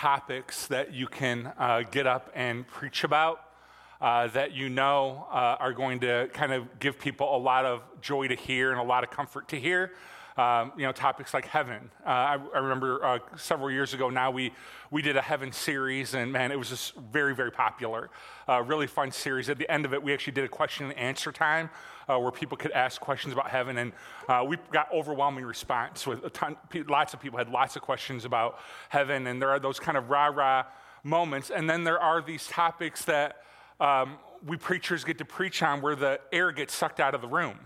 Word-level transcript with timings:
topics 0.00 0.66
that 0.68 0.94
you 0.94 1.06
can 1.06 1.52
uh, 1.58 1.82
get 1.90 2.06
up 2.06 2.30
and 2.34 2.66
preach 2.66 3.04
about 3.04 3.42
uh, 4.00 4.26
that 4.28 4.52
you 4.52 4.70
know 4.70 5.26
uh, 5.30 5.58
are 5.60 5.74
going 5.74 6.00
to 6.00 6.26
kind 6.32 6.54
of 6.54 6.78
give 6.78 6.98
people 6.98 7.36
a 7.36 7.38
lot 7.38 7.66
of 7.66 7.82
joy 8.00 8.26
to 8.26 8.34
hear 8.34 8.70
and 8.70 8.80
a 8.80 8.82
lot 8.82 9.04
of 9.04 9.10
comfort 9.10 9.46
to 9.46 9.60
hear. 9.60 9.92
Um, 10.40 10.72
you 10.74 10.86
know, 10.86 10.92
topics 10.92 11.34
like 11.34 11.44
heaven. 11.44 11.90
Uh, 12.02 12.08
I, 12.08 12.38
I, 12.54 12.58
remember 12.60 13.04
uh, 13.04 13.18
several 13.36 13.70
years 13.70 13.92
ago 13.92 14.08
now 14.08 14.30
we, 14.30 14.54
we 14.90 15.02
did 15.02 15.18
a 15.18 15.20
heaven 15.20 15.52
series, 15.52 16.14
and 16.14 16.32
man, 16.32 16.50
it 16.50 16.58
was 16.58 16.70
just 16.70 16.94
very, 16.94 17.34
very 17.34 17.52
popular. 17.52 18.08
Uh, 18.48 18.62
really 18.62 18.86
fun 18.86 19.10
series. 19.10 19.50
At 19.50 19.58
the 19.58 19.70
end 19.70 19.84
of 19.84 19.92
it, 19.92 20.02
we 20.02 20.14
actually 20.14 20.32
did 20.32 20.44
a 20.44 20.48
question 20.48 20.86
and 20.86 20.96
answer 20.96 21.30
time 21.30 21.68
uh, 22.08 22.18
where 22.18 22.30
people 22.32 22.56
could 22.56 22.70
ask 22.70 23.02
questions 23.02 23.34
about 23.34 23.50
heaven, 23.50 23.76
and 23.76 23.92
uh, 24.30 24.42
we 24.48 24.56
got 24.72 24.90
overwhelming 24.94 25.44
response. 25.44 26.06
With 26.06 26.32
ton, 26.32 26.56
lots 26.88 27.12
of 27.12 27.20
people 27.20 27.36
had 27.36 27.50
lots 27.50 27.76
of 27.76 27.82
questions 27.82 28.24
about 28.24 28.60
heaven, 28.88 29.26
and 29.26 29.42
there 29.42 29.50
are 29.50 29.60
those 29.60 29.78
kind 29.78 29.98
of 29.98 30.08
rah 30.08 30.28
rah 30.28 30.64
moments, 31.04 31.50
and 31.50 31.68
then 31.68 31.84
there 31.84 32.00
are 32.00 32.22
these 32.22 32.46
topics 32.46 33.04
that 33.04 33.42
um, 33.78 34.16
we 34.46 34.56
preachers 34.56 35.04
get 35.04 35.18
to 35.18 35.26
preach 35.26 35.62
on 35.62 35.82
where 35.82 35.96
the 35.96 36.18
air 36.32 36.50
gets 36.50 36.74
sucked 36.74 36.98
out 36.98 37.14
of 37.14 37.20
the 37.20 37.28
room. 37.28 37.58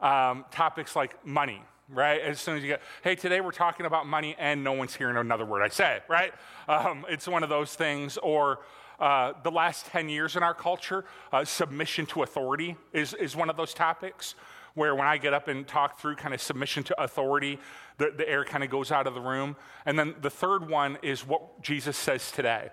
Um, 0.00 0.46
topics 0.50 0.96
like 0.96 1.24
money, 1.24 1.62
right? 1.92 2.20
As 2.20 2.40
soon 2.40 2.56
as 2.56 2.62
you 2.62 2.68
get, 2.68 2.82
hey, 3.04 3.14
today 3.14 3.40
we're 3.40 3.52
talking 3.52 3.86
about 3.86 4.06
money, 4.06 4.34
and 4.38 4.64
no 4.64 4.72
one's 4.72 4.94
hearing 4.94 5.16
another 5.16 5.44
word 5.44 5.62
I 5.62 5.68
say, 5.68 6.00
right? 6.08 6.32
Um, 6.68 7.04
it's 7.08 7.28
one 7.28 7.42
of 7.42 7.48
those 7.48 7.74
things. 7.74 8.16
Or 8.18 8.60
uh, 8.98 9.34
the 9.42 9.50
last 9.50 9.86
10 9.86 10.08
years 10.08 10.36
in 10.36 10.42
our 10.42 10.54
culture, 10.54 11.04
uh, 11.32 11.44
submission 11.44 12.06
to 12.06 12.22
authority 12.22 12.76
is, 12.92 13.14
is 13.14 13.36
one 13.36 13.50
of 13.50 13.56
those 13.56 13.74
topics 13.74 14.34
where 14.74 14.94
when 14.94 15.06
I 15.06 15.18
get 15.18 15.34
up 15.34 15.48
and 15.48 15.66
talk 15.66 16.00
through 16.00 16.16
kind 16.16 16.32
of 16.32 16.40
submission 16.40 16.82
to 16.84 17.02
authority, 17.02 17.58
the, 17.98 18.12
the 18.16 18.28
air 18.28 18.44
kind 18.44 18.64
of 18.64 18.70
goes 18.70 18.90
out 18.90 19.06
of 19.06 19.14
the 19.14 19.20
room. 19.20 19.56
And 19.84 19.98
then 19.98 20.14
the 20.22 20.30
third 20.30 20.68
one 20.68 20.98
is 21.02 21.26
what 21.26 21.62
Jesus 21.62 21.96
says 21.96 22.30
today. 22.30 22.70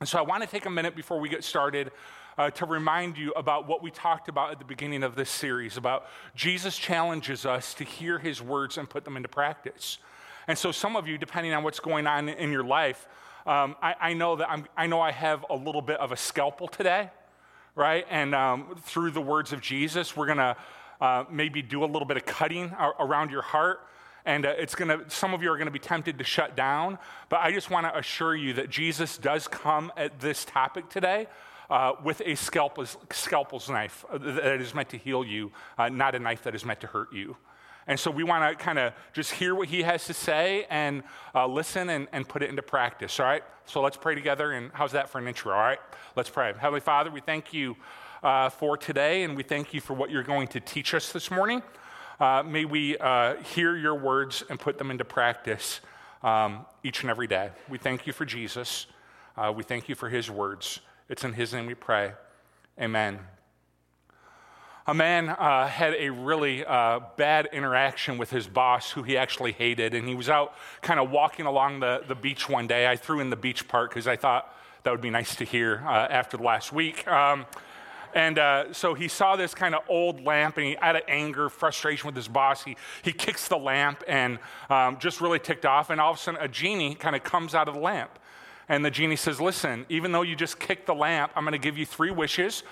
And 0.00 0.08
so 0.08 0.18
I 0.18 0.22
want 0.22 0.42
to 0.42 0.48
take 0.48 0.66
a 0.66 0.70
minute 0.70 0.96
before 0.96 1.20
we 1.20 1.28
get 1.28 1.44
started 1.44 1.92
uh, 2.40 2.48
to 2.48 2.64
remind 2.64 3.18
you 3.18 3.32
about 3.32 3.68
what 3.68 3.82
we 3.82 3.90
talked 3.90 4.26
about 4.26 4.50
at 4.50 4.58
the 4.58 4.64
beginning 4.64 5.02
of 5.02 5.14
this 5.14 5.28
series 5.28 5.76
about 5.76 6.06
Jesus 6.34 6.78
challenges 6.78 7.44
us 7.44 7.74
to 7.74 7.84
hear 7.84 8.18
his 8.18 8.40
words 8.40 8.78
and 8.78 8.88
put 8.88 9.04
them 9.04 9.18
into 9.18 9.28
practice. 9.28 9.98
And 10.48 10.56
so 10.56 10.72
some 10.72 10.96
of 10.96 11.06
you, 11.06 11.18
depending 11.18 11.52
on 11.52 11.62
what's 11.62 11.80
going 11.80 12.06
on 12.06 12.30
in 12.30 12.50
your 12.50 12.64
life, 12.64 13.06
um, 13.46 13.76
I, 13.82 13.94
I, 14.00 14.12
know 14.14 14.36
that 14.36 14.50
I'm, 14.50 14.64
I 14.74 14.86
know 14.86 15.02
I 15.02 15.12
have 15.12 15.44
a 15.50 15.54
little 15.54 15.82
bit 15.82 16.00
of 16.00 16.12
a 16.12 16.16
scalpel 16.16 16.66
today, 16.66 17.10
right? 17.74 18.06
And 18.08 18.34
um, 18.34 18.74
through 18.84 19.10
the 19.10 19.20
words 19.20 19.52
of 19.52 19.60
Jesus, 19.60 20.16
we're 20.16 20.34
to 20.38 20.56
uh, 21.02 21.24
maybe 21.30 21.60
do 21.60 21.84
a 21.84 21.90
little 21.92 22.06
bit 22.06 22.16
of 22.16 22.24
cutting 22.24 22.74
around 22.98 23.30
your 23.30 23.42
heart 23.42 23.86
and 24.24 24.46
uh, 24.46 24.54
it's 24.56 24.74
going 24.74 24.88
to 24.88 25.10
some 25.10 25.34
of 25.34 25.42
you 25.42 25.50
are 25.50 25.56
going 25.56 25.66
to 25.66 25.72
be 25.72 25.78
tempted 25.78 26.18
to 26.18 26.24
shut 26.24 26.54
down 26.54 26.98
but 27.30 27.40
i 27.40 27.50
just 27.50 27.70
want 27.70 27.86
to 27.86 27.98
assure 27.98 28.36
you 28.36 28.52
that 28.52 28.68
jesus 28.68 29.16
does 29.16 29.48
come 29.48 29.90
at 29.96 30.20
this 30.20 30.44
topic 30.44 30.90
today 30.90 31.26
uh, 31.70 31.94
with 32.04 32.20
a 32.24 32.34
scalpel's, 32.34 32.96
scalpel's 33.10 33.68
knife 33.68 34.04
uh, 34.10 34.18
that 34.18 34.60
is 34.60 34.74
meant 34.74 34.88
to 34.88 34.98
heal 34.98 35.24
you 35.24 35.50
uh, 35.78 35.88
not 35.88 36.14
a 36.14 36.18
knife 36.18 36.42
that 36.42 36.54
is 36.54 36.64
meant 36.64 36.80
to 36.80 36.86
hurt 36.86 37.12
you 37.12 37.36
and 37.86 37.98
so 37.98 38.10
we 38.10 38.22
want 38.22 38.58
to 38.58 38.62
kind 38.62 38.78
of 38.78 38.92
just 39.12 39.32
hear 39.32 39.54
what 39.54 39.68
he 39.68 39.82
has 39.82 40.04
to 40.04 40.12
say 40.14 40.66
and 40.70 41.02
uh, 41.34 41.46
listen 41.46 41.88
and, 41.90 42.08
and 42.12 42.28
put 42.28 42.42
it 42.42 42.50
into 42.50 42.62
practice 42.62 43.18
all 43.18 43.26
right 43.26 43.42
so 43.64 43.80
let's 43.80 43.96
pray 43.96 44.14
together 44.14 44.52
and 44.52 44.70
how's 44.74 44.92
that 44.92 45.08
for 45.08 45.18
an 45.18 45.26
intro 45.26 45.52
all 45.52 45.60
right 45.60 45.80
let's 46.16 46.30
pray 46.30 46.52
heavenly 46.58 46.80
father 46.80 47.10
we 47.10 47.20
thank 47.20 47.52
you 47.52 47.76
uh, 48.22 48.48
for 48.48 48.76
today 48.76 49.22
and 49.22 49.36
we 49.36 49.42
thank 49.42 49.72
you 49.72 49.80
for 49.80 49.94
what 49.94 50.10
you're 50.10 50.22
going 50.22 50.46
to 50.46 50.60
teach 50.60 50.92
us 50.92 51.12
this 51.12 51.30
morning 51.30 51.62
may 52.44 52.66
we 52.66 52.96
hear 53.54 53.76
your 53.76 53.94
words 53.94 54.44
and 54.50 54.60
put 54.60 54.76
them 54.76 54.90
into 54.90 55.04
practice 55.04 55.80
um, 56.22 56.66
each 56.82 57.02
and 57.02 57.10
every 57.10 57.26
day. 57.26 57.50
We 57.68 57.78
thank 57.78 58.06
you 58.06 58.12
for 58.12 58.24
Jesus. 58.24 58.86
Uh, 59.36 59.52
we 59.54 59.62
thank 59.62 59.88
you 59.88 59.94
for 59.94 60.08
his 60.08 60.30
words. 60.30 60.80
It's 61.10 61.24
in 61.24 61.32
his 61.32 61.52
name 61.52 61.66
we 61.66 61.74
pray. 61.74 62.12
Amen. 62.80 63.18
A 64.86 64.94
man 64.94 65.28
uh, 65.28 65.66
had 65.66 65.94
a 65.94 66.08
really 66.08 66.64
uh, 66.64 67.00
bad 67.16 67.48
interaction 67.52 68.16
with 68.16 68.30
his 68.30 68.46
boss, 68.46 68.92
who 68.92 69.02
he 69.02 69.16
actually 69.16 69.50
hated, 69.50 69.92
and 69.92 70.06
he 70.06 70.14
was 70.14 70.28
out 70.28 70.54
kind 70.82 71.00
of 71.00 71.10
walking 71.10 71.46
along 71.46 71.80
the, 71.80 72.04
the 72.06 72.14
beach 72.14 72.48
one 72.48 72.68
day. 72.68 72.86
I 72.86 72.94
threw 72.94 73.18
in 73.18 73.28
the 73.28 73.34
beach 73.34 73.66
part 73.66 73.90
because 73.90 74.06
I 74.06 74.14
thought 74.14 74.56
that 74.84 74.92
would 74.92 75.00
be 75.00 75.10
nice 75.10 75.34
to 75.34 75.44
hear 75.44 75.82
uh, 75.84 75.90
after 75.90 76.36
the 76.36 76.44
last 76.44 76.72
week. 76.72 77.08
Um, 77.08 77.44
and 78.14 78.38
uh, 78.38 78.72
so 78.72 78.94
he 78.94 79.08
saw 79.08 79.34
this 79.34 79.52
kind 79.52 79.74
of 79.74 79.82
old 79.88 80.22
lamp, 80.22 80.58
and 80.58 80.66
he, 80.66 80.76
out 80.76 80.94
of 80.94 81.02
anger, 81.08 81.48
frustration 81.48 82.06
with 82.06 82.14
his 82.14 82.28
boss, 82.28 82.62
he, 82.62 82.76
he 83.02 83.12
kicks 83.12 83.48
the 83.48 83.58
lamp 83.58 84.04
and 84.06 84.38
um, 84.68 84.96
just 85.00 85.20
really 85.20 85.40
ticked 85.40 85.66
off. 85.66 85.90
And 85.90 86.00
all 86.00 86.12
of 86.12 86.18
a 86.18 86.20
sudden, 86.20 86.40
a 86.40 86.46
genie 86.46 86.94
kind 86.94 87.16
of 87.16 87.24
comes 87.24 87.52
out 87.52 87.66
of 87.66 87.74
the 87.74 87.80
lamp. 87.80 88.16
And 88.70 88.84
the 88.84 88.90
genie 88.90 89.16
says, 89.16 89.40
Listen, 89.40 89.84
even 89.88 90.12
though 90.12 90.22
you 90.22 90.36
just 90.36 90.60
kicked 90.60 90.86
the 90.86 90.94
lamp, 90.94 91.32
I'm 91.34 91.42
going 91.42 91.52
to 91.52 91.58
give 91.58 91.76
you 91.76 91.84
three 91.84 92.12
wishes. 92.12 92.62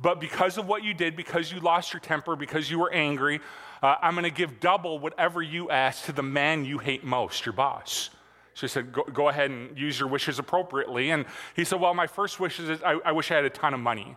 But 0.00 0.18
because 0.18 0.56
of 0.56 0.66
what 0.66 0.82
you 0.82 0.94
did, 0.94 1.14
because 1.14 1.52
you 1.52 1.60
lost 1.60 1.92
your 1.92 2.00
temper, 2.00 2.34
because 2.34 2.70
you 2.70 2.78
were 2.78 2.90
angry, 2.90 3.38
uh, 3.82 3.96
I'm 4.00 4.14
going 4.14 4.24
to 4.24 4.30
give 4.30 4.60
double 4.60 4.98
whatever 4.98 5.42
you 5.42 5.70
ask 5.70 6.06
to 6.06 6.12
the 6.12 6.22
man 6.22 6.64
you 6.64 6.78
hate 6.78 7.04
most, 7.04 7.44
your 7.44 7.52
boss. 7.52 8.08
So 8.54 8.66
he 8.66 8.68
said, 8.68 8.92
go, 8.92 9.04
go, 9.04 9.28
ahead 9.28 9.50
and 9.50 9.78
use 9.78 10.00
your 10.00 10.08
wishes 10.08 10.38
appropriately. 10.38 11.10
And 11.10 11.26
he 11.54 11.64
said, 11.64 11.78
Well, 11.78 11.92
my 11.92 12.06
first 12.06 12.40
wish 12.40 12.58
is 12.58 12.82
I, 12.82 12.98
I 13.04 13.12
wish 13.12 13.30
I 13.30 13.34
had 13.34 13.44
a 13.44 13.50
ton 13.50 13.74
of 13.74 13.80
money. 13.80 14.16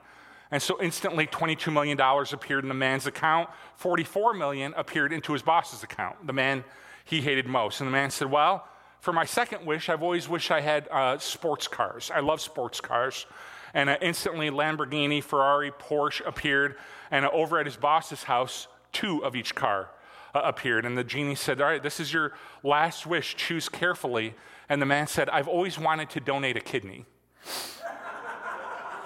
And 0.52 0.62
so 0.62 0.82
instantly 0.82 1.28
$22 1.28 1.74
million 1.74 2.00
appeared 2.00 2.64
in 2.64 2.70
the 2.70 2.76
man's 2.76 3.08
account. 3.08 3.50
44 3.76 4.36
million 4.36 4.74
appeared 4.78 5.12
into 5.12 5.34
his 5.34 5.42
boss's 5.42 5.84
account, 5.84 6.26
the 6.26 6.34
man 6.34 6.64
he 7.04 7.20
hated 7.20 7.46
most. 7.46 7.82
And 7.82 7.88
the 7.90 7.92
man 7.92 8.10
said, 8.10 8.32
Well, 8.32 8.66
for 9.06 9.14
my 9.14 9.24
second 9.24 9.68
wish, 9.68 9.88
I've 9.88 10.02
always 10.02 10.28
wished 10.28 10.50
I 10.50 10.62
had 10.62 10.88
uh, 10.90 11.20
sports 11.20 11.68
cars. 11.68 12.10
I 12.12 12.22
love 12.22 12.42
sports 12.42 12.82
cars. 12.82 13.28
And 13.76 13.88
uh, 13.88 13.98
instantly 14.02 14.50
Lamborghini, 14.50 15.24
Ferrari, 15.24 15.70
Porsche 15.70 16.26
appeared. 16.26 16.76
And 17.12 17.24
uh, 17.24 17.30
over 17.32 17.60
at 17.60 17.68
his 17.68 17.76
boss's 17.76 18.24
house, 18.24 18.68
two 18.92 19.24
of 19.24 19.36
each 19.36 19.54
car 19.54 19.90
uh, 20.34 20.42
appeared. 20.44 20.88
And 20.88 20.98
the 20.98 21.04
genie 21.04 21.36
said, 21.36 21.62
All 21.62 21.68
right, 21.68 21.84
this 21.84 22.00
is 22.00 22.12
your 22.12 22.34
last 22.64 23.06
wish. 23.06 23.36
Choose 23.36 23.70
carefully. 23.70 24.34
And 24.70 24.82
the 24.82 24.88
man 24.88 25.06
said, 25.06 25.30
I've 25.30 25.48
always 25.48 25.78
wanted 25.78 26.10
to 26.10 26.20
donate 26.20 26.58
a 26.58 26.62
kidney. 26.62 27.06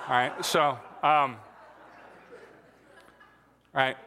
All 0.07 0.15
right, 0.15 0.45
so 0.45 0.79
um, 1.03 1.35
right? 3.73 3.97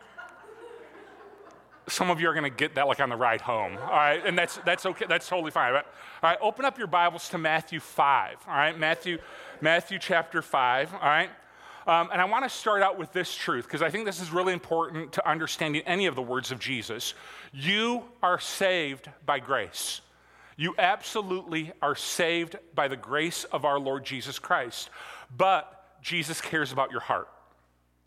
Some 1.93 2.11
of 2.11 2.21
you 2.21 2.29
are 2.29 2.33
going 2.33 2.51
to 2.51 2.57
get 2.57 2.75
that 2.77 2.89
like 2.89 3.01
on 3.01 3.11
the 3.11 3.17
ride 3.17 3.43
home, 3.43 3.77
all 3.77 3.91
right? 3.91 4.25
And 4.25 4.37
that's, 4.37 4.59
that's 4.65 4.87
okay, 4.87 5.05
that's 5.07 5.29
totally 5.29 5.51
fine. 5.51 5.75
Right? 5.75 5.85
All 6.23 6.31
right, 6.31 6.39
open 6.41 6.65
up 6.65 6.79
your 6.79 6.87
Bibles 6.87 7.29
to 7.29 7.39
Matthew 7.39 7.81
5, 7.81 8.37
all 8.49 8.55
right? 8.55 8.79
Matthew, 8.79 9.19
Matthew 9.61 9.99
chapter 9.99 10.41
5, 10.41 10.95
all 10.95 11.01
right? 11.01 11.29
Um, 11.87 12.09
and 12.11 12.21
I 12.21 12.25
want 12.25 12.45
to 12.45 12.49
start 12.49 12.83
out 12.83 12.99
with 12.99 13.13
this 13.13 13.35
truth 13.35 13.65
because 13.65 13.83
I 13.83 13.91
think 13.91 14.07
this 14.07 14.21
is 14.23 14.31
really 14.31 14.55
important 14.55 15.13
to 15.13 15.29
understanding 15.29 15.83
any 15.85 16.07
of 16.07 16.15
the 16.15 16.23
words 16.23 16.51
of 16.51 16.59
Jesus. 16.59 17.13
You 17.53 18.05
are 18.23 18.39
saved 18.39 19.11
by 19.27 19.41
grace. 19.41 20.01
You 20.57 20.75
absolutely 20.79 21.73
are 21.83 21.97
saved 21.97 22.57
by 22.75 22.89
the 22.89 22.97
grace 22.97 23.45
of 23.45 23.65
our 23.65 23.79
Lord 23.79 24.05
Jesus 24.05 24.39
Christ. 24.39 24.89
But 25.37 26.01
Jesus 26.01 26.41
cares 26.41 26.73
about 26.73 26.91
your 26.91 27.01
heart. 27.01 27.29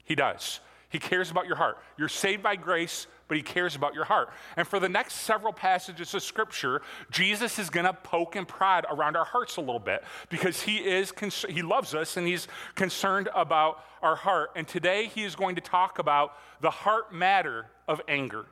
He 0.06 0.16
does. 0.16 0.60
He 0.96 1.00
cares 1.00 1.30
about 1.30 1.46
your 1.46 1.58
heart. 1.58 1.78
You're 1.98 2.08
saved 2.08 2.42
by 2.42 2.56
grace, 2.56 3.08
but 3.28 3.36
he 3.36 3.44
cares 3.44 3.76
about 3.76 3.96
your 3.96 4.06
heart. 4.06 4.30
And 4.56 4.66
for 4.66 4.80
the 4.80 4.88
next 4.88 5.16
several 5.16 5.52
passages 5.52 6.14
of 6.14 6.24
scripture, 6.24 6.82
Jesus 7.12 7.60
is 7.60 7.70
going 7.70 7.86
to 7.86 7.92
poke 7.92 8.38
and 8.38 8.48
prod 8.48 8.86
around 8.90 9.18
our 9.18 9.26
hearts 9.26 9.58
a 9.58 9.60
little 9.60 9.78
bit 9.78 10.06
because 10.30 10.62
he 10.62 10.78
is 10.78 11.12
he 11.50 11.62
loves 11.62 11.94
us 11.94 12.16
and 12.16 12.26
he's 12.26 12.48
concerned 12.76 13.28
about 13.36 13.84
our 14.02 14.16
heart. 14.16 14.52
And 14.56 14.66
today 14.66 15.08
he 15.14 15.26
is 15.26 15.36
going 15.36 15.56
to 15.56 15.62
talk 15.62 16.00
about 16.00 16.38
the 16.62 16.72
heart 16.72 17.14
matter 17.14 17.66
of 17.90 18.00
anger. 18.08 18.46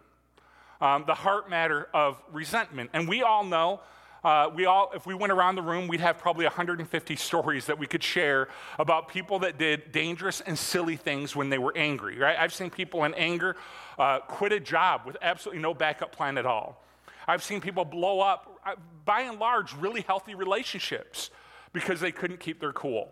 Um, 0.81 1.06
the 1.08 1.14
heart 1.14 1.50
matter 1.50 1.88
of 1.94 2.22
resentment. 2.30 2.90
And 2.92 3.08
we 3.08 3.24
all 3.24 3.46
know 3.46 3.80
uh, 4.24 4.50
we 4.54 4.66
all, 4.66 4.92
if 4.96 5.06
we 5.06 5.14
went 5.14 5.34
around 5.34 5.56
the 5.56 5.62
room, 5.62 5.88
we'd 5.88 6.00
have 6.00 6.18
probably 6.18 6.46
150 6.46 7.16
stories 7.18 7.66
that 7.66 7.78
we 7.78 7.86
could 7.86 8.04
share 8.04 8.48
about 8.80 9.08
people 9.08 9.40
that 9.40 9.58
did 9.58 9.92
dangerous 9.92 10.42
and 10.42 10.58
silly 10.58 10.96
things 10.96 11.36
when 11.36 11.50
they 11.50 11.58
were 11.58 11.74
angry, 11.75 12.18
right? 12.18 12.38
I've 12.40 12.54
seen 12.54 12.70
people 12.70 13.04
in 13.04 13.14
anger 13.16 13.56
uh, 14.00 14.20
quit 14.20 14.54
a 14.54 14.60
job 14.60 15.02
with 15.06 15.18
absolutely 15.22 15.62
no 15.62 15.74
backup 15.74 16.16
plan 16.16 16.38
at 16.38 16.46
all. 16.46 16.84
I've 17.28 17.44
seen 17.44 17.62
people 17.62 17.86
blow 17.86 18.22
up, 18.22 18.60
uh, 18.66 18.75
by 19.06 19.22
and 19.22 19.40
large, 19.40 19.74
really 19.75 20.02
healthy 20.02 20.36
relationships 20.36 21.30
because 21.74 22.00
they 22.00 22.12
couldn't 22.12 22.40
keep 22.40 22.60
their 22.60 22.74
cool. 22.74 23.10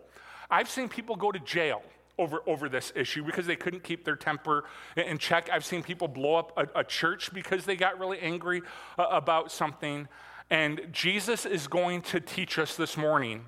I've 0.50 0.68
seen 0.68 0.88
people 0.88 1.16
go 1.16 1.32
to 1.32 1.38
jail 1.38 1.82
over, 2.18 2.40
over 2.46 2.68
this 2.68 2.92
issue 2.94 3.24
because 3.24 3.46
they 3.46 3.56
couldn't 3.56 3.82
keep 3.82 4.04
their 4.04 4.16
temper 4.16 4.64
in 4.96 5.18
check. 5.18 5.48
I've 5.52 5.64
seen 5.64 5.82
people 5.82 6.08
blow 6.08 6.36
up 6.36 6.52
a, 6.56 6.80
a 6.80 6.84
church 6.84 7.32
because 7.32 7.64
they 7.64 7.76
got 7.76 7.98
really 7.98 8.18
angry 8.20 8.62
uh, 8.98 9.06
about 9.10 9.50
something. 9.50 10.08
And 10.52 10.88
Jesus 10.92 11.46
is 11.46 11.66
going 11.66 12.02
to 12.02 12.20
teach 12.20 12.58
us 12.58 12.76
this 12.76 12.98
morning 12.98 13.46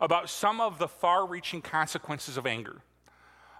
about 0.00 0.30
some 0.30 0.60
of 0.60 0.78
the 0.78 0.86
far 0.86 1.26
reaching 1.26 1.60
consequences 1.60 2.36
of 2.36 2.46
anger 2.46 2.76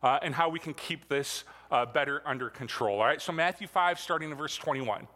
uh, 0.00 0.20
and 0.22 0.32
how 0.32 0.48
we 0.48 0.60
can 0.60 0.72
keep 0.72 1.08
this 1.08 1.42
uh, 1.72 1.84
better 1.86 2.22
under 2.24 2.48
control. 2.48 3.00
All 3.00 3.04
right, 3.04 3.20
so 3.20 3.32
Matthew 3.32 3.66
5, 3.66 3.98
starting 3.98 4.30
in 4.30 4.36
verse 4.36 4.56
21. 4.56 5.08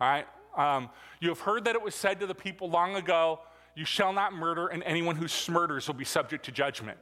All 0.00 0.08
right, 0.08 0.26
um, 0.56 0.88
you 1.20 1.28
have 1.28 1.40
heard 1.40 1.66
that 1.66 1.74
it 1.74 1.82
was 1.82 1.94
said 1.94 2.18
to 2.20 2.26
the 2.26 2.34
people 2.34 2.70
long 2.70 2.96
ago, 2.96 3.40
You 3.74 3.84
shall 3.84 4.14
not 4.14 4.32
murder, 4.32 4.68
and 4.68 4.82
anyone 4.84 5.16
who 5.16 5.26
murders 5.52 5.86
will 5.86 5.96
be 5.96 6.06
subject 6.06 6.46
to 6.46 6.50
judgment. 6.50 6.96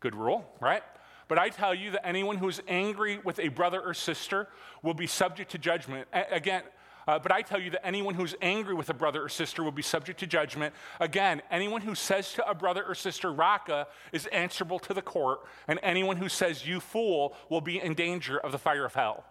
Good 0.00 0.14
rule, 0.14 0.46
right? 0.62 0.82
But 1.28 1.38
I 1.38 1.50
tell 1.50 1.74
you 1.74 1.90
that 1.90 2.06
anyone 2.06 2.38
who 2.38 2.48
is 2.48 2.62
angry 2.66 3.18
with 3.22 3.38
a 3.38 3.48
brother 3.48 3.82
or 3.82 3.92
sister 3.92 4.48
will 4.82 4.94
be 4.94 5.06
subject 5.06 5.50
to 5.50 5.58
judgment. 5.58 6.08
A- 6.14 6.34
again, 6.34 6.62
uh, 7.06 7.18
but 7.18 7.32
I 7.32 7.42
tell 7.42 7.60
you 7.60 7.70
that 7.70 7.86
anyone 7.86 8.14
who's 8.14 8.34
angry 8.40 8.74
with 8.74 8.90
a 8.90 8.94
brother 8.94 9.22
or 9.22 9.28
sister 9.28 9.62
will 9.62 9.72
be 9.72 9.82
subject 9.82 10.20
to 10.20 10.26
judgment. 10.26 10.74
Again, 11.00 11.42
anyone 11.50 11.82
who 11.82 11.94
says 11.94 12.32
to 12.34 12.48
a 12.48 12.54
brother 12.54 12.84
or 12.84 12.94
sister, 12.94 13.32
Raca, 13.32 13.86
is 14.12 14.26
answerable 14.26 14.78
to 14.80 14.94
the 14.94 15.02
court, 15.02 15.40
and 15.68 15.78
anyone 15.82 16.16
who 16.16 16.28
says, 16.28 16.66
You 16.66 16.80
fool, 16.80 17.34
will 17.48 17.60
be 17.60 17.80
in 17.80 17.94
danger 17.94 18.38
of 18.38 18.52
the 18.52 18.58
fire 18.58 18.84
of 18.84 18.94
hell. 18.94 19.24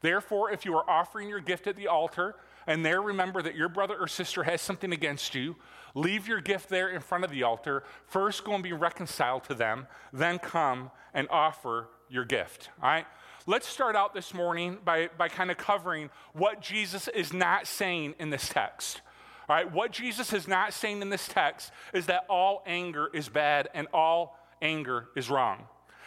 Therefore, 0.00 0.50
if 0.50 0.64
you 0.64 0.74
are 0.76 0.88
offering 0.88 1.28
your 1.28 1.40
gift 1.40 1.66
at 1.66 1.76
the 1.76 1.88
altar, 1.88 2.36
and 2.66 2.84
there 2.84 3.02
remember 3.02 3.42
that 3.42 3.54
your 3.54 3.68
brother 3.68 3.96
or 3.98 4.06
sister 4.06 4.44
has 4.44 4.62
something 4.62 4.92
against 4.92 5.34
you, 5.34 5.56
leave 5.94 6.26
your 6.26 6.40
gift 6.40 6.68
there 6.68 6.88
in 6.88 7.00
front 7.00 7.24
of 7.24 7.30
the 7.30 7.42
altar. 7.42 7.82
First, 8.06 8.44
go 8.44 8.54
and 8.54 8.62
be 8.62 8.72
reconciled 8.72 9.44
to 9.44 9.54
them, 9.54 9.86
then 10.12 10.38
come 10.38 10.90
and 11.12 11.28
offer 11.30 11.88
your 12.08 12.24
gift. 12.24 12.70
All 12.82 12.88
right? 12.88 13.06
Let's 13.46 13.66
start 13.66 13.96
out 13.96 14.12
this 14.12 14.34
morning 14.34 14.76
by, 14.84 15.08
by 15.16 15.28
kind 15.28 15.50
of 15.50 15.56
covering 15.56 16.10
what 16.34 16.60
Jesus 16.60 17.08
is 17.08 17.32
not 17.32 17.66
saying 17.66 18.14
in 18.18 18.28
this 18.28 18.50
text. 18.50 19.00
All 19.48 19.56
right, 19.56 19.72
what 19.72 19.92
Jesus 19.92 20.34
is 20.34 20.46
not 20.46 20.74
saying 20.74 21.00
in 21.00 21.08
this 21.08 21.26
text 21.26 21.72
is 21.94 22.06
that 22.06 22.26
all 22.28 22.62
anger 22.66 23.08
is 23.14 23.30
bad 23.30 23.70
and 23.72 23.88
all 23.94 24.38
anger 24.60 25.08
is 25.16 25.30
wrong. 25.30 25.64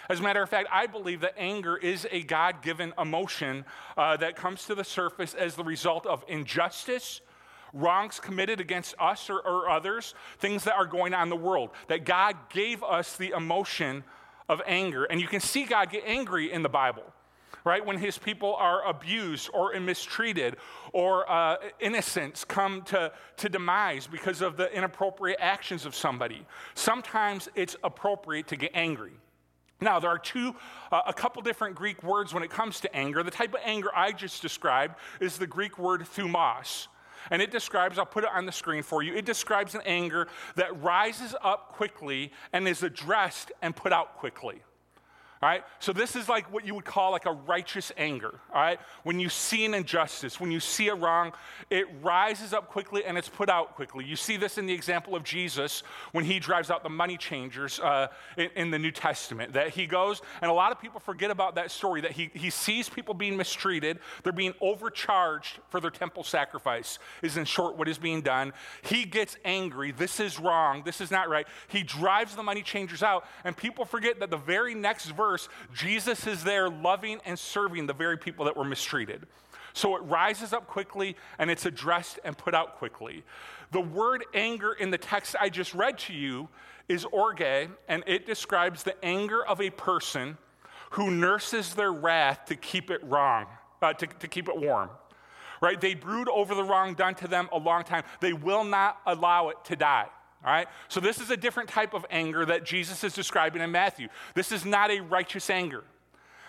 As 0.09 0.19
a 0.19 0.21
matter 0.21 0.43
of 0.43 0.49
fact, 0.49 0.69
I 0.71 0.85
believe 0.85 1.21
that 1.21 1.33
anger 1.35 1.75
is 1.75 2.07
a 2.11 2.21
God 2.21 2.61
given 2.61 2.93
emotion 2.99 3.65
uh, 3.97 4.15
that 4.17 4.35
comes 4.35 4.65
to 4.65 4.75
the 4.75 4.83
surface 4.83 5.33
as 5.33 5.55
the 5.55 5.63
result 5.63 6.05
of 6.05 6.23
injustice, 6.27 7.21
wrongs 7.73 8.19
committed 8.19 8.59
against 8.59 8.93
us 8.99 9.27
or, 9.31 9.39
or 9.39 9.71
others, 9.71 10.13
things 10.37 10.65
that 10.65 10.75
are 10.75 10.85
going 10.85 11.15
on 11.15 11.23
in 11.23 11.29
the 11.29 11.35
world. 11.35 11.71
That 11.87 12.05
God 12.05 12.35
gave 12.49 12.83
us 12.83 13.17
the 13.17 13.33
emotion 13.35 14.03
of 14.47 14.61
anger. 14.67 15.05
And 15.05 15.19
you 15.19 15.27
can 15.27 15.39
see 15.39 15.63
God 15.63 15.89
get 15.89 16.03
angry 16.05 16.51
in 16.51 16.61
the 16.61 16.69
Bible 16.69 17.11
right? 17.65 17.85
When 17.85 17.97
his 17.97 18.17
people 18.17 18.55
are 18.55 18.85
abused 18.87 19.49
or 19.53 19.77
mistreated 19.79 20.57
or 20.91 21.29
uh, 21.31 21.57
innocents 21.79 22.43
come 22.43 22.81
to, 22.83 23.11
to 23.37 23.49
demise 23.49 24.07
because 24.07 24.41
of 24.41 24.57
the 24.57 24.71
inappropriate 24.75 25.39
actions 25.39 25.85
of 25.85 25.95
somebody. 25.95 26.45
Sometimes 26.75 27.49
it's 27.55 27.75
appropriate 27.83 28.47
to 28.47 28.55
get 28.55 28.71
angry. 28.73 29.13
Now, 29.81 29.99
there 29.99 30.09
are 30.09 30.19
two, 30.19 30.55
uh, 30.91 31.01
a 31.07 31.13
couple 31.13 31.41
different 31.41 31.75
Greek 31.75 32.03
words 32.03 32.33
when 32.33 32.43
it 32.43 32.49
comes 32.49 32.79
to 32.81 32.95
anger. 32.95 33.21
The 33.21 33.31
type 33.31 33.53
of 33.53 33.59
anger 33.63 33.89
I 33.93 34.11
just 34.13 34.41
described 34.41 34.95
is 35.19 35.37
the 35.37 35.47
Greek 35.47 35.77
word 35.77 36.01
thumos. 36.01 36.87
And 37.31 37.41
it 37.41 37.51
describes, 37.51 37.97
I'll 37.97 38.05
put 38.05 38.23
it 38.23 38.29
on 38.33 38.45
the 38.45 38.51
screen 38.51 38.83
for 38.83 39.01
you, 39.01 39.13
it 39.13 39.25
describes 39.25 39.75
an 39.75 39.81
anger 39.85 40.27
that 40.55 40.81
rises 40.81 41.35
up 41.41 41.73
quickly 41.73 42.31
and 42.51 42.67
is 42.67 42.83
addressed 42.83 43.51
and 43.61 43.75
put 43.75 43.93
out 43.93 44.17
quickly. 44.17 44.61
All 45.43 45.49
right? 45.49 45.65
So 45.79 45.91
this 45.91 46.15
is 46.15 46.29
like 46.29 46.49
what 46.53 46.65
you 46.65 46.73
would 46.73 46.85
call 46.85 47.11
like 47.11 47.25
a 47.25 47.33
righteous 47.33 47.91
anger. 47.97 48.39
All 48.53 48.61
right? 48.61 48.79
When 49.03 49.19
you 49.19 49.27
see 49.27 49.65
an 49.65 49.73
injustice, 49.73 50.39
when 50.39 50.51
you 50.51 50.61
see 50.61 50.87
a 50.87 50.95
wrong, 50.95 51.33
it 51.69 51.85
rises 52.01 52.53
up 52.53 52.69
quickly 52.69 53.03
and 53.03 53.17
it's 53.17 53.27
put 53.27 53.49
out 53.49 53.75
quickly. 53.75 54.05
You 54.05 54.15
see 54.15 54.37
this 54.37 54.57
in 54.57 54.67
the 54.67 54.73
example 54.73 55.17
of 55.17 55.23
Jesus 55.25 55.83
when 56.13 56.23
he 56.23 56.39
drives 56.39 56.71
out 56.71 56.81
the 56.81 56.89
money 56.89 57.17
changers 57.17 57.81
uh, 57.81 58.07
in, 58.37 58.51
in, 58.55 58.71
the 58.71 58.79
New 58.79 58.91
Testament. 58.91 59.51
That 59.51 59.71
he 59.71 59.85
goes, 59.85 60.21
and 60.41 60.49
a 60.49 60.53
lot 60.53 60.71
of 60.71 60.79
people 60.79 61.01
forget 61.01 61.29
about 61.29 61.55
that 61.55 61.71
story, 61.71 61.99
that 61.99 62.11
he, 62.11 62.31
he 62.33 62.49
sees 62.49 62.87
people 62.87 63.13
being 63.13 63.35
mistreated, 63.35 63.99
they're 64.23 64.31
being 64.31 64.53
overcharged 64.61 65.59
for 65.67 65.81
their 65.81 65.91
temple 65.91 66.23
sacrifice, 66.23 66.99
is 67.21 67.35
in 67.35 67.43
short 67.43 67.77
what 67.77 67.89
is 67.89 67.97
being 67.97 68.21
done. 68.21 68.53
He 68.81 69.03
gets 69.03 69.35
angry. 69.43 69.91
This 69.91 70.21
is 70.21 70.39
wrong. 70.39 70.83
This 70.85 71.01
is 71.01 71.11
not 71.11 71.27
right. 71.27 71.45
He 71.67 71.83
drives 71.83 72.33
the 72.33 72.43
money 72.43 72.61
changers 72.61 73.03
out, 73.03 73.25
and 73.43 73.57
people 73.57 73.83
forget 73.83 74.21
that 74.21 74.29
the 74.29 74.37
very 74.37 74.73
next 74.73 75.07
verse 75.07 75.32
Jesus 75.73 76.27
is 76.27 76.43
there 76.43 76.69
loving 76.69 77.19
and 77.25 77.37
serving 77.37 77.87
the 77.87 77.93
very 77.93 78.17
people 78.17 78.45
that 78.45 78.55
were 78.55 78.63
mistreated. 78.63 79.25
So 79.73 79.95
it 79.95 80.01
rises 80.01 80.53
up 80.53 80.67
quickly 80.67 81.15
and 81.39 81.49
it's 81.49 81.65
addressed 81.65 82.19
and 82.23 82.37
put 82.37 82.53
out 82.53 82.77
quickly. 82.77 83.23
The 83.71 83.81
word 83.81 84.23
anger 84.33 84.73
in 84.73 84.91
the 84.91 84.97
text 84.97 85.35
I 85.39 85.49
just 85.49 85.73
read 85.73 85.97
to 85.99 86.13
you 86.13 86.47
is 86.87 87.05
orge, 87.05 87.69
and 87.87 88.03
it 88.05 88.25
describes 88.25 88.83
the 88.83 89.03
anger 89.03 89.43
of 89.43 89.61
a 89.61 89.69
person 89.71 90.37
who 90.91 91.09
nurses 91.09 91.73
their 91.73 91.91
wrath 91.91 92.45
to 92.45 92.55
keep 92.55 92.91
it 92.91 93.03
wrong, 93.03 93.47
uh, 93.81 93.93
to, 93.93 94.05
to 94.05 94.27
keep 94.27 94.47
it 94.47 94.55
warm. 94.55 94.89
Right? 95.59 95.79
They 95.79 95.95
brood 95.95 96.27
over 96.29 96.53
the 96.53 96.63
wrong 96.63 96.93
done 96.93 97.15
to 97.15 97.27
them 97.27 97.49
a 97.51 97.57
long 97.57 97.83
time. 97.83 98.03
They 98.19 98.33
will 98.33 98.63
not 98.63 98.99
allow 99.05 99.49
it 99.49 99.57
to 99.65 99.75
die. 99.75 100.07
All 100.45 100.51
right? 100.51 100.67
So, 100.89 100.99
this 100.99 101.19
is 101.19 101.29
a 101.29 101.37
different 101.37 101.69
type 101.69 101.93
of 101.93 102.05
anger 102.09 102.45
that 102.45 102.63
Jesus 102.65 103.03
is 103.03 103.13
describing 103.13 103.61
in 103.61 103.71
Matthew. 103.71 104.09
This 104.35 104.51
is 104.51 104.65
not 104.65 104.91
a 104.91 104.99
righteous 104.99 105.49
anger. 105.49 105.83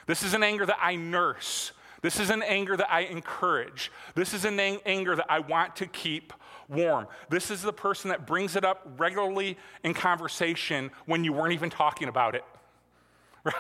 This 0.06 0.22
is 0.22 0.34
an 0.34 0.42
anger 0.42 0.66
that 0.66 0.78
I 0.80 0.96
nurse. 0.96 1.72
This 2.02 2.20
is 2.20 2.28
an 2.28 2.42
anger 2.42 2.76
that 2.76 2.92
I 2.92 3.00
encourage. 3.00 3.90
This 4.14 4.34
is 4.34 4.44
an 4.44 4.60
ang- 4.60 4.80
anger 4.84 5.16
that 5.16 5.26
I 5.30 5.38
want 5.38 5.76
to 5.76 5.86
keep 5.86 6.34
warm. 6.68 7.06
This 7.30 7.50
is 7.50 7.62
the 7.62 7.72
person 7.72 8.10
that 8.10 8.26
brings 8.26 8.56
it 8.56 8.64
up 8.64 8.86
regularly 8.98 9.56
in 9.82 9.94
conversation 9.94 10.90
when 11.06 11.24
you 11.24 11.32
weren't 11.32 11.54
even 11.54 11.70
talking 11.70 12.08
about 12.08 12.34
it. 12.34 12.44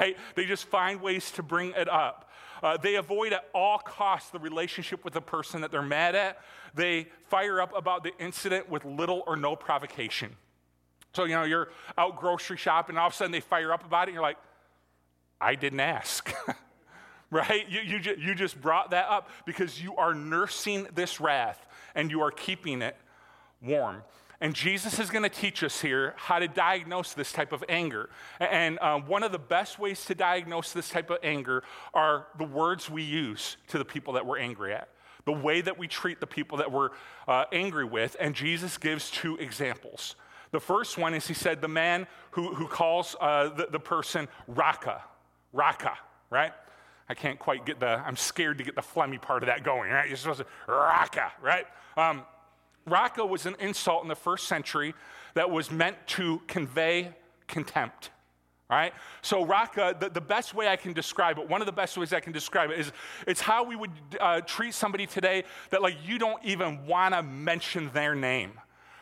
Right? 0.00 0.16
They 0.34 0.46
just 0.46 0.64
find 0.64 1.02
ways 1.02 1.30
to 1.32 1.42
bring 1.42 1.72
it 1.72 1.90
up. 1.90 2.30
Uh, 2.64 2.78
they 2.78 2.94
avoid 2.94 3.34
at 3.34 3.44
all 3.54 3.78
costs 3.78 4.30
the 4.30 4.38
relationship 4.38 5.04
with 5.04 5.12
the 5.12 5.20
person 5.20 5.60
that 5.60 5.70
they're 5.70 5.82
mad 5.82 6.14
at. 6.14 6.38
They 6.74 7.08
fire 7.28 7.60
up 7.60 7.76
about 7.76 8.02
the 8.02 8.12
incident 8.18 8.70
with 8.70 8.86
little 8.86 9.22
or 9.26 9.36
no 9.36 9.54
provocation. 9.54 10.34
So, 11.12 11.24
you 11.24 11.34
know, 11.34 11.44
you're 11.44 11.68
out 11.98 12.16
grocery 12.16 12.56
shopping, 12.56 12.94
and 12.94 13.00
all 13.00 13.08
of 13.08 13.12
a 13.12 13.16
sudden 13.16 13.32
they 13.32 13.40
fire 13.40 13.70
up 13.70 13.84
about 13.84 14.08
it, 14.08 14.12
and 14.12 14.14
you're 14.14 14.22
like, 14.22 14.38
I 15.40 15.56
didn't 15.56 15.80
ask. 15.80 16.32
right? 17.30 17.68
You, 17.68 17.80
you, 17.80 18.00
ju- 18.00 18.16
you 18.18 18.34
just 18.34 18.58
brought 18.58 18.92
that 18.92 19.08
up 19.10 19.28
because 19.44 19.82
you 19.82 19.94
are 19.96 20.14
nursing 20.14 20.86
this 20.94 21.20
wrath 21.20 21.66
and 21.94 22.10
you 22.10 22.22
are 22.22 22.30
keeping 22.30 22.80
it 22.80 22.96
warm. 23.60 24.02
And 24.44 24.54
Jesus 24.54 24.98
is 24.98 25.08
going 25.08 25.22
to 25.22 25.30
teach 25.30 25.62
us 25.62 25.80
here 25.80 26.12
how 26.18 26.38
to 26.38 26.46
diagnose 26.46 27.14
this 27.14 27.32
type 27.32 27.50
of 27.50 27.64
anger. 27.66 28.10
And 28.38 28.78
um, 28.80 29.06
one 29.06 29.22
of 29.22 29.32
the 29.32 29.38
best 29.38 29.78
ways 29.78 30.04
to 30.04 30.14
diagnose 30.14 30.74
this 30.74 30.90
type 30.90 31.08
of 31.08 31.16
anger 31.22 31.62
are 31.94 32.26
the 32.36 32.44
words 32.44 32.90
we 32.90 33.02
use 33.02 33.56
to 33.68 33.78
the 33.78 33.86
people 33.86 34.12
that 34.12 34.26
we're 34.26 34.36
angry 34.36 34.74
at, 34.74 34.90
the 35.24 35.32
way 35.32 35.62
that 35.62 35.78
we 35.78 35.88
treat 35.88 36.20
the 36.20 36.26
people 36.26 36.58
that 36.58 36.70
we're 36.70 36.90
uh, 37.26 37.46
angry 37.52 37.86
with. 37.86 38.18
And 38.20 38.34
Jesus 38.34 38.76
gives 38.76 39.10
two 39.10 39.38
examples. 39.38 40.14
The 40.50 40.60
first 40.60 40.98
one 40.98 41.14
is 41.14 41.26
he 41.26 41.32
said, 41.32 41.62
the 41.62 41.68
man 41.68 42.06
who, 42.32 42.54
who 42.54 42.68
calls 42.68 43.16
uh, 43.22 43.48
the, 43.48 43.68
the 43.72 43.80
person 43.80 44.28
Raca, 44.46 45.00
Raca, 45.54 45.96
right? 46.28 46.52
I 47.08 47.14
can't 47.14 47.38
quite 47.38 47.64
get 47.64 47.80
the, 47.80 47.86
I'm 47.86 48.18
scared 48.18 48.58
to 48.58 48.64
get 48.64 48.74
the 48.74 48.82
phlegmy 48.82 49.22
part 49.22 49.42
of 49.42 49.46
that 49.46 49.64
going, 49.64 49.90
right? 49.90 50.06
You're 50.06 50.18
supposed 50.18 50.40
to, 50.40 50.46
Raca, 50.70 51.32
right? 51.40 51.64
Um, 51.96 52.24
Raca 52.86 53.24
was 53.24 53.46
an 53.46 53.56
insult 53.58 54.02
in 54.02 54.08
the 54.08 54.16
first 54.16 54.46
century 54.46 54.94
that 55.34 55.50
was 55.50 55.70
meant 55.70 55.96
to 56.06 56.40
convey 56.46 57.14
contempt. 57.46 58.10
Right? 58.70 58.94
So, 59.20 59.44
Raca, 59.44 59.94
the, 59.98 60.08
the 60.08 60.20
best 60.20 60.54
way 60.54 60.68
I 60.68 60.76
can 60.76 60.94
describe 60.94 61.38
it, 61.38 61.48
one 61.48 61.60
of 61.60 61.66
the 61.66 61.72
best 61.72 61.98
ways 61.98 62.12
I 62.12 62.20
can 62.20 62.32
describe 62.32 62.70
it 62.70 62.78
is 62.78 62.92
it's 63.26 63.40
how 63.40 63.62
we 63.62 63.76
would 63.76 63.90
uh, 64.18 64.40
treat 64.40 64.72
somebody 64.72 65.06
today 65.06 65.44
that, 65.70 65.82
like, 65.82 65.96
you 66.04 66.18
don't 66.18 66.42
even 66.44 66.86
want 66.86 67.14
to 67.14 67.22
mention 67.22 67.90
their 67.92 68.14
name. 68.14 68.52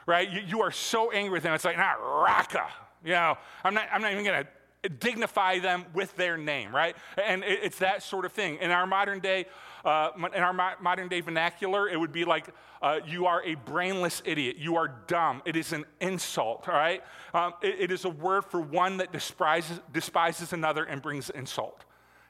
Right? 0.05 0.29
You, 0.29 0.41
you, 0.41 0.61
are 0.63 0.73
so 0.73 1.13
angry 1.13 1.31
with 1.31 1.45
them. 1.45 1.55
It's 1.55 1.65
like, 1.65 1.77
nah, 1.77 1.93
Raca. 1.93 2.67
You 3.05 3.13
know, 3.13 3.39
I'm 3.63 3.73
not, 3.73 3.85
I'm 3.93 4.03
not 4.03 4.13
even 4.13 4.25
going 4.25 4.43
to 4.43 4.49
dignify 4.89 5.61
them 5.61 5.85
with 5.95 6.15
their 6.17 6.37
name, 6.37 6.75
right? 6.75 6.97
And 7.23 7.45
it's 7.45 7.79
that 7.79 8.03
sort 8.03 8.25
of 8.25 8.33
thing. 8.33 8.57
In 8.57 8.71
our 8.71 8.87
modern 8.87 9.21
day, 9.21 9.47
uh, 9.85 10.11
in 10.35 10.43
our 10.43 10.53
mo- 10.53 10.75
modern 10.81 11.09
day 11.09 11.21
vernacular, 11.21 11.89
it 11.89 11.99
would 11.99 12.13
be 12.13 12.25
like, 12.25 12.49
uh, 12.81 12.99
you 13.07 13.27
are 13.27 13.43
a 13.45 13.55
brainless 13.55 14.23
idiot. 14.25 14.57
You 14.59 14.77
are 14.77 14.89
dumb. 15.07 15.41
It 15.45 15.55
is 15.55 15.73
an 15.73 15.85
insult, 16.01 16.69
all 16.69 16.75
right? 16.75 17.03
Um, 17.33 17.55
it, 17.63 17.77
it 17.79 17.91
is 17.93 18.05
a 18.05 18.11
word 18.11 18.45
for 18.45 18.61
one 18.61 18.97
that 18.97 19.13
despises, 19.13 19.81
despises 19.93 20.53
another 20.53 20.85
and 20.85 21.01
brings 21.01 21.31
insult. 21.31 21.85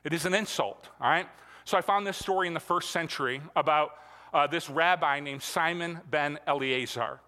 It 0.05 0.13
is 0.13 0.27
an 0.27 0.35
insult, 0.35 0.89
all 1.01 1.09
right? 1.09 1.29
So 1.65 1.79
I 1.79 1.81
found 1.81 2.07
this 2.07 2.19
story 2.19 2.49
in 2.49 2.55
the 2.55 2.61
first 2.61 2.91
century 2.91 3.41
about 3.57 3.93
uh, 4.35 4.47
this 4.47 4.69
rabbi 4.69 5.21
named 5.21 5.43
Simon 5.43 6.01
ben 6.11 6.39
Eleazar. 6.47 7.21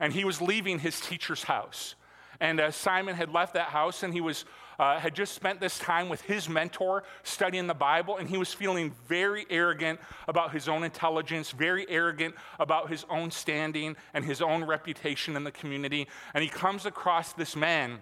And 0.00 0.12
he 0.12 0.24
was 0.24 0.40
leaving 0.40 0.78
his 0.78 1.00
teacher's 1.00 1.44
house. 1.44 1.94
And 2.40 2.60
uh, 2.60 2.70
Simon 2.70 3.14
had 3.14 3.32
left 3.32 3.54
that 3.54 3.68
house 3.68 4.02
and 4.02 4.12
he 4.12 4.20
was, 4.20 4.44
uh, 4.78 4.98
had 4.98 5.14
just 5.14 5.34
spent 5.34 5.60
this 5.60 5.78
time 5.78 6.08
with 6.08 6.20
his 6.22 6.48
mentor 6.48 7.04
studying 7.22 7.66
the 7.66 7.74
Bible, 7.74 8.16
and 8.16 8.28
he 8.28 8.36
was 8.36 8.52
feeling 8.52 8.92
very 9.08 9.46
arrogant 9.50 10.00
about 10.28 10.52
his 10.52 10.68
own 10.68 10.84
intelligence, 10.84 11.50
very 11.50 11.88
arrogant 11.88 12.34
about 12.58 12.90
his 12.90 13.04
own 13.10 13.30
standing 13.30 13.96
and 14.14 14.24
his 14.24 14.42
own 14.42 14.64
reputation 14.64 15.36
in 15.36 15.44
the 15.44 15.52
community. 15.52 16.06
And 16.34 16.42
he 16.42 16.50
comes 16.50 16.86
across 16.86 17.32
this 17.32 17.56
man 17.56 17.98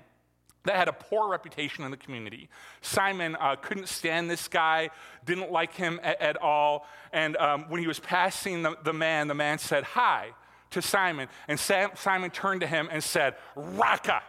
that 0.64 0.76
had 0.76 0.88
a 0.88 0.92
poor 0.92 1.28
reputation 1.28 1.84
in 1.84 1.90
the 1.90 1.96
community. 1.96 2.48
Simon 2.80 3.36
uh, 3.38 3.54
couldn't 3.56 3.86
stand 3.86 4.30
this 4.30 4.48
guy, 4.48 4.88
didn't 5.26 5.52
like 5.52 5.74
him 5.74 6.00
at, 6.02 6.20
at 6.22 6.36
all. 6.38 6.86
And 7.12 7.36
um, 7.36 7.66
when 7.68 7.82
he 7.82 7.86
was 7.86 8.00
passing 8.00 8.62
the, 8.62 8.76
the 8.82 8.94
man, 8.94 9.28
the 9.28 9.34
man 9.34 9.58
said, 9.58 9.84
Hi 9.84 10.30
to 10.75 10.83
Simon, 10.83 11.28
and 11.49 11.59
Simon 11.59 12.31
turned 12.31 12.61
to 12.61 12.66
him 12.66 12.88
and 12.90 13.02
said, 13.02 13.35
Raca, 13.57 14.23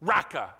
Raca, 0.00 0.54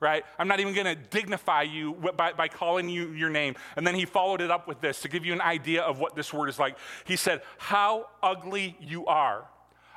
right? 0.00 0.24
I'm 0.38 0.48
not 0.48 0.60
even 0.60 0.74
going 0.74 0.86
to 0.86 0.94
dignify 0.94 1.62
you 1.62 1.94
by, 2.16 2.32
by 2.32 2.48
calling 2.48 2.88
you 2.88 3.12
your 3.12 3.30
name. 3.30 3.56
And 3.76 3.86
then 3.86 3.94
he 3.94 4.06
followed 4.06 4.40
it 4.40 4.50
up 4.50 4.66
with 4.66 4.80
this 4.80 5.02
to 5.02 5.08
give 5.08 5.26
you 5.26 5.32
an 5.32 5.42
idea 5.42 5.82
of 5.82 5.98
what 5.98 6.14
this 6.14 6.32
word 6.32 6.48
is 6.48 6.58
like. 6.58 6.76
He 7.04 7.16
said, 7.16 7.42
How 7.58 8.08
ugly 8.22 8.76
you 8.80 9.06
are. 9.06 9.44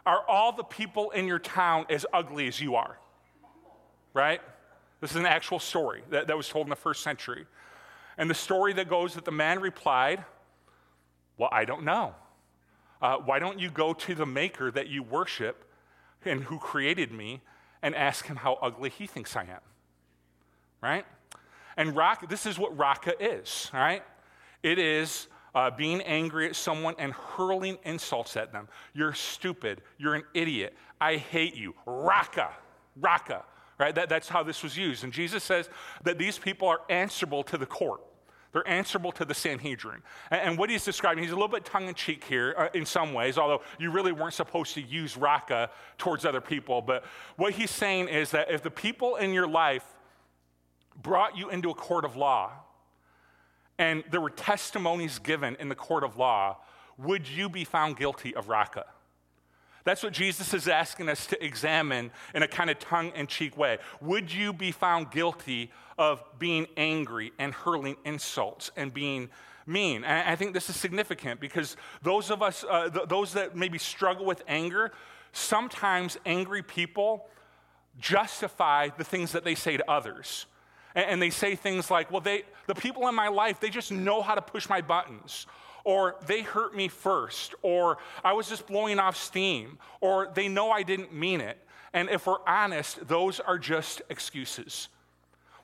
Are 0.05 0.24
all 0.27 0.51
the 0.51 0.63
people 0.63 1.12
in 1.12 1.27
your 1.27 1.39
town 1.39 1.86
as 1.89 2.05
ugly 2.12 2.48
as 2.48 2.60
you 2.60 2.75
are? 2.75 3.00
Right? 4.13 4.41
This 5.00 5.12
is 5.12 5.17
an 5.17 5.25
actual 5.25 5.60
story 5.60 6.03
that, 6.10 6.27
that 6.27 6.36
was 6.36 6.50
told 6.50 6.65
in 6.65 6.70
the 6.70 6.75
first 6.75 7.03
century. 7.03 7.46
And 8.17 8.29
the 8.29 8.36
story 8.36 8.74
that 8.74 8.89
goes 8.89 9.15
that 9.15 9.25
the 9.25 9.32
man 9.32 9.60
replied, 9.62 10.24
Well, 11.38 11.50
I 11.51 11.65
don't 11.65 11.84
know. 11.84 12.15
Uh, 13.03 13.17
why 13.17 13.38
don't 13.38 13.60
you 13.60 13.69
go 13.69 13.93
to 13.93 14.15
the 14.15 14.25
maker 14.25 14.72
that 14.72 14.88
you 14.88 15.03
worship 15.03 15.65
and 16.24 16.45
who 16.45 16.57
created 16.57 17.12
me 17.12 17.41
and 17.81 17.93
ask 17.93 18.27
him 18.27 18.38
how 18.38 18.57
ugly 18.62 18.89
he 18.89 19.05
thinks 19.05 19.36
I 19.36 19.41
am? 19.41 19.60
Right? 20.81 21.05
And 21.75 21.98
rock, 21.98 22.29
this 22.29 22.45
is 22.45 22.57
what 22.57 22.75
raca 22.77 23.13
is, 23.22 23.69
right? 23.74 24.03
It 24.63 24.79
is 24.79 25.27
uh, 25.53 25.69
being 25.69 26.01
angry 26.03 26.48
at 26.48 26.55
someone 26.55 26.95
and 26.98 27.12
hurling 27.12 27.77
insults 27.83 28.38
at 28.38 28.53
them. 28.53 28.69
You're 28.93 29.13
stupid. 29.13 29.81
You're 29.98 30.15
an 30.15 30.24
idiot. 30.33 30.74
I 31.01 31.17
hate 31.17 31.55
you. 31.55 31.75
Raca, 31.86 32.51
raca, 32.95 33.43
right? 33.77 33.93
That, 33.93 34.07
that's 34.07 34.29
how 34.29 34.43
this 34.43 34.63
was 34.63 34.77
used. 34.77 35.03
And 35.03 35.12
Jesus 35.12 35.43
says 35.43 35.69
that 36.03 36.17
these 36.17 36.38
people 36.38 36.69
are 36.69 36.79
answerable 36.89 37.43
to 37.43 37.57
the 37.57 37.65
court. 37.65 38.01
They're 38.53 38.67
answerable 38.67 39.12
to 39.13 39.25
the 39.25 39.33
Sanhedrin. 39.33 40.03
And, 40.29 40.57
what 40.57 40.69
he's 40.69 40.86
describing, 40.86 41.24
he's 41.24 41.31
a 41.31 41.36
little 41.36 41.48
bit 41.48 41.65
tongue 41.65 41.88
in 41.88 41.95
cheek 41.95 42.24
here 42.24 42.53
uh, 42.55 42.67
in 42.74 42.86
some 42.86 43.12
ways, 43.13 43.38
although 43.38 43.63
you 43.79 43.89
really 43.89 44.12
weren't 44.12 44.36
supposed 44.36 44.75
to 44.75 44.81
use 44.81 45.17
raca 45.17 45.72
towards 45.98 46.24
other 46.24 46.39
people. 46.39 46.81
But 46.81 47.03
what 47.36 47.53
he's 47.53 47.72
saying 47.72 48.10
is 48.10 48.29
that 48.31 48.51
if 48.51 48.62
the 48.62 48.69
people 48.69 49.15
in 49.15 49.33
your 49.33 49.48
life 49.48 49.86
brought 51.01 51.36
you 51.36 51.50
into 51.50 51.72
a 51.72 51.74
court 51.74 52.05
of 52.05 52.15
law, 52.15 52.51
and 53.79 54.03
there 54.12 54.22
were 54.22 54.29
testimonies 54.29 55.17
given 55.17 55.57
in 55.60 55.67
the 55.67 55.75
court 55.75 56.03
of 56.03 56.17
law, 56.17 56.57
would 57.00 57.27
you 57.27 57.50
be 57.50 57.63
found 57.63 57.98
guilty 57.98 58.36
of 58.36 58.50
raca? 58.50 58.86
That's 59.83 60.01
what 60.01 60.13
Jesus 60.13 60.53
is 60.53 60.67
asking 60.67 61.09
us 61.09 61.25
to 61.27 61.43
examine 61.43 62.11
in 62.33 62.43
a 62.43 62.47
kind 62.47 62.69
of 62.69 62.79
tongue 62.79 63.11
in 63.15 63.27
cheek 63.27 63.57
way. 63.57 63.79
Would 64.01 64.33
you 64.33 64.53
be 64.53 64.71
found 64.71 65.11
guilty 65.11 65.71
of 65.97 66.23
being 66.39 66.67
angry 66.77 67.33
and 67.37 67.53
hurling 67.53 67.97
insults 68.05 68.71
and 68.77 68.93
being 68.93 69.29
mean? 69.65 70.03
And 70.05 70.29
I 70.29 70.35
think 70.35 70.53
this 70.53 70.69
is 70.69 70.75
significant 70.75 71.39
because 71.39 71.75
those 72.01 72.31
of 72.31 72.41
us, 72.41 72.63
uh, 72.69 72.89
th- 72.89 73.09
those 73.09 73.33
that 73.33 73.55
maybe 73.55 73.77
struggle 73.77 74.25
with 74.25 74.41
anger, 74.47 74.93
sometimes 75.33 76.17
angry 76.25 76.63
people 76.63 77.27
justify 77.99 78.89
the 78.97 79.03
things 79.03 79.33
that 79.33 79.43
they 79.43 79.55
say 79.55 79.77
to 79.77 79.91
others. 79.91 80.45
And, 80.95 81.19
they 81.19 81.31
say 81.31 81.55
things 81.55 81.89
like, 81.89 82.11
well, 82.11 82.21
they, 82.21 82.43
the 82.67 82.75
people 82.75 83.07
in 83.07 83.15
my 83.15 83.27
life, 83.27 83.59
they 83.59 83.71
just 83.71 83.91
know 83.91 84.21
how 84.21 84.35
to 84.35 84.43
push 84.43 84.69
my 84.69 84.79
buttons. 84.79 85.47
Or 85.83 86.15
they 86.27 86.41
hurt 86.41 86.75
me 86.75 86.87
first. 86.87 87.55
Or 87.61 87.97
I 88.23 88.33
was 88.33 88.47
just 88.47 88.67
blowing 88.67 88.99
off 88.99 89.17
steam. 89.17 89.77
Or 90.01 90.29
they 90.33 90.47
know 90.47 90.71
I 90.71 90.83
didn't 90.83 91.13
mean 91.13 91.41
it. 91.41 91.57
And 91.93 92.09
if 92.09 92.25
we're 92.25 92.43
honest, 92.47 93.07
those 93.07 93.39
are 93.39 93.59
just 93.59 94.01
excuses. 94.09 94.87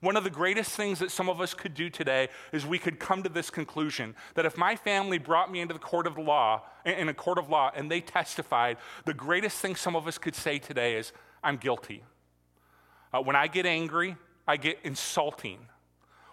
One 0.01 0.15
of 0.15 0.23
the 0.23 0.29
greatest 0.29 0.71
things 0.71 0.99
that 0.99 1.11
some 1.11 1.29
of 1.29 1.41
us 1.41 1.53
could 1.53 1.73
do 1.73 1.89
today 1.89 2.29
is 2.53 2.65
we 2.65 2.79
could 2.79 2.99
come 2.99 3.21
to 3.23 3.29
this 3.29 3.49
conclusion 3.49 4.15
that 4.35 4.45
if 4.45 4.57
my 4.57 4.75
family 4.75 5.17
brought 5.17 5.51
me 5.51 5.59
into 5.59 5.73
the 5.73 5.79
court 5.79 6.07
of 6.07 6.15
the 6.15 6.21
law, 6.21 6.61
in 6.85 7.09
a 7.09 7.13
court 7.13 7.37
of 7.37 7.49
law, 7.49 7.71
and 7.75 7.91
they 7.91 7.99
testified, 7.99 8.77
the 9.05 9.13
greatest 9.13 9.57
thing 9.57 9.75
some 9.75 9.95
of 9.95 10.07
us 10.07 10.17
could 10.17 10.35
say 10.35 10.57
today 10.57 10.95
is, 10.95 11.11
I'm 11.43 11.57
guilty. 11.57 12.03
Uh, 13.13 13.21
when 13.21 13.35
I 13.35 13.47
get 13.47 13.65
angry, 13.65 14.15
I 14.47 14.55
get 14.55 14.79
insulting. 14.83 15.59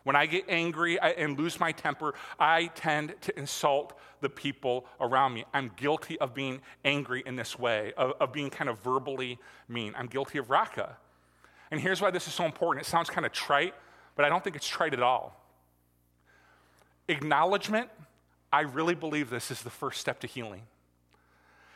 When 0.07 0.15
I 0.15 0.27
get 0.27 0.45
angry 0.49 1.01
and 1.01 1.37
lose 1.37 1.59
my 1.59 1.73
temper, 1.73 2.15
I 2.39 2.67
tend 2.77 3.17
to 3.23 3.37
insult 3.37 3.99
the 4.21 4.29
people 4.29 4.87
around 5.01 5.35
me. 5.35 5.45
I'm 5.53 5.73
guilty 5.75 6.17
of 6.21 6.33
being 6.33 6.61
angry 6.85 7.25
in 7.27 7.35
this 7.35 7.59
way, 7.59 7.93
of, 7.97 8.13
of 8.21 8.33
being 8.33 8.49
kind 8.49 8.71
of 8.71 8.79
verbally 8.85 9.41
mean. 9.69 9.95
I'm 9.99 10.07
guilty 10.07 10.39
of 10.39 10.49
raca. 10.49 10.97
And 11.73 11.81
here's 11.81 12.01
why 12.01 12.13
this 12.13 12.29
is 12.29 12.35
so 12.35 12.45
important. 12.45 12.87
It 12.87 12.89
sounds 12.89 13.11
kind 13.11 13.27
of 13.27 13.33
trite, 13.33 13.75
but 14.15 14.25
I 14.25 14.29
don't 14.29 14.45
think 14.45 14.55
it's 14.55 14.69
trite 14.69 14.93
at 14.93 15.03
all. 15.03 15.45
Acknowledgement, 17.09 17.91
I 18.53 18.61
really 18.61 18.95
believe 18.95 19.29
this 19.29 19.51
is 19.51 19.63
the 19.63 19.71
first 19.71 20.01
step 20.01 20.21
to 20.21 20.29
healing. 20.29 20.63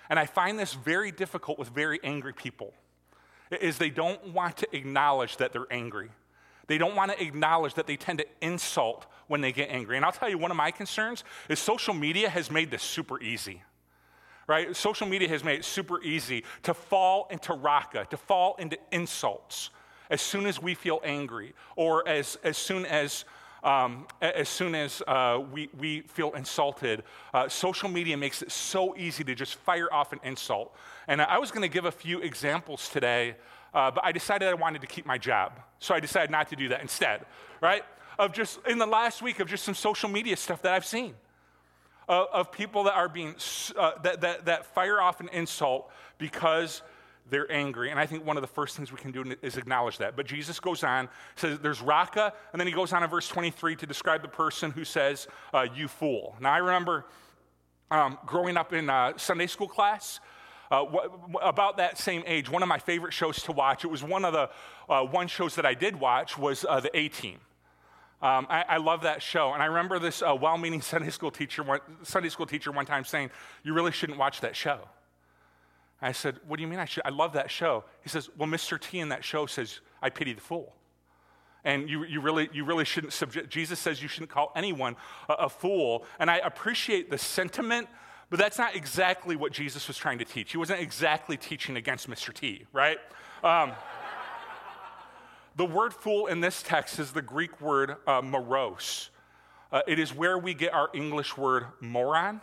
And 0.08 0.20
I 0.20 0.26
find 0.26 0.56
this 0.56 0.74
very 0.74 1.10
difficult 1.10 1.58
with 1.58 1.70
very 1.70 1.98
angry 2.04 2.32
people, 2.32 2.74
is 3.60 3.78
they 3.78 3.90
don't 3.90 4.32
want 4.32 4.56
to 4.58 4.68
acknowledge 4.70 5.38
that 5.38 5.52
they're 5.52 5.66
angry. 5.72 6.10
They 6.70 6.78
don't 6.78 6.94
want 6.94 7.10
to 7.10 7.20
acknowledge 7.20 7.74
that 7.74 7.88
they 7.88 7.96
tend 7.96 8.20
to 8.20 8.26
insult 8.40 9.06
when 9.26 9.40
they 9.40 9.50
get 9.50 9.70
angry. 9.70 9.96
And 9.96 10.04
I'll 10.04 10.12
tell 10.12 10.28
you, 10.28 10.38
one 10.38 10.52
of 10.52 10.56
my 10.56 10.70
concerns 10.70 11.24
is 11.48 11.58
social 11.58 11.92
media 11.92 12.28
has 12.30 12.48
made 12.48 12.70
this 12.70 12.84
super 12.84 13.20
easy. 13.20 13.64
Right? 14.46 14.76
Social 14.76 15.08
media 15.08 15.28
has 15.30 15.42
made 15.42 15.58
it 15.58 15.64
super 15.64 16.00
easy 16.00 16.44
to 16.62 16.72
fall 16.72 17.26
into 17.32 17.54
raca, 17.54 18.06
to 18.10 18.16
fall 18.16 18.54
into 18.60 18.78
insults 18.92 19.70
as 20.10 20.20
soon 20.20 20.46
as 20.46 20.62
we 20.62 20.74
feel 20.74 21.00
angry 21.02 21.54
or 21.74 22.06
as, 22.06 22.38
as 22.44 22.56
soon 22.56 22.86
as 22.86 23.24
um, 23.62 24.06
as 24.20 24.48
soon 24.48 24.74
as 24.74 25.02
uh, 25.06 25.40
we, 25.52 25.68
we 25.78 26.00
feel 26.02 26.30
insulted, 26.32 27.02
uh, 27.34 27.48
social 27.48 27.88
media 27.88 28.16
makes 28.16 28.42
it 28.42 28.50
so 28.50 28.96
easy 28.96 29.24
to 29.24 29.34
just 29.34 29.56
fire 29.56 29.92
off 29.92 30.12
an 30.12 30.20
insult. 30.22 30.74
And 31.08 31.20
I 31.20 31.38
was 31.38 31.50
going 31.50 31.62
to 31.62 31.72
give 31.72 31.84
a 31.84 31.92
few 31.92 32.20
examples 32.20 32.88
today 32.88 33.36
uh, 33.72 33.90
but 33.90 34.04
I 34.04 34.12
decided 34.12 34.48
I 34.48 34.54
wanted 34.54 34.80
to 34.80 34.86
keep 34.86 35.06
my 35.06 35.18
job. 35.18 35.60
So 35.78 35.94
I 35.94 36.00
decided 36.00 36.30
not 36.30 36.48
to 36.48 36.56
do 36.56 36.68
that 36.68 36.80
instead, 36.80 37.24
right? 37.60 37.84
Of 38.18 38.32
just, 38.32 38.58
in 38.66 38.78
the 38.78 38.86
last 38.86 39.22
week, 39.22 39.40
of 39.40 39.48
just 39.48 39.64
some 39.64 39.74
social 39.74 40.08
media 40.08 40.36
stuff 40.36 40.62
that 40.62 40.72
I've 40.72 40.86
seen. 40.86 41.14
Uh, 42.08 42.24
of 42.32 42.50
people 42.50 42.82
that 42.84 42.94
are 42.94 43.08
being, 43.08 43.36
uh, 43.78 43.92
that, 44.02 44.20
that, 44.20 44.44
that 44.44 44.66
fire 44.74 45.00
off 45.00 45.20
an 45.20 45.28
insult 45.32 45.92
because 46.18 46.82
they're 47.30 47.50
angry. 47.50 47.90
And 47.90 47.98
I 47.98 48.06
think 48.06 48.26
one 48.26 48.36
of 48.36 48.42
the 48.42 48.48
first 48.48 48.76
things 48.76 48.92
we 48.92 48.98
can 48.98 49.12
do 49.12 49.34
is 49.42 49.56
acknowledge 49.56 49.98
that. 49.98 50.16
But 50.16 50.26
Jesus 50.26 50.60
goes 50.60 50.84
on, 50.84 51.08
says 51.36 51.58
there's 51.60 51.80
raca, 51.80 52.32
and 52.52 52.60
then 52.60 52.66
he 52.66 52.72
goes 52.72 52.92
on 52.92 53.02
in 53.02 53.10
verse 53.10 53.28
23 53.28 53.76
to 53.76 53.86
describe 53.86 54.22
the 54.22 54.28
person 54.28 54.70
who 54.70 54.84
says, 54.84 55.28
uh, 55.54 55.66
You 55.74 55.88
fool. 55.88 56.36
Now, 56.40 56.52
I 56.52 56.58
remember 56.58 57.06
um, 57.90 58.18
growing 58.26 58.56
up 58.56 58.72
in 58.72 58.90
uh, 58.90 59.14
Sunday 59.16 59.46
school 59.46 59.68
class, 59.68 60.20
uh, 60.70 60.84
about 61.42 61.78
that 61.78 61.98
same 61.98 62.22
age, 62.26 62.48
one 62.48 62.62
of 62.62 62.68
my 62.68 62.78
favorite 62.78 63.12
shows 63.12 63.42
to 63.42 63.52
watch, 63.52 63.84
it 63.84 63.88
was 63.88 64.04
one 64.04 64.24
of 64.24 64.32
the 64.32 64.48
uh, 64.88 65.02
one 65.02 65.26
shows 65.26 65.56
that 65.56 65.66
I 65.66 65.74
did 65.74 65.98
watch 65.98 66.38
was 66.38 66.64
uh, 66.68 66.78
the 66.78 66.96
A 66.96 67.08
Team. 67.08 67.38
Um, 68.22 68.46
I, 68.50 68.64
I, 68.68 68.76
love 68.76 69.02
that 69.02 69.22
show, 69.22 69.54
and 69.54 69.62
I 69.62 69.66
remember 69.66 69.98
this 69.98 70.22
uh, 70.22 70.36
well-meaning 70.38 70.82
Sunday 70.82 71.08
school 71.10 71.30
teacher, 71.30 71.64
Sunday 72.02 72.28
school 72.28 72.46
teacher, 72.46 72.70
one 72.70 72.86
time 72.86 73.04
saying, 73.04 73.30
"You 73.62 73.72
really 73.72 73.92
shouldn't 73.92 74.18
watch 74.18 74.42
that 74.42 74.54
show." 74.54 74.80
I 76.02 76.12
said, 76.12 76.38
"What 76.46 76.56
do 76.56 76.62
you 76.62 76.68
mean 76.68 76.78
I 76.78 76.84
should? 76.84 77.02
I 77.04 77.10
love 77.10 77.34
that 77.34 77.50
show." 77.50 77.84
He 78.02 78.08
says, 78.08 78.30
"Well, 78.36 78.48
Mr. 78.48 78.80
T 78.80 78.98
in 78.98 79.10
that 79.10 79.24
show 79.24 79.46
says 79.46 79.80
I 80.02 80.10
pity 80.10 80.32
the 80.32 80.40
fool." 80.40 80.74
and 81.62 81.90
you, 81.90 82.04
you, 82.04 82.22
really, 82.22 82.48
you 82.54 82.64
really 82.64 82.86
shouldn't 82.86 83.12
subject 83.12 83.50
jesus 83.50 83.78
says 83.78 84.00
you 84.00 84.08
shouldn't 84.08 84.30
call 84.30 84.50
anyone 84.56 84.96
a, 85.28 85.34
a, 85.34 85.48
fool 85.50 86.06
and 86.18 86.30
i 86.30 86.38
appreciate 86.38 87.10
the 87.10 87.18
sentiment 87.18 87.86
but 88.30 88.38
that's 88.38 88.58
not 88.58 88.76
exactly 88.76 89.34
what 89.34 89.52
Jesus 89.52 89.88
was 89.88 89.96
trying 89.96 90.18
to 90.18 90.24
teach. 90.24 90.52
He 90.52 90.56
wasn't 90.56 90.80
exactly 90.80 91.36
teaching 91.36 91.76
against 91.76 92.08
Mr. 92.08 92.32
T, 92.32 92.64
right? 92.72 92.98
Um, 93.42 93.72
the 95.56 95.66
word 95.66 95.92
fool 95.92 96.28
in 96.28 96.40
this 96.40 96.62
text 96.62 97.00
is 97.00 97.10
the 97.10 97.22
Greek 97.22 97.60
word 97.60 97.96
uh, 98.06 98.22
moros. 98.22 99.10
Uh, 99.72 99.82
it 99.88 99.98
is 99.98 100.14
where 100.14 100.38
we 100.38 100.54
get 100.54 100.72
our 100.72 100.90
English 100.94 101.36
word 101.36 101.66
moron 101.80 102.40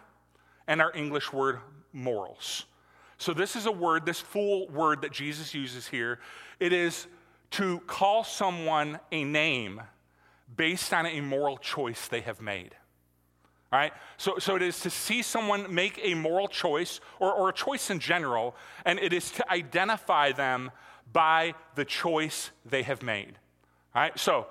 and 0.67 0.81
our 0.81 0.93
English 0.93 1.31
word 1.31 1.59
morals. 1.93 2.65
So, 3.17 3.33
this 3.33 3.55
is 3.55 3.65
a 3.65 3.71
word, 3.71 4.05
this 4.05 4.19
fool 4.19 4.67
word 4.67 5.01
that 5.01 5.11
Jesus 5.11 5.53
uses 5.53 5.87
here. 5.87 6.19
It 6.59 6.71
is 6.71 7.07
to 7.51 7.79
call 7.81 8.23
someone 8.23 8.99
a 9.11 9.23
name 9.23 9.81
based 10.55 10.93
on 10.93 11.05
a 11.05 11.21
moral 11.21 11.57
choice 11.57 12.07
they 12.07 12.21
have 12.21 12.41
made. 12.41 12.75
All 13.71 13.79
right? 13.79 13.93
So, 14.17 14.37
so 14.39 14.55
it 14.55 14.61
is 14.61 14.79
to 14.81 14.89
see 14.89 15.21
someone 15.21 15.73
make 15.73 15.99
a 16.01 16.13
moral 16.13 16.47
choice 16.47 16.99
or, 17.19 17.33
or 17.33 17.49
a 17.49 17.53
choice 17.53 17.89
in 17.89 17.99
general, 17.99 18.55
and 18.85 18.99
it 18.99 19.11
is 19.13 19.31
to 19.31 19.51
identify 19.51 20.31
them 20.31 20.71
by 21.11 21.53
the 21.75 21.85
choice 21.85 22.51
they 22.65 22.83
have 22.83 23.01
made. 23.01 23.33
All 23.93 24.01
right? 24.03 24.17
So, 24.17 24.47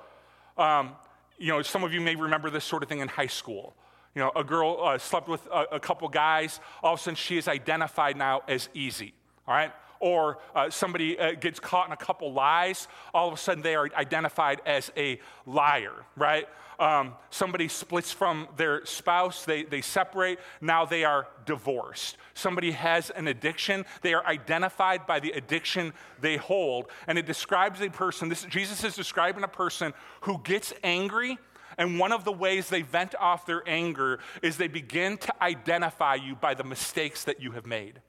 um, 0.59 0.93
you 1.39 1.49
know, 1.49 1.63
some 1.63 1.85
of 1.85 1.93
you 1.93 2.01
may 2.01 2.17
remember 2.17 2.51
this 2.51 2.65
sort 2.65 2.83
of 2.83 2.89
thing 2.89 3.01
in 3.01 3.09
high 3.09 3.27
school. 3.27 3.75
You 4.17 4.23
know, 4.23 4.33
a 4.35 4.43
girl 4.43 4.79
uh, 4.83 4.99
slept 4.99 5.29
with 5.29 5.47
a, 5.47 5.67
a 5.73 5.81
couple 5.81 6.09
guys, 6.09 6.59
all 6.83 6.95
of 6.95 7.01
a 7.01 7.03
sudden 7.03 7.15
she 7.15 7.39
is 7.39 7.47
identified 7.47 8.17
now 8.17 8.43
as 8.49 8.69
easy. 8.75 9.15
All 9.47 9.55
right? 9.55 9.73
or 9.99 10.39
uh, 10.55 10.69
somebody 10.69 11.19
uh, 11.19 11.33
gets 11.33 11.59
caught 11.59 11.87
in 11.87 11.93
a 11.93 11.97
couple 11.97 12.33
lies, 12.33 12.89
all 13.15 13.29
of 13.29 13.35
a 13.35 13.37
sudden 13.37 13.63
they 13.63 13.75
are 13.75 13.89
identified 13.95 14.61
as 14.67 14.93
a 14.97 15.19
liar, 15.47 16.05
right? 16.17 16.47
Um, 16.79 17.15
somebody 17.31 17.69
splits 17.69 18.13
from 18.13 18.49
their 18.57 18.85
spouse, 18.85 19.45
they, 19.47 19.63
they 19.63 19.81
separate, 19.81 20.39
now 20.61 20.85
they 20.85 21.05
are 21.05 21.27
divorced. 21.47 22.19
Somebody 22.35 22.73
has 22.73 23.09
an 23.11 23.29
addiction, 23.29 23.87
they 24.03 24.13
are 24.13 24.25
identified 24.27 25.07
by 25.07 25.21
the 25.21 25.31
addiction 25.31 25.95
they 26.21 26.37
hold. 26.37 26.87
And 27.07 27.17
it 27.19 27.25
describes 27.25 27.81
a 27.81 27.89
person, 27.89 28.29
this, 28.29 28.45
Jesus 28.45 28.85
is 28.85 28.95
describing 28.95 29.45
a 29.45 29.49
person 29.49 29.95
who 30.23 30.39
gets 30.45 30.75
angry. 30.85 31.39
And 31.79 31.99
one 31.99 32.13
of 32.13 32.25
the 32.25 32.33
ways 32.33 32.69
they 32.69 32.83
vent 32.83 33.15
off 33.17 33.47
their 33.47 33.63
anger 33.67 34.19
is 34.43 34.57
they 34.57 34.69
begin 34.69 35.19
to 35.19 35.43
identify 35.43 36.15
you 36.15 36.35
by 36.35 36.55
the 36.55 36.65
mistakes 36.65 37.25
that 37.25 37.41
you 37.41 37.53
have 37.53 37.67
made. 37.67 38.01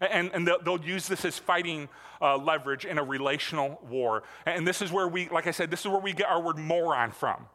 And, 0.00 0.30
and 0.32 0.46
they'll, 0.46 0.62
they'll, 0.62 0.80
use 0.80 1.08
this 1.08 1.24
as 1.24 1.38
fighting 1.38 1.88
uh, 2.22 2.36
leverage 2.36 2.84
in 2.84 2.98
a 2.98 3.02
relational 3.02 3.80
war. 3.90 4.22
And 4.46 4.66
this 4.66 4.80
is 4.80 4.92
where 4.92 5.08
we, 5.08 5.28
like 5.28 5.48
I 5.48 5.50
said, 5.50 5.72
this 5.72 5.80
is 5.80 5.88
where 5.88 6.00
we 6.00 6.12
get 6.12 6.28
our 6.28 6.40
word 6.40 6.56
moron 6.56 7.10
from, 7.10 7.46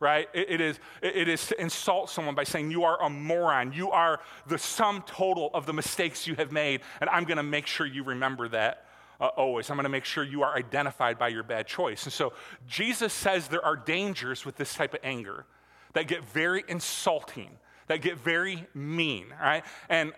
right? 0.00 0.28
it, 0.34 0.50
it 0.50 0.60
is, 0.60 0.80
it 1.00 1.28
is 1.28 1.46
to 1.46 1.60
insult 1.60 2.10
someone 2.10 2.34
by 2.34 2.42
saying, 2.42 2.72
You 2.72 2.82
are 2.82 3.00
a 3.00 3.08
moron. 3.08 3.72
You 3.72 3.92
are 3.92 4.18
the 4.48 4.58
sum 4.58 5.04
total 5.06 5.48
of 5.54 5.66
the 5.66 5.72
mistakes 5.72 6.26
you 6.26 6.34
have 6.34 6.50
made, 6.50 6.80
and 7.00 7.08
I'm 7.08 7.22
going 7.22 7.36
to 7.36 7.44
make 7.44 7.68
sure 7.68 7.86
you 7.86 8.02
remember 8.02 8.48
that. 8.48 8.85
Uh, 9.20 9.28
always. 9.28 9.70
I'm 9.70 9.76
going 9.76 9.84
to 9.84 9.90
make 9.90 10.04
sure 10.04 10.22
you 10.22 10.42
are 10.42 10.54
identified 10.54 11.18
by 11.18 11.28
your 11.28 11.42
bad 11.42 11.66
choice. 11.66 12.04
And 12.04 12.12
so 12.12 12.34
Jesus 12.68 13.12
says 13.12 13.48
there 13.48 13.64
are 13.64 13.76
dangers 13.76 14.44
with 14.44 14.56
this 14.56 14.74
type 14.74 14.92
of 14.92 15.00
anger 15.02 15.46
that 15.94 16.06
get 16.06 16.22
very 16.24 16.62
insulting, 16.68 17.50
that 17.86 18.02
get 18.02 18.18
very 18.18 18.66
mean, 18.74 19.28
right? 19.40 19.64
And 19.88 20.12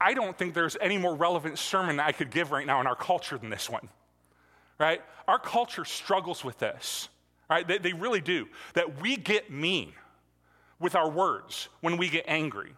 I 0.00 0.14
don't 0.14 0.36
think 0.36 0.54
there's 0.54 0.76
any 0.80 0.96
more 0.96 1.14
relevant 1.14 1.58
sermon 1.58 2.00
I 2.00 2.12
could 2.12 2.30
give 2.30 2.50
right 2.50 2.66
now 2.66 2.80
in 2.80 2.86
our 2.86 2.96
culture 2.96 3.36
than 3.36 3.50
this 3.50 3.68
one, 3.68 3.88
right? 4.78 5.02
Our 5.28 5.38
culture 5.38 5.84
struggles 5.84 6.42
with 6.42 6.58
this, 6.58 7.10
right? 7.50 7.66
They, 7.68 7.78
they 7.78 7.92
really 7.92 8.22
do. 8.22 8.48
That 8.72 9.02
we 9.02 9.16
get 9.16 9.50
mean 9.50 9.92
with 10.80 10.94
our 10.94 11.10
words 11.10 11.68
when 11.82 11.98
we 11.98 12.08
get 12.08 12.24
angry. 12.26 12.72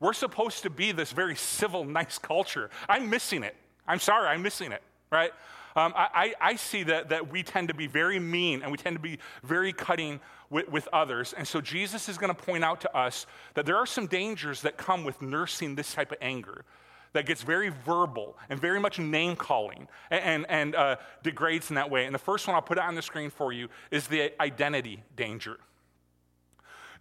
We're 0.00 0.12
supposed 0.12 0.62
to 0.64 0.70
be 0.70 0.92
this 0.92 1.12
very 1.12 1.36
civil, 1.36 1.84
nice 1.84 2.18
culture. 2.18 2.70
I'm 2.88 3.08
missing 3.08 3.44
it. 3.44 3.56
I'm 3.86 3.98
sorry, 3.98 4.28
I'm 4.28 4.42
missing 4.42 4.70
it, 4.72 4.82
right? 5.10 5.32
Um, 5.76 5.92
I, 5.94 6.34
I, 6.40 6.56
see 6.56 6.82
that, 6.84 7.10
that 7.10 7.30
we 7.30 7.42
tend 7.42 7.68
to 7.68 7.74
be 7.74 7.86
very 7.86 8.18
mean 8.18 8.62
and 8.62 8.72
we 8.72 8.78
tend 8.78 8.96
to 8.96 9.02
be 9.02 9.18
very 9.44 9.72
cutting 9.72 10.18
with, 10.50 10.68
with 10.68 10.88
others. 10.92 11.34
And 11.36 11.46
so 11.46 11.60
Jesus 11.60 12.08
is 12.08 12.18
going 12.18 12.34
to 12.34 12.42
point 12.42 12.64
out 12.64 12.80
to 12.80 12.96
us 12.96 13.26
that 13.54 13.64
there 13.64 13.76
are 13.76 13.86
some 13.86 14.06
dangers 14.06 14.62
that 14.62 14.76
come 14.76 15.04
with 15.04 15.22
nursing 15.22 15.76
this 15.76 15.94
type 15.94 16.10
of 16.10 16.18
anger 16.20 16.64
that 17.12 17.26
gets 17.26 17.42
very 17.42 17.68
verbal 17.68 18.36
and 18.48 18.60
very 18.60 18.80
much 18.80 18.98
name 18.98 19.36
calling 19.36 19.86
and, 20.10 20.22
and, 20.24 20.46
and 20.48 20.74
uh, 20.74 20.96
degrades 21.22 21.70
in 21.70 21.76
that 21.76 21.90
way. 21.90 22.06
And 22.06 22.14
the 22.14 22.18
first 22.18 22.46
one 22.46 22.56
I'll 22.56 22.62
put 22.62 22.78
on 22.78 22.94
the 22.94 23.02
screen 23.02 23.30
for 23.30 23.52
you 23.52 23.68
is 23.90 24.08
the 24.08 24.32
identity 24.42 25.02
danger. 25.16 25.58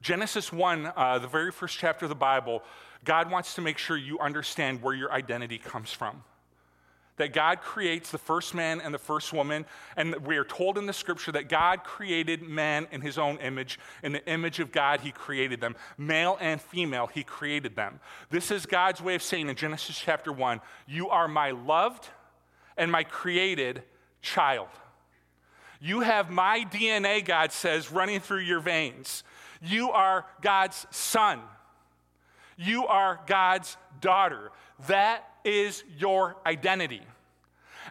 Genesis 0.02 0.54
1, 0.54 0.92
uh, 0.96 1.18
the 1.18 1.28
very 1.28 1.52
first 1.52 1.78
chapter 1.80 2.06
of 2.06 2.10
the 2.10 2.16
Bible, 2.16 2.62
God 3.04 3.32
wants 3.32 3.56
to 3.56 3.62
make 3.62 3.80
sure 3.80 3.98
you 3.98 4.20
understand 4.20 4.84
where 4.84 4.94
your 4.94 5.12
identity 5.12 5.58
comes 5.58 5.92
from 5.92 6.24
that 7.18 7.34
God 7.34 7.62
creates 7.62 8.12
the 8.12 8.18
first 8.18 8.56
man 8.56 8.80
and 8.80 8.94
the 8.94 9.00
first 9.00 9.34
woman. 9.34 9.66
And 9.96 10.16
we 10.26 10.38
are 10.38 10.44
told 10.44 10.78
in 10.78 10.86
the 10.86 10.94
scripture 10.94 11.32
that 11.34 11.50
God 11.50 11.84
created 11.84 12.42
man 12.42 12.88
in 12.92 13.02
his 13.02 13.18
own 13.18 13.38
image. 13.38 13.80
In 14.04 14.14
the 14.14 14.26
image 14.28 14.60
of 14.60 14.72
God, 14.72 15.02
he 15.02 15.12
created 15.12 15.60
them. 15.60 15.76
Male 15.98 16.38
and 16.40 16.62
female, 16.62 17.08
he 17.08 17.24
created 17.24 17.76
them. 17.76 18.00
This 18.30 18.52
is 18.52 18.66
God's 18.66 19.02
way 19.02 19.16
of 19.16 19.24
saying 19.24 19.50
in 19.50 19.56
Genesis 19.56 20.00
chapter 20.00 20.32
1 20.32 20.62
You 20.88 21.10
are 21.10 21.28
my 21.28 21.52
loved 21.52 22.08
and 22.78 22.92
my 22.92 23.04
created 23.04 23.84
child. 24.22 24.70
You 25.80 26.02
have 26.02 26.30
my 26.30 26.66
DNA, 26.72 27.24
God 27.24 27.52
says, 27.52 27.92
running 27.92 28.20
through 28.20 28.40
your 28.40 28.60
veins. 28.60 29.24
You 29.62 29.92
are 29.92 30.26
God's 30.42 30.88
son. 30.92 31.42
You 32.58 32.88
are 32.88 33.20
God's 33.28 33.78
daughter. 34.02 34.52
That 34.88 35.24
is 35.46 35.84
your 35.98 36.36
identity. 36.46 37.02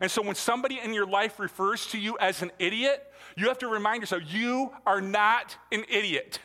And 0.01 0.11
so 0.11 0.23
when 0.23 0.35
somebody 0.35 0.79
in 0.79 0.93
your 0.93 1.07
life 1.07 1.41
refers 1.41 1.87
to 1.89 1.99
you 1.99 2.19
as 2.21 2.43
an 2.43 2.51
idiot, 2.59 3.13
you 3.37 3.49
have 3.49 3.59
to 3.59 3.69
remind 3.69 4.03
yourself 4.03 4.23
you 4.27 4.73
are 4.87 5.01
not 5.01 5.57
an 5.73 5.85
idiot. 5.89 6.39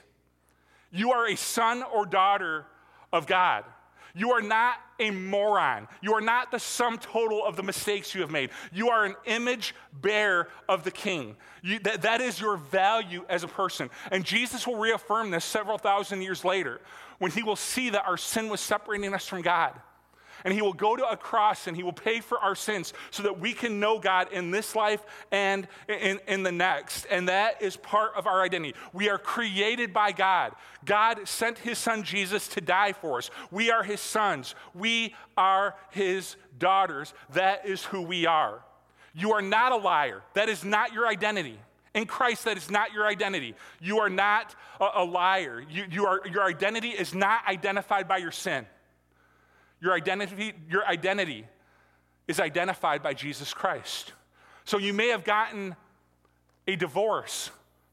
You 0.91 1.12
are 1.12 1.28
a 1.28 1.36
son 1.36 1.84
or 1.84 2.06
daughter 2.06 2.65
of 3.12 3.28
God. 3.28 3.65
You 4.13 4.32
are 4.32 4.41
not 4.41 4.76
a 5.00 5.10
moron. 5.10 5.88
You 6.02 6.13
are 6.13 6.22
not 6.22 6.52
the 6.52 6.60
sum 6.60 6.98
total 6.98 7.45
of 7.45 7.56
the 7.56 7.63
mistakes 7.63 8.13
you 8.13 8.22
have 8.22 8.32
made. 8.32 8.50
You 8.74 8.89
are 8.89 9.06
an 9.06 9.15
image 9.26 9.74
bearer 10.02 10.50
of 10.67 10.84
the 10.84 10.91
King. 10.91 11.38
You, 11.62 11.80
that, 11.80 12.02
that 12.02 12.19
is 12.19 12.39
your 12.39 12.58
value 12.58 13.26
as 13.30 13.43
a 13.43 13.48
person. 13.48 13.89
And 14.12 14.26
Jesus 14.26 14.67
will 14.67 14.78
reaffirm 14.78 15.32
this 15.32 15.45
several 15.45 15.78
thousand 15.78 16.22
years 16.22 16.43
later 16.43 16.82
when 17.21 17.29
he 17.29 17.43
will 17.43 17.55
see 17.55 17.91
that 17.91 18.03
our 18.07 18.17
sin 18.17 18.49
was 18.49 18.60
separating 18.60 19.13
us 19.13 19.27
from 19.27 19.43
God 19.43 19.79
and 20.43 20.51
he 20.51 20.60
will 20.63 20.73
go 20.73 20.95
to 20.95 21.07
a 21.07 21.15
cross 21.15 21.67
and 21.67 21.77
he 21.77 21.84
will 21.84 21.93
pay 21.93 22.19
for 22.19 22.39
our 22.39 22.55
sins 22.55 22.93
so 23.12 23.21
that 23.21 23.39
we 23.39 23.53
can 23.53 23.79
know 23.79 23.99
God 23.99 24.34
in 24.34 24.49
this 24.49 24.75
life 24.75 25.03
and 25.31 25.67
in, 25.88 26.19
in 26.27 26.41
the 26.41 26.51
next. 26.51 27.05
And 27.12 27.29
that 27.29 27.62
is 27.62 27.77
part 27.77 28.13
of 28.15 28.25
our 28.25 28.41
identity. 28.41 28.73
We 28.91 29.07
are 29.07 29.19
created 29.19 29.93
by 29.93 30.13
God. 30.13 30.53
God 30.84 31.27
sent 31.27 31.60
his 31.60 31.77
son 31.77 32.01
Jesus 32.01 32.47
to 32.47 32.62
die 32.62 32.93
for 32.93 33.19
us. 33.19 33.29
We 33.51 33.69
are 33.69 33.84
his 33.84 34.01
sons, 34.01 34.55
we 34.73 35.13
are 35.38 35.75
his 35.91 36.38
daughters. 36.57 37.13
That 37.34 37.67
is 37.67 37.84
who 37.84 38.01
we 38.01 38.25
are. 38.25 38.63
You 39.13 39.34
are 39.34 39.43
not 39.43 39.73
a 39.73 39.77
liar, 39.77 40.23
that 40.34 40.49
is 40.49 40.65
not 40.65 40.91
your 40.91 41.07
identity. 41.07 41.60
In 41.93 42.06
Christ, 42.06 42.45
that 42.45 42.58
is 42.58 42.71
not 42.71 42.93
your 42.93 43.06
identity. 43.06 43.56
You 43.82 43.99
are 43.99 44.10
not 44.10 44.56
a, 44.80 44.88
a 44.95 45.04
liar. 45.04 45.63
You, 45.69 45.86
you 45.91 46.06
are, 46.06 46.21
your 46.25 46.43
identity 46.43 46.89
is 46.89 47.13
not 47.13 47.41
identified 47.47 48.08
by 48.08 48.17
your 48.17 48.32
sin. 48.32 48.65
Your 49.82 49.93
identity, 49.93 50.54
your 50.69 50.86
identity 50.86 51.45
is 52.27 52.39
identified 52.39 53.04
by 53.04 53.13
Jesus 53.13 53.54
Christ. 53.54 54.13
So 54.63 54.77
you 54.77 54.93
may 54.93 55.10
have 55.10 55.23
gotten 55.23 55.75
a 56.67 56.75
divorce, 56.75 57.51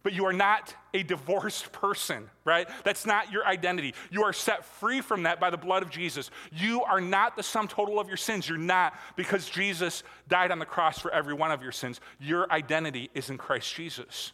but 0.08 0.14
you 0.14 0.24
are 0.24 0.32
not 0.32 0.74
a 0.94 1.02
divorced 1.02 1.70
person, 1.72 2.30
right? 2.46 2.66
That's 2.82 3.04
not 3.04 3.30
your 3.30 3.46
identity. 3.46 3.92
You 4.10 4.22
are 4.22 4.32
set 4.32 4.64
free 4.64 5.02
from 5.02 5.24
that 5.24 5.38
by 5.38 5.50
the 5.50 5.58
blood 5.58 5.82
of 5.82 5.90
Jesus. 5.90 6.30
You 6.50 6.82
are 6.82 6.98
not 6.98 7.36
the 7.36 7.42
sum 7.42 7.68
total 7.68 8.00
of 8.00 8.08
your 8.08 8.16
sins. 8.16 8.48
You're 8.48 8.56
not 8.56 8.94
because 9.16 9.50
Jesus 9.50 10.02
died 10.26 10.50
on 10.50 10.58
the 10.58 10.64
cross 10.64 10.98
for 10.98 11.12
every 11.12 11.34
one 11.34 11.50
of 11.50 11.62
your 11.62 11.72
sins. 11.72 12.00
Your 12.18 12.50
identity 12.50 13.10
is 13.12 13.28
in 13.28 13.36
Christ 13.36 13.74
Jesus. 13.74 14.32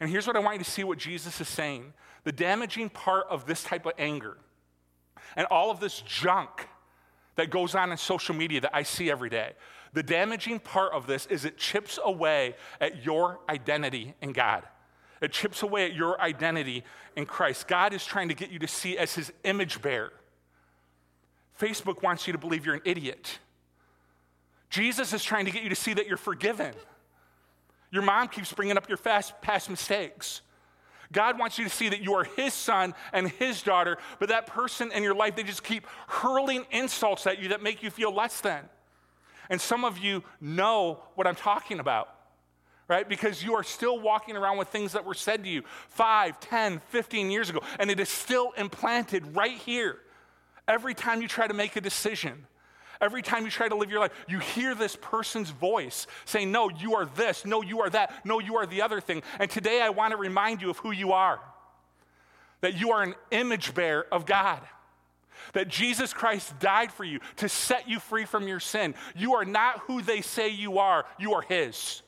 And 0.00 0.08
here's 0.08 0.26
what 0.26 0.34
I 0.34 0.38
want 0.38 0.56
you 0.56 0.64
to 0.64 0.70
see 0.70 0.82
what 0.82 0.96
Jesus 0.96 1.42
is 1.42 1.48
saying. 1.48 1.92
The 2.24 2.32
damaging 2.32 2.88
part 2.88 3.26
of 3.28 3.44
this 3.44 3.62
type 3.62 3.84
of 3.84 3.92
anger 3.98 4.38
and 5.36 5.46
all 5.50 5.70
of 5.70 5.78
this 5.78 6.00
junk 6.06 6.68
that 7.34 7.50
goes 7.50 7.74
on 7.74 7.92
in 7.92 7.98
social 7.98 8.34
media 8.34 8.62
that 8.62 8.74
I 8.74 8.82
see 8.82 9.10
every 9.10 9.28
day. 9.28 9.52
The 9.92 10.02
damaging 10.02 10.60
part 10.60 10.94
of 10.94 11.06
this 11.06 11.26
is 11.26 11.44
it 11.44 11.58
chips 11.58 11.98
away 12.02 12.54
at 12.80 13.04
your 13.04 13.40
identity 13.50 14.14
in 14.22 14.32
God. 14.32 14.62
It 15.20 15.32
chips 15.32 15.62
away 15.62 15.86
at 15.86 15.94
your 15.94 16.20
identity 16.20 16.84
in 17.16 17.26
Christ. 17.26 17.68
God 17.68 17.92
is 17.92 18.04
trying 18.04 18.28
to 18.28 18.34
get 18.34 18.50
you 18.50 18.58
to 18.58 18.68
see 18.68 18.98
as 18.98 19.14
his 19.14 19.32
image 19.44 19.80
bearer. 19.80 20.12
Facebook 21.58 22.02
wants 22.02 22.26
you 22.26 22.32
to 22.32 22.38
believe 22.38 22.66
you're 22.66 22.74
an 22.74 22.82
idiot. 22.84 23.38
Jesus 24.68 25.12
is 25.12 25.24
trying 25.24 25.46
to 25.46 25.50
get 25.50 25.62
you 25.62 25.70
to 25.70 25.74
see 25.74 25.94
that 25.94 26.06
you're 26.06 26.16
forgiven. 26.18 26.74
Your 27.90 28.02
mom 28.02 28.28
keeps 28.28 28.52
bringing 28.52 28.76
up 28.76 28.88
your 28.88 28.98
past 28.98 29.70
mistakes. 29.70 30.42
God 31.12 31.38
wants 31.38 31.56
you 31.56 31.64
to 31.64 31.70
see 31.70 31.88
that 31.88 32.02
you 32.02 32.14
are 32.14 32.24
His 32.24 32.52
son 32.52 32.94
and 33.12 33.28
His 33.28 33.62
daughter, 33.62 33.96
but 34.18 34.28
that 34.28 34.46
person 34.46 34.90
in 34.92 35.02
your 35.02 35.14
life, 35.14 35.36
they 35.36 35.44
just 35.44 35.62
keep 35.62 35.86
hurling 36.08 36.66
insults 36.70 37.26
at 37.26 37.40
you 37.40 37.48
that 37.48 37.62
make 37.62 37.82
you 37.82 37.90
feel 37.90 38.12
less 38.12 38.40
than. 38.40 38.68
And 39.48 39.60
some 39.60 39.84
of 39.84 39.98
you 39.98 40.24
know 40.40 41.00
what 41.14 41.26
I'm 41.26 41.36
talking 41.36 41.78
about, 41.78 42.15
right? 42.88 43.08
Because 43.08 43.42
you 43.42 43.54
are 43.54 43.62
still 43.62 43.98
walking 43.98 44.36
around 44.36 44.58
with 44.58 44.68
things 44.68 44.92
that 44.92 45.04
were 45.04 45.14
said 45.14 45.44
to 45.44 45.50
you 45.50 45.62
5, 45.90 46.40
10, 46.40 46.80
15 46.88 47.30
years 47.30 47.50
ago, 47.50 47.60
and 47.78 47.90
it 47.90 48.00
is 48.00 48.08
still 48.08 48.52
implanted 48.56 49.36
right 49.36 49.56
here 49.58 49.98
every 50.68 50.94
time 50.94 51.22
you 51.22 51.28
try 51.28 51.46
to 51.46 51.54
make 51.54 51.76
a 51.76 51.80
decision. 51.80 52.46
Every 52.98 53.20
time 53.20 53.44
you 53.44 53.50
try 53.50 53.68
to 53.68 53.74
live 53.74 53.90
your 53.90 54.00
life, 54.00 54.12
you 54.26 54.38
hear 54.38 54.74
this 54.74 54.96
person's 54.96 55.50
voice 55.50 56.06
saying, 56.24 56.50
No, 56.50 56.70
you 56.70 56.94
are 56.94 57.04
this. 57.04 57.44
No, 57.44 57.60
you 57.60 57.82
are 57.82 57.90
that. 57.90 58.24
No, 58.24 58.38
you 58.40 58.56
are 58.56 58.64
the 58.64 58.80
other 58.80 59.02
thing. 59.02 59.22
And 59.38 59.50
today 59.50 59.82
I 59.82 59.90
want 59.90 60.12
to 60.12 60.16
remind 60.16 60.62
you 60.62 60.70
of 60.70 60.78
who 60.78 60.92
you 60.92 61.12
are 61.12 61.38
that 62.60 62.80
you 62.80 62.92
are 62.92 63.02
an 63.02 63.14
image 63.30 63.74
bearer 63.74 64.06
of 64.10 64.26
God. 64.26 64.60
That 65.52 65.68
Jesus 65.68 66.12
Christ 66.12 66.58
died 66.58 66.90
for 66.90 67.04
you 67.04 67.20
to 67.36 67.48
set 67.48 67.88
you 67.88 68.00
free 68.00 68.24
from 68.24 68.48
your 68.48 68.60
sin. 68.60 68.94
You 69.14 69.34
are 69.34 69.44
not 69.44 69.80
who 69.80 70.02
they 70.02 70.20
say 70.20 70.48
you 70.48 70.78
are, 70.78 71.04
you 71.18 71.34
are 71.34 71.42
His. 71.42 72.02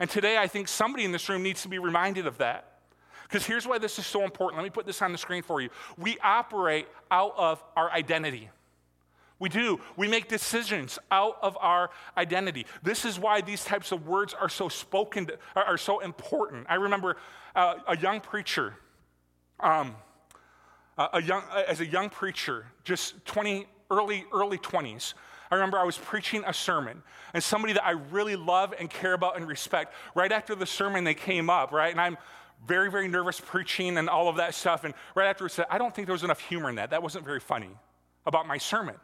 And 0.00 0.08
today 0.08 0.38
I 0.38 0.46
think 0.46 0.68
somebody 0.68 1.04
in 1.04 1.12
this 1.12 1.28
room 1.28 1.42
needs 1.42 1.62
to 1.62 1.68
be 1.68 1.78
reminded 1.78 2.26
of 2.26 2.38
that. 2.38 2.68
Because 3.24 3.46
here's 3.46 3.66
why 3.66 3.78
this 3.78 3.98
is 3.98 4.06
so 4.06 4.24
important. 4.24 4.58
Let 4.58 4.64
me 4.64 4.70
put 4.70 4.84
this 4.84 5.00
on 5.00 5.10
the 5.12 5.18
screen 5.18 5.42
for 5.42 5.60
you. 5.60 5.70
We 5.96 6.18
operate 6.22 6.86
out 7.10 7.34
of 7.36 7.62
our 7.76 7.90
identity. 7.90 8.50
We 9.38 9.48
do. 9.48 9.80
We 9.96 10.06
make 10.06 10.28
decisions 10.28 10.98
out 11.10 11.36
of 11.42 11.56
our 11.60 11.90
identity. 12.16 12.66
This 12.82 13.04
is 13.04 13.18
why 13.18 13.40
these 13.40 13.64
types 13.64 13.90
of 13.90 14.06
words 14.06 14.34
are 14.34 14.48
so 14.48 14.68
spoken, 14.68 15.26
to, 15.26 15.38
are, 15.56 15.76
so 15.78 15.98
important. 15.98 16.66
I 16.68 16.76
remember 16.76 17.16
uh, 17.56 17.76
a 17.88 17.96
young 17.96 18.20
preacher, 18.20 18.74
um, 19.58 19.96
a 20.96 21.20
young, 21.20 21.42
as 21.66 21.80
a 21.80 21.86
young 21.86 22.08
preacher, 22.08 22.66
just 22.84 23.24
20, 23.24 23.66
early, 23.90 24.26
early 24.32 24.58
20s. 24.58 25.14
I 25.52 25.56
remember 25.56 25.78
I 25.78 25.84
was 25.84 25.98
preaching 25.98 26.44
a 26.46 26.54
sermon, 26.54 27.02
and 27.34 27.44
somebody 27.44 27.74
that 27.74 27.84
I 27.84 27.90
really 27.90 28.36
love 28.36 28.72
and 28.78 28.88
care 28.88 29.12
about 29.12 29.36
and 29.36 29.46
respect, 29.46 29.92
right 30.14 30.32
after 30.32 30.54
the 30.54 30.64
sermon, 30.64 31.04
they 31.04 31.12
came 31.12 31.50
up, 31.50 31.72
right? 31.72 31.92
And 31.92 32.00
I'm 32.00 32.16
very, 32.66 32.90
very 32.90 33.06
nervous 33.06 33.38
preaching 33.38 33.98
and 33.98 34.08
all 34.08 34.28
of 34.28 34.36
that 34.36 34.54
stuff. 34.54 34.84
And 34.84 34.94
right 35.14 35.26
after 35.26 35.44
it 35.44 35.50
said, 35.50 35.66
I 35.68 35.76
don't 35.76 35.94
think 35.94 36.06
there 36.06 36.14
was 36.14 36.24
enough 36.24 36.40
humor 36.40 36.70
in 36.70 36.76
that. 36.76 36.88
That 36.88 37.02
wasn't 37.02 37.26
very 37.26 37.38
funny 37.38 37.68
about 38.24 38.46
my 38.46 38.56
sermon. 38.56 38.94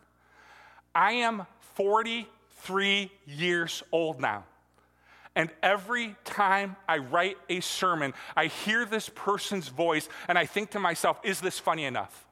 I 0.94 1.12
am 1.12 1.46
43 1.74 3.12
years 3.26 3.82
old 3.92 4.18
now. 4.18 4.44
And 5.34 5.50
every 5.62 6.16
time 6.24 6.76
I 6.88 6.96
write 6.98 7.36
a 7.50 7.60
sermon, 7.60 8.14
I 8.34 8.46
hear 8.46 8.86
this 8.86 9.10
person's 9.14 9.68
voice 9.68 10.08
and 10.28 10.38
I 10.38 10.46
think 10.46 10.70
to 10.70 10.80
myself, 10.80 11.20
is 11.24 11.42
this 11.42 11.58
funny 11.58 11.84
enough? 11.84 12.26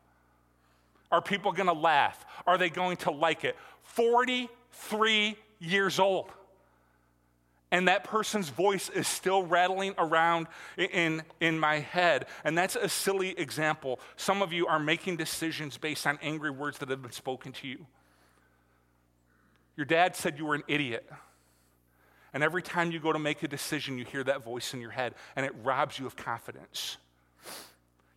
Are 1.13 1.21
people 1.21 1.53
gonna 1.53 1.73
laugh? 1.73 2.25
Are 2.47 2.59
they 2.59 2.71
going 2.71 2.97
to 2.99 3.11
like 3.11 3.45
it? 3.45 3.57
43 3.87 5.37
years 5.59 5.99
old. 5.99 6.31
And 7.73 7.89
that 7.89 8.05
person's 8.05 8.49
voice 8.49 8.89
is 8.89 9.09
still 9.09 9.43
rattling 9.43 9.95
around 9.99 10.47
in, 10.77 11.23
in 11.41 11.59
my 11.59 11.81
head. 11.81 12.27
And 12.45 12.57
that's 12.57 12.77
a 12.77 12.89
silly 12.89 13.31
example. 13.39 13.99
Some 14.17 14.41
of 14.41 14.53
you 14.53 14.67
are 14.69 14.79
making 14.79 15.17
decisions 15.17 15.77
based 15.77 16.07
on 16.07 16.19
angry 16.23 16.51
words 16.51 16.79
that 16.79 16.89
have 16.91 17.03
been 17.03 17.11
spoken 17.11 17.53
to 17.53 17.69
you. 17.69 17.87
Your 19.77 19.85
dad 19.85 20.15
said 20.15 20.39
you 20.39 20.47
were 20.47 20.55
an 20.55 20.63
idiot. 20.69 21.11
And 22.33 22.43
every 22.43 22.63
time 22.63 22.93
you 22.93 23.01
go 23.01 23.13
to 23.13 23.19
make 23.19 23.43
a 23.43 23.49
decision, 23.49 23.99
you 23.99 24.05
hear 24.05 24.23
that 24.25 24.45
voice 24.45 24.73
in 24.73 24.81
your 24.81 24.91
head, 24.91 25.15
and 25.35 25.45
it 25.45 25.53
robs 25.65 25.99
you 25.99 26.07
of 26.07 26.17
confidence. 26.17 26.99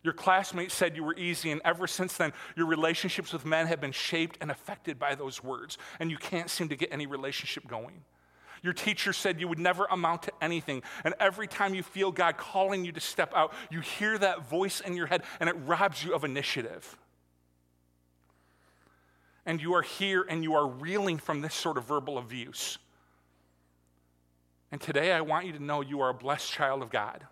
Your 0.02 0.14
classmate 0.14 0.72
said 0.72 0.96
you 0.96 1.04
were 1.04 1.16
easy, 1.16 1.50
and 1.50 1.60
ever 1.64 1.86
since 1.86 2.16
then, 2.16 2.32
your 2.56 2.66
relationships 2.66 3.32
with 3.32 3.44
men 3.44 3.66
have 3.66 3.80
been 3.80 3.92
shaped 3.92 4.38
and 4.40 4.50
affected 4.50 4.98
by 4.98 5.14
those 5.14 5.44
words, 5.44 5.76
and 5.98 6.10
you 6.10 6.16
can't 6.16 6.48
seem 6.48 6.68
to 6.68 6.76
get 6.76 6.92
any 6.92 7.06
relationship 7.06 7.66
going. 7.66 8.02
Your 8.62 8.72
teacher 8.72 9.12
said 9.12 9.40
you 9.40 9.48
would 9.48 9.58
never 9.58 9.86
amount 9.86 10.22
to 10.22 10.32
anything, 10.40 10.82
and 11.04 11.14
every 11.20 11.46
time 11.46 11.74
you 11.74 11.82
feel 11.82 12.12
God 12.12 12.36
calling 12.38 12.84
you 12.84 12.92
to 12.92 13.00
step 13.00 13.32
out, 13.34 13.52
you 13.70 13.80
hear 13.80 14.16
that 14.18 14.48
voice 14.48 14.80
in 14.80 14.96
your 14.96 15.06
head, 15.06 15.22
and 15.38 15.48
it 15.48 15.56
robs 15.66 16.02
you 16.02 16.14
of 16.14 16.24
initiative 16.24 16.96
and 19.46 19.60
you 19.60 19.74
are 19.74 19.82
here 19.82 20.24
and 20.28 20.44
you 20.44 20.54
are 20.54 20.66
reeling 20.66 21.18
from 21.18 21.40
this 21.40 21.54
sort 21.54 21.76
of 21.76 21.84
verbal 21.84 22.18
abuse. 22.18 22.78
And 24.70 24.80
today 24.80 25.12
I 25.12 25.20
want 25.22 25.46
you 25.46 25.52
to 25.54 25.62
know 25.62 25.80
you 25.80 26.00
are 26.00 26.10
a 26.10 26.14
blessed 26.14 26.50
child 26.50 26.82
of 26.82 26.90
God. 26.90 27.26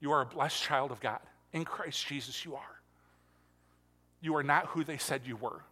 You 0.00 0.12
are 0.12 0.22
a 0.22 0.26
blessed 0.26 0.62
child 0.62 0.90
of 0.90 1.00
God. 1.00 1.20
In 1.52 1.64
Christ 1.64 2.06
Jesus, 2.06 2.44
you 2.44 2.54
are. 2.56 2.80
You 4.20 4.36
are 4.36 4.42
not 4.42 4.66
who 4.66 4.84
they 4.84 4.98
said 4.98 5.22
you 5.24 5.36
were. 5.36 5.62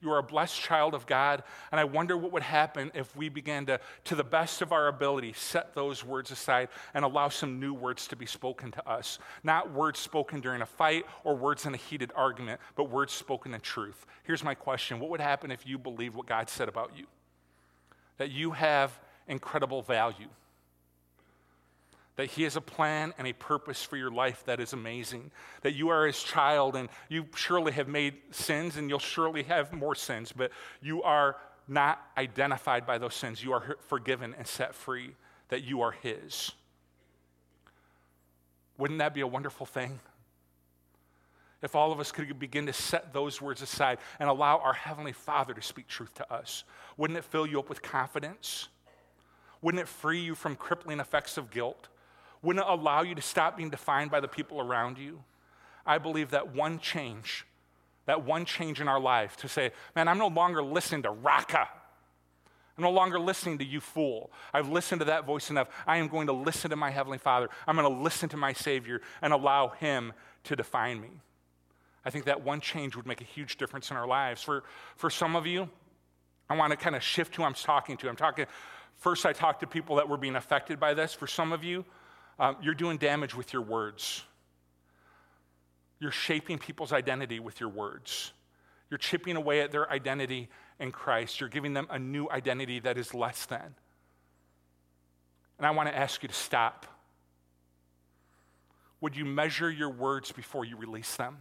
You 0.00 0.12
are 0.12 0.18
a 0.18 0.22
blessed 0.22 0.60
child 0.60 0.94
of 0.94 1.06
God. 1.06 1.42
And 1.72 1.80
I 1.80 1.84
wonder 1.84 2.16
what 2.16 2.32
would 2.32 2.42
happen 2.42 2.92
if 2.94 3.14
we 3.16 3.28
began 3.28 3.66
to, 3.66 3.80
to 4.04 4.14
the 4.14 4.22
best 4.22 4.62
of 4.62 4.72
our 4.72 4.86
ability, 4.86 5.32
set 5.32 5.74
those 5.74 6.04
words 6.04 6.30
aside 6.30 6.68
and 6.94 7.04
allow 7.04 7.28
some 7.28 7.58
new 7.58 7.74
words 7.74 8.06
to 8.08 8.16
be 8.16 8.26
spoken 8.26 8.70
to 8.72 8.88
us. 8.88 9.18
Not 9.42 9.72
words 9.72 9.98
spoken 9.98 10.40
during 10.40 10.62
a 10.62 10.66
fight 10.66 11.04
or 11.24 11.34
words 11.34 11.66
in 11.66 11.74
a 11.74 11.78
heated 11.78 12.12
argument, 12.14 12.60
but 12.76 12.90
words 12.90 13.12
spoken 13.12 13.54
in 13.54 13.60
truth. 13.60 14.06
Here's 14.22 14.44
my 14.44 14.54
question 14.54 15.00
What 15.00 15.10
would 15.10 15.20
happen 15.20 15.50
if 15.50 15.66
you 15.66 15.78
believed 15.78 16.14
what 16.14 16.26
God 16.26 16.48
said 16.48 16.68
about 16.68 16.92
you? 16.96 17.06
That 18.18 18.30
you 18.30 18.52
have 18.52 18.98
incredible 19.26 19.82
value 19.82 20.28
that 22.18 22.26
He 22.26 22.42
has 22.42 22.56
a 22.56 22.60
plan 22.60 23.14
and 23.16 23.28
a 23.28 23.32
purpose 23.32 23.84
for 23.84 23.96
your 23.96 24.10
life 24.10 24.42
that 24.46 24.58
is 24.58 24.72
amazing. 24.72 25.30
That 25.62 25.74
you 25.74 25.90
are 25.90 26.04
His 26.04 26.20
child 26.20 26.74
and 26.74 26.88
you 27.08 27.26
surely 27.36 27.70
have 27.70 27.86
made 27.86 28.14
sins 28.32 28.76
and 28.76 28.90
you'll 28.90 28.98
surely 28.98 29.44
have 29.44 29.72
more 29.72 29.94
sins, 29.94 30.32
but 30.32 30.50
you 30.82 31.00
are 31.04 31.36
not 31.68 32.04
identified 32.16 32.84
by 32.84 32.98
those 32.98 33.14
sins. 33.14 33.44
You 33.44 33.52
are 33.52 33.76
forgiven 33.86 34.34
and 34.36 34.48
set 34.48 34.74
free, 34.74 35.14
that 35.50 35.62
you 35.62 35.82
are 35.82 35.92
His. 35.92 36.50
Wouldn't 38.78 38.98
that 38.98 39.14
be 39.14 39.20
a 39.20 39.26
wonderful 39.26 39.64
thing? 39.64 40.00
If 41.62 41.76
all 41.76 41.92
of 41.92 42.00
us 42.00 42.10
could 42.10 42.36
begin 42.40 42.66
to 42.66 42.72
set 42.72 43.12
those 43.12 43.40
words 43.40 43.62
aside 43.62 43.98
and 44.18 44.28
allow 44.28 44.58
our 44.58 44.72
Heavenly 44.72 45.12
Father 45.12 45.54
to 45.54 45.62
speak 45.62 45.86
truth 45.86 46.14
to 46.14 46.32
us, 46.34 46.64
wouldn't 46.96 47.16
it 47.16 47.24
fill 47.24 47.46
you 47.46 47.60
up 47.60 47.68
with 47.68 47.80
confidence? 47.80 48.66
Wouldn't 49.62 49.80
it 49.80 49.86
free 49.86 50.18
you 50.18 50.34
from 50.34 50.56
crippling 50.56 50.98
effects 50.98 51.38
of 51.38 51.52
guilt? 51.52 51.88
Wouldn't 52.42 52.64
allow 52.66 53.02
you 53.02 53.14
to 53.14 53.22
stop 53.22 53.56
being 53.56 53.70
defined 53.70 54.10
by 54.10 54.20
the 54.20 54.28
people 54.28 54.60
around 54.60 54.98
you. 54.98 55.22
I 55.84 55.98
believe 55.98 56.30
that 56.30 56.54
one 56.54 56.78
change, 56.78 57.46
that 58.06 58.24
one 58.24 58.44
change 58.44 58.80
in 58.80 58.88
our 58.88 59.00
life 59.00 59.36
to 59.38 59.48
say, 59.48 59.72
man, 59.96 60.06
I'm 60.08 60.18
no 60.18 60.28
longer 60.28 60.62
listening 60.62 61.02
to 61.02 61.10
Raca. 61.10 61.68
I'm 62.76 62.84
no 62.84 62.90
longer 62.90 63.18
listening 63.18 63.58
to 63.58 63.64
you, 63.64 63.80
fool. 63.80 64.30
I've 64.54 64.68
listened 64.68 65.00
to 65.00 65.06
that 65.06 65.24
voice 65.24 65.50
enough. 65.50 65.68
I 65.84 65.96
am 65.96 66.06
going 66.06 66.28
to 66.28 66.32
listen 66.32 66.70
to 66.70 66.76
my 66.76 66.90
Heavenly 66.90 67.18
Father. 67.18 67.48
I'm 67.66 67.74
going 67.74 67.92
to 67.92 68.02
listen 68.02 68.28
to 68.28 68.36
my 68.36 68.52
Savior 68.52 69.00
and 69.20 69.32
allow 69.32 69.68
Him 69.68 70.12
to 70.44 70.54
define 70.54 71.00
me. 71.00 71.10
I 72.04 72.10
think 72.10 72.26
that 72.26 72.42
one 72.42 72.60
change 72.60 72.94
would 72.94 73.06
make 73.06 73.20
a 73.20 73.24
huge 73.24 73.56
difference 73.56 73.90
in 73.90 73.96
our 73.96 74.06
lives. 74.06 74.42
For, 74.42 74.62
for 74.94 75.10
some 75.10 75.34
of 75.34 75.46
you, 75.46 75.68
I 76.48 76.56
want 76.56 76.70
to 76.70 76.76
kind 76.76 76.94
of 76.94 77.02
shift 77.02 77.34
who 77.34 77.42
I'm 77.42 77.54
talking 77.54 77.96
to. 77.96 78.08
I'm 78.08 78.16
talking, 78.16 78.46
first, 78.96 79.26
I 79.26 79.32
talked 79.32 79.60
to 79.60 79.66
people 79.66 79.96
that 79.96 80.08
were 80.08 80.16
being 80.16 80.36
affected 80.36 80.78
by 80.78 80.94
this. 80.94 81.12
For 81.12 81.26
some 81.26 81.52
of 81.52 81.64
you, 81.64 81.84
um, 82.38 82.56
you're 82.62 82.74
doing 82.74 82.98
damage 82.98 83.34
with 83.34 83.52
your 83.52 83.62
words. 83.62 84.22
You're 86.00 86.12
shaping 86.12 86.58
people's 86.58 86.92
identity 86.92 87.40
with 87.40 87.60
your 87.60 87.68
words. 87.68 88.32
You're 88.90 88.98
chipping 88.98 89.36
away 89.36 89.60
at 89.60 89.72
their 89.72 89.90
identity 89.90 90.48
in 90.78 90.92
Christ. 90.92 91.40
You're 91.40 91.48
giving 91.48 91.74
them 91.74 91.88
a 91.90 91.98
new 91.98 92.28
identity 92.30 92.80
that 92.80 92.96
is 92.96 93.12
less 93.12 93.46
than. 93.46 93.74
And 95.58 95.66
I 95.66 95.72
want 95.72 95.88
to 95.88 95.96
ask 95.96 96.22
you 96.22 96.28
to 96.28 96.34
stop. 96.34 96.86
Would 99.00 99.16
you 99.16 99.24
measure 99.24 99.70
your 99.70 99.90
words 99.90 100.32
before 100.32 100.64
you 100.64 100.76
release 100.76 101.16
them? 101.16 101.38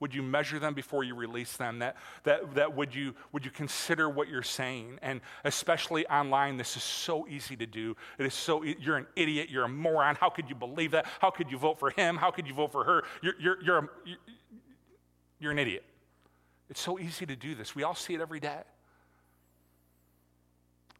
Would 0.00 0.14
you 0.14 0.22
measure 0.22 0.58
them 0.58 0.74
before 0.74 1.04
you 1.04 1.14
release 1.14 1.56
them? 1.56 1.78
That, 1.78 1.96
that, 2.24 2.54
that 2.56 2.74
would, 2.74 2.94
you, 2.94 3.14
would 3.32 3.44
you 3.44 3.50
consider 3.50 4.08
what 4.08 4.28
you're 4.28 4.42
saying? 4.42 4.98
And 5.02 5.20
especially 5.44 6.06
online, 6.08 6.56
this 6.56 6.76
is 6.76 6.82
so 6.82 7.26
easy 7.28 7.56
to 7.56 7.66
do. 7.66 7.96
It 8.18 8.26
is 8.26 8.34
so, 8.34 8.62
you're 8.64 8.96
an 8.96 9.06
idiot, 9.14 9.50
you're 9.50 9.64
a 9.64 9.68
moron. 9.68 10.16
How 10.16 10.30
could 10.30 10.48
you 10.48 10.56
believe 10.56 10.90
that? 10.90 11.06
How 11.20 11.30
could 11.30 11.50
you 11.50 11.58
vote 11.58 11.78
for 11.78 11.90
him? 11.90 12.16
How 12.16 12.30
could 12.30 12.48
you 12.48 12.54
vote 12.54 12.72
for 12.72 12.84
her? 12.84 13.04
You're, 13.22 13.34
you're, 13.40 13.62
you're, 13.62 13.78
a, 13.78 13.88
you're 15.38 15.52
an 15.52 15.58
idiot. 15.58 15.84
It's 16.68 16.80
so 16.80 16.98
easy 16.98 17.24
to 17.26 17.36
do 17.36 17.54
this. 17.54 17.76
We 17.76 17.84
all 17.84 17.94
see 17.94 18.14
it 18.14 18.20
every 18.20 18.40
day. 18.40 18.62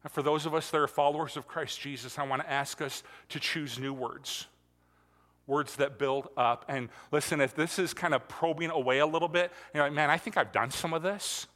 And 0.03 0.11
for 0.11 0.21
those 0.21 0.45
of 0.45 0.53
us 0.53 0.71
that 0.71 0.79
are 0.79 0.87
followers 0.87 1.35
of 1.35 1.47
Christ 1.47 1.81
Jesus, 1.81 2.17
I 2.17 2.23
want 2.23 2.43
to 2.43 2.49
ask 2.49 2.81
us 2.81 3.03
to 3.29 3.39
choose 3.39 3.77
new 3.77 3.93
words 3.93 4.47
words 5.47 5.75
that 5.77 5.99
build 5.99 6.27
up. 6.37 6.65
And 6.67 6.89
listen, 7.11 7.41
if 7.41 7.55
this 7.55 7.79
is 7.79 7.93
kind 7.93 8.13
of 8.13 8.27
probing 8.27 8.71
away 8.71 8.99
a 8.99 9.05
little 9.05 9.27
bit, 9.27 9.51
you're 9.73 9.83
like, 9.83 9.93
man, 9.93 10.09
I 10.09 10.17
think 10.17 10.37
I've 10.37 10.51
done 10.51 10.71
some 10.71 10.93
of 10.93 11.03
this. 11.03 11.47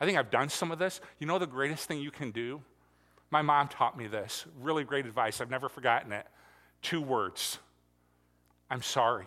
I 0.00 0.06
think 0.06 0.18
I've 0.18 0.30
done 0.30 0.48
some 0.48 0.70
of 0.70 0.78
this. 0.78 1.00
You 1.18 1.26
know 1.26 1.38
the 1.38 1.46
greatest 1.46 1.86
thing 1.86 2.00
you 2.00 2.10
can 2.10 2.30
do? 2.30 2.62
My 3.30 3.42
mom 3.42 3.68
taught 3.68 3.96
me 3.96 4.06
this. 4.06 4.46
Really 4.60 4.84
great 4.84 5.06
advice. 5.06 5.40
I've 5.40 5.50
never 5.50 5.68
forgotten 5.68 6.12
it. 6.12 6.26
Two 6.82 7.00
words 7.00 7.58
I'm 8.70 8.82
sorry. 8.82 9.26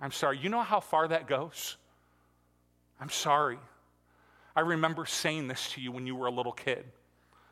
I'm 0.00 0.12
sorry. 0.12 0.38
You 0.38 0.48
know 0.48 0.60
how 0.60 0.80
far 0.80 1.08
that 1.08 1.26
goes? 1.26 1.76
I'm 3.00 3.10
sorry. 3.10 3.58
I 4.54 4.60
remember 4.60 5.06
saying 5.06 5.48
this 5.48 5.70
to 5.72 5.80
you 5.80 5.92
when 5.92 6.06
you 6.06 6.16
were 6.16 6.26
a 6.26 6.32
little 6.32 6.52
kid. 6.52 6.84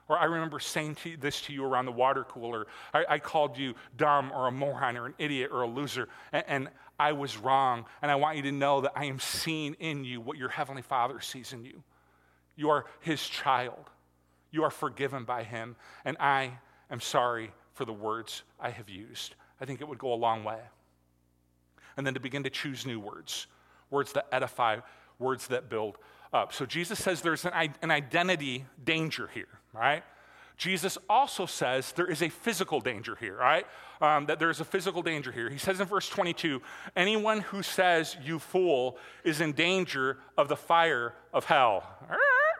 Or 0.08 0.18
I 0.18 0.24
remember 0.24 0.60
saying 0.60 0.96
to 0.96 1.16
this 1.16 1.40
to 1.42 1.52
you 1.52 1.64
around 1.64 1.86
the 1.86 1.92
water 1.92 2.24
cooler. 2.24 2.66
I, 2.94 3.04
I, 3.08 3.18
called 3.18 3.58
you 3.58 3.74
dumb 3.96 4.30
or 4.32 4.46
a 4.46 4.52
moron 4.52 4.96
or 4.96 5.06
an 5.06 5.14
idiot 5.18 5.50
or 5.52 5.62
a 5.62 5.66
loser, 5.66 6.08
and, 6.32 6.44
and 6.46 6.68
I 6.98 7.12
was 7.12 7.36
wrong. 7.36 7.86
And 8.02 8.10
I 8.10 8.14
want 8.14 8.36
you 8.36 8.42
to 8.44 8.52
know 8.52 8.82
that 8.82 8.92
I 8.94 9.06
am 9.06 9.18
seeing 9.18 9.74
in 9.74 10.04
you 10.04 10.20
what 10.20 10.38
your 10.38 10.48
Heavenly 10.48 10.82
Father 10.82 11.20
sees 11.20 11.52
in 11.52 11.64
you. 11.64 11.82
You 12.54 12.70
are 12.70 12.86
His 13.00 13.26
child, 13.26 13.90
you 14.52 14.62
are 14.62 14.70
forgiven 14.70 15.24
by 15.24 15.42
Him, 15.42 15.74
and 16.04 16.16
I 16.20 16.52
am 16.90 17.00
sorry 17.00 17.50
for 17.74 17.84
the 17.84 17.92
words 17.92 18.42
I 18.60 18.70
have 18.70 18.88
used. 18.88 19.34
I 19.60 19.64
think 19.64 19.80
it 19.80 19.88
would 19.88 19.98
go 19.98 20.12
a 20.12 20.14
long 20.14 20.44
way. 20.44 20.60
And 21.96 22.06
then 22.06 22.14
to 22.14 22.20
begin 22.20 22.44
to 22.44 22.50
choose 22.50 22.86
new 22.86 23.00
words, 23.00 23.48
words 23.90 24.12
that 24.12 24.26
edify, 24.30 24.78
words 25.18 25.48
that 25.48 25.68
build 25.68 25.98
up. 26.32 26.52
So 26.52 26.64
Jesus 26.64 27.02
says 27.02 27.22
there's 27.22 27.44
an, 27.44 27.74
an 27.82 27.90
identity 27.90 28.66
danger 28.84 29.28
here 29.32 29.48
right? 29.76 30.02
Jesus 30.56 30.96
also 31.08 31.44
says 31.44 31.92
there 31.92 32.10
is 32.10 32.22
a 32.22 32.28
physical 32.28 32.80
danger 32.80 33.16
here, 33.20 33.36
right? 33.36 33.66
Um, 34.00 34.26
that 34.26 34.38
there's 34.38 34.60
a 34.60 34.64
physical 34.64 35.02
danger 35.02 35.30
here. 35.30 35.50
He 35.50 35.58
says 35.58 35.80
in 35.80 35.86
verse 35.86 36.08
22 36.08 36.62
anyone 36.94 37.40
who 37.40 37.62
says, 37.62 38.16
you 38.24 38.38
fool, 38.38 38.96
is 39.22 39.40
in 39.40 39.52
danger 39.52 40.18
of 40.36 40.48
the 40.48 40.56
fire 40.56 41.14
of 41.32 41.44
hell. 41.44 41.84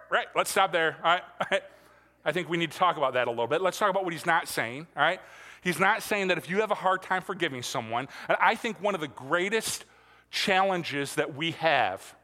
Right, 0.09 0.29
let's 0.37 0.53
stop 0.53 0.71
there. 0.71 0.97
All 1.03 1.19
right. 1.51 1.63
I 2.25 2.31
think 2.31 2.49
we 2.49 2.57
need 2.57 2.71
to 2.71 2.79
talk 2.79 2.97
about 2.97 3.15
that 3.15 3.27
a 3.27 3.31
little 3.31 3.49
bit. 3.49 3.61
Let's 3.61 3.77
talk 3.77 3.91
about 3.91 4.05
what 4.05 4.13
he's 4.13 4.25
not 4.25 4.47
saying, 4.47 4.87
all 4.97 5.03
right? 5.03 5.21
He's 5.63 5.81
not 5.81 6.03
saying 6.03 6.29
that 6.29 6.39
if 6.39 6.49
you 6.49 6.61
have 6.61 6.71
a 6.71 6.77
hard 6.77 7.03
time 7.03 7.23
forgiving 7.23 7.63
someone, 7.63 8.07
and 8.29 8.37
I 8.41 8.55
think 8.55 8.81
one 8.81 8.95
of 8.95 9.01
the 9.01 9.09
greatest 9.09 9.85
challenges 10.31 11.17
that 11.17 11.35
we 11.35 11.53
have 11.53 12.15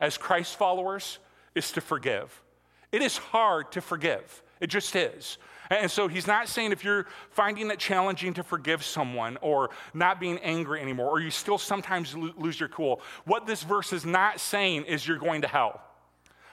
as 0.00 0.16
Christ 0.16 0.56
followers 0.56 1.18
is 1.54 1.72
to 1.72 1.82
forgive. 1.82 2.42
It 2.92 3.02
is 3.02 3.16
hard 3.16 3.72
to 3.72 3.80
forgive. 3.80 4.42
It 4.60 4.68
just 4.68 4.94
is. 4.96 5.38
And 5.70 5.88
so 5.88 6.08
he's 6.08 6.26
not 6.26 6.48
saying 6.48 6.72
if 6.72 6.82
you're 6.82 7.06
finding 7.30 7.70
it 7.70 7.78
challenging 7.78 8.34
to 8.34 8.42
forgive 8.42 8.82
someone 8.82 9.38
or 9.40 9.70
not 9.94 10.18
being 10.18 10.38
angry 10.38 10.82
anymore, 10.82 11.08
or 11.08 11.20
you 11.20 11.30
still 11.30 11.58
sometimes 11.58 12.16
lose 12.16 12.58
your 12.58 12.68
cool. 12.68 13.00
What 13.24 13.46
this 13.46 13.62
verse 13.62 13.92
is 13.92 14.04
not 14.04 14.40
saying 14.40 14.84
is 14.84 15.06
you're 15.06 15.18
going 15.18 15.42
to 15.42 15.48
hell. 15.48 15.80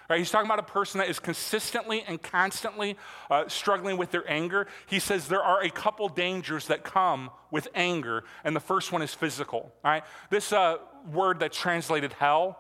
Right? 0.08 0.20
He's 0.20 0.30
talking 0.30 0.46
about 0.46 0.60
a 0.60 0.64
person 0.64 1.00
that 1.00 1.10
is 1.10 1.20
consistently 1.20 2.04
and 2.08 2.22
constantly 2.22 2.96
uh, 3.30 3.50
struggling 3.50 3.98
with 3.98 4.12
their 4.12 4.30
anger. 4.32 4.68
He 4.86 5.00
says 5.00 5.28
there 5.28 5.44
are 5.44 5.64
a 5.64 5.70
couple 5.70 6.08
dangers 6.08 6.68
that 6.68 6.84
come 6.84 7.32
with 7.52 7.68
anger, 7.74 8.24
and 8.44 8.56
the 8.56 8.62
first 8.62 8.92
one 8.92 9.02
is 9.02 9.14
physical. 9.14 9.74
Right? 9.84 10.04
This 10.30 10.54
uh, 10.54 10.78
word 11.12 11.40
that's 11.40 11.58
translated 11.58 12.14
hell, 12.14 12.60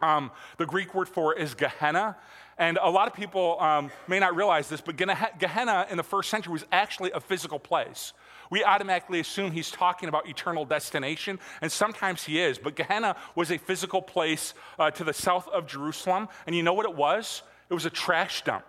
um, 0.00 0.30
the 0.58 0.66
Greek 0.66 0.94
word 0.94 1.08
for 1.08 1.34
it 1.34 1.42
is 1.42 1.54
Gehenna. 1.54 2.16
And 2.58 2.78
a 2.82 2.90
lot 2.90 3.06
of 3.06 3.14
people 3.14 3.60
um, 3.60 3.90
may 4.08 4.18
not 4.18 4.34
realize 4.34 4.68
this, 4.68 4.80
but 4.80 4.96
Gehenna 4.96 5.86
in 5.90 5.96
the 5.96 6.02
first 6.02 6.28
century 6.28 6.52
was 6.52 6.64
actually 6.72 7.12
a 7.12 7.20
physical 7.20 7.58
place 7.58 8.12
we 8.50 8.64
automatically 8.64 9.20
assume 9.20 9.50
he's 9.50 9.70
talking 9.70 10.08
about 10.08 10.28
eternal 10.28 10.64
destination, 10.64 11.38
and 11.60 11.70
sometimes 11.70 12.24
he 12.24 12.40
is. 12.40 12.58
But 12.58 12.76
Gehenna 12.76 13.16
was 13.34 13.50
a 13.50 13.58
physical 13.58 14.02
place 14.02 14.54
uh, 14.78 14.90
to 14.92 15.04
the 15.04 15.12
south 15.12 15.48
of 15.48 15.66
Jerusalem, 15.66 16.28
and 16.46 16.56
you 16.56 16.62
know 16.62 16.72
what 16.74 16.86
it 16.86 16.94
was? 16.94 17.42
It 17.70 17.74
was 17.74 17.86
a 17.86 17.90
trash 17.90 18.44
dump. 18.44 18.64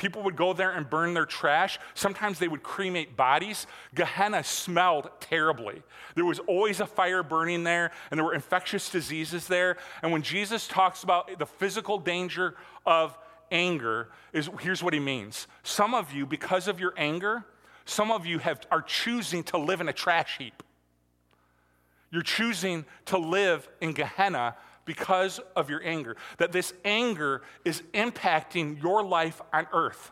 People 0.00 0.22
would 0.22 0.34
go 0.34 0.54
there 0.54 0.70
and 0.70 0.88
burn 0.88 1.12
their 1.12 1.26
trash. 1.26 1.78
Sometimes 1.92 2.38
they 2.38 2.48
would 2.48 2.62
cremate 2.62 3.18
bodies. 3.18 3.66
Gehenna 3.94 4.42
smelled 4.42 5.10
terribly. 5.20 5.82
There 6.14 6.24
was 6.24 6.38
always 6.38 6.80
a 6.80 6.86
fire 6.86 7.22
burning 7.22 7.64
there, 7.64 7.90
and 8.10 8.16
there 8.16 8.24
were 8.24 8.32
infectious 8.32 8.88
diseases 8.88 9.46
there. 9.46 9.76
And 10.02 10.10
when 10.10 10.22
Jesus 10.22 10.66
talks 10.66 11.02
about 11.02 11.38
the 11.38 11.44
physical 11.44 11.98
danger 11.98 12.54
of 12.86 13.18
anger, 13.52 14.08
is 14.32 14.48
here's 14.60 14.82
what 14.82 14.94
he 14.94 15.00
means. 15.00 15.46
Some 15.64 15.92
of 15.92 16.14
you, 16.14 16.24
because 16.24 16.66
of 16.66 16.80
your 16.80 16.94
anger, 16.96 17.44
some 17.84 18.10
of 18.10 18.24
you 18.24 18.38
have, 18.38 18.62
are 18.70 18.80
choosing 18.80 19.42
to 19.44 19.58
live 19.58 19.82
in 19.82 19.88
a 19.90 19.92
trash 19.92 20.38
heap. 20.38 20.62
You're 22.10 22.22
choosing 22.22 22.86
to 23.04 23.18
live 23.18 23.68
in 23.82 23.92
Gehenna 23.92 24.56
because 24.84 25.40
of 25.56 25.70
your 25.70 25.82
anger. 25.84 26.16
That 26.38 26.52
this 26.52 26.72
anger 26.84 27.42
is 27.64 27.82
impacting 27.94 28.82
your 28.82 29.04
life 29.04 29.40
on 29.52 29.66
earth. 29.72 30.10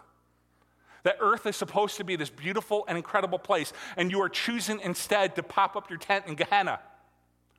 That 1.04 1.16
earth 1.20 1.46
is 1.46 1.56
supposed 1.56 1.96
to 1.98 2.04
be 2.04 2.16
this 2.16 2.30
beautiful 2.30 2.84
and 2.88 2.96
incredible 2.96 3.38
place, 3.38 3.72
and 3.96 4.10
you 4.10 4.20
are 4.20 4.28
choosing 4.28 4.80
instead 4.80 5.36
to 5.36 5.42
pop 5.42 5.76
up 5.76 5.88
your 5.88 5.98
tent 5.98 6.26
in 6.26 6.34
Gehenna, 6.34 6.80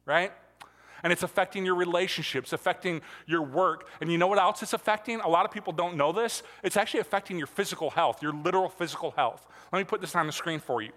right? 0.05 0.31
and 1.03 1.13
it's 1.13 1.23
affecting 1.23 1.65
your 1.65 1.75
relationships, 1.75 2.53
affecting 2.53 3.01
your 3.25 3.41
work. 3.41 3.87
And 4.01 4.11
you 4.11 4.17
know 4.17 4.27
what 4.27 4.39
else 4.39 4.61
it's 4.61 4.73
affecting? 4.73 5.19
A 5.21 5.27
lot 5.27 5.45
of 5.45 5.51
people 5.51 5.73
don't 5.73 5.95
know 5.95 6.11
this. 6.11 6.43
It's 6.63 6.77
actually 6.77 7.01
affecting 7.01 7.37
your 7.37 7.47
physical 7.47 7.89
health, 7.89 8.21
your 8.21 8.33
literal 8.33 8.69
physical 8.69 9.11
health. 9.11 9.45
Let 9.71 9.79
me 9.79 9.85
put 9.85 10.01
this 10.01 10.15
on 10.15 10.27
the 10.27 10.33
screen 10.33 10.59
for 10.59 10.81
you. 10.81 10.91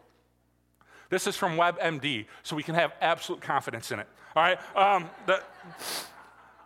This 1.13 1.27
is 1.27 1.37
from 1.37 1.59
WebMD, 1.59 2.25
so 2.43 2.57
we 2.57 2.63
can 2.63 2.75
have 2.75 2.95
absolute 3.03 3.43
confidence 3.43 3.93
in 3.93 3.99
it. 3.99 4.09
All 4.35 4.43
right? 4.43 4.59
Um, 4.75 5.11
the, 5.27 5.43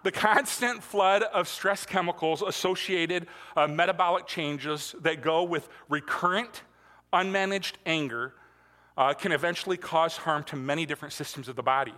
the 0.04 0.12
constant 0.12 0.84
flood 0.84 1.24
of 1.24 1.48
stress 1.48 1.84
chemicals 1.84 2.42
associated 2.42 3.26
uh, 3.56 3.66
metabolic 3.66 4.28
changes 4.28 4.94
that 5.00 5.20
go 5.20 5.42
with 5.42 5.68
recurrent, 5.88 6.62
unmanaged 7.12 7.72
anger 7.86 8.34
uh, 8.96 9.14
can 9.14 9.32
eventually 9.32 9.76
cause 9.76 10.16
harm 10.16 10.44
to 10.44 10.54
many 10.54 10.86
different 10.86 11.12
systems 11.12 11.48
of 11.48 11.56
the 11.56 11.64
body. 11.64 11.94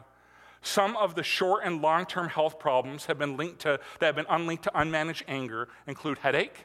Some 0.62 0.96
of 0.96 1.16
the 1.16 1.22
short 1.22 1.64
and 1.66 1.82
long 1.82 2.06
term 2.06 2.30
health 2.30 2.58
problems 2.58 3.04
have 3.04 3.18
been 3.18 3.36
linked 3.36 3.58
to, 3.60 3.78
that 3.98 4.06
have 4.06 4.16
been 4.16 4.24
unlinked 4.30 4.64
to 4.64 4.70
unmanaged 4.70 5.24
anger 5.28 5.68
include 5.86 6.16
headache, 6.16 6.64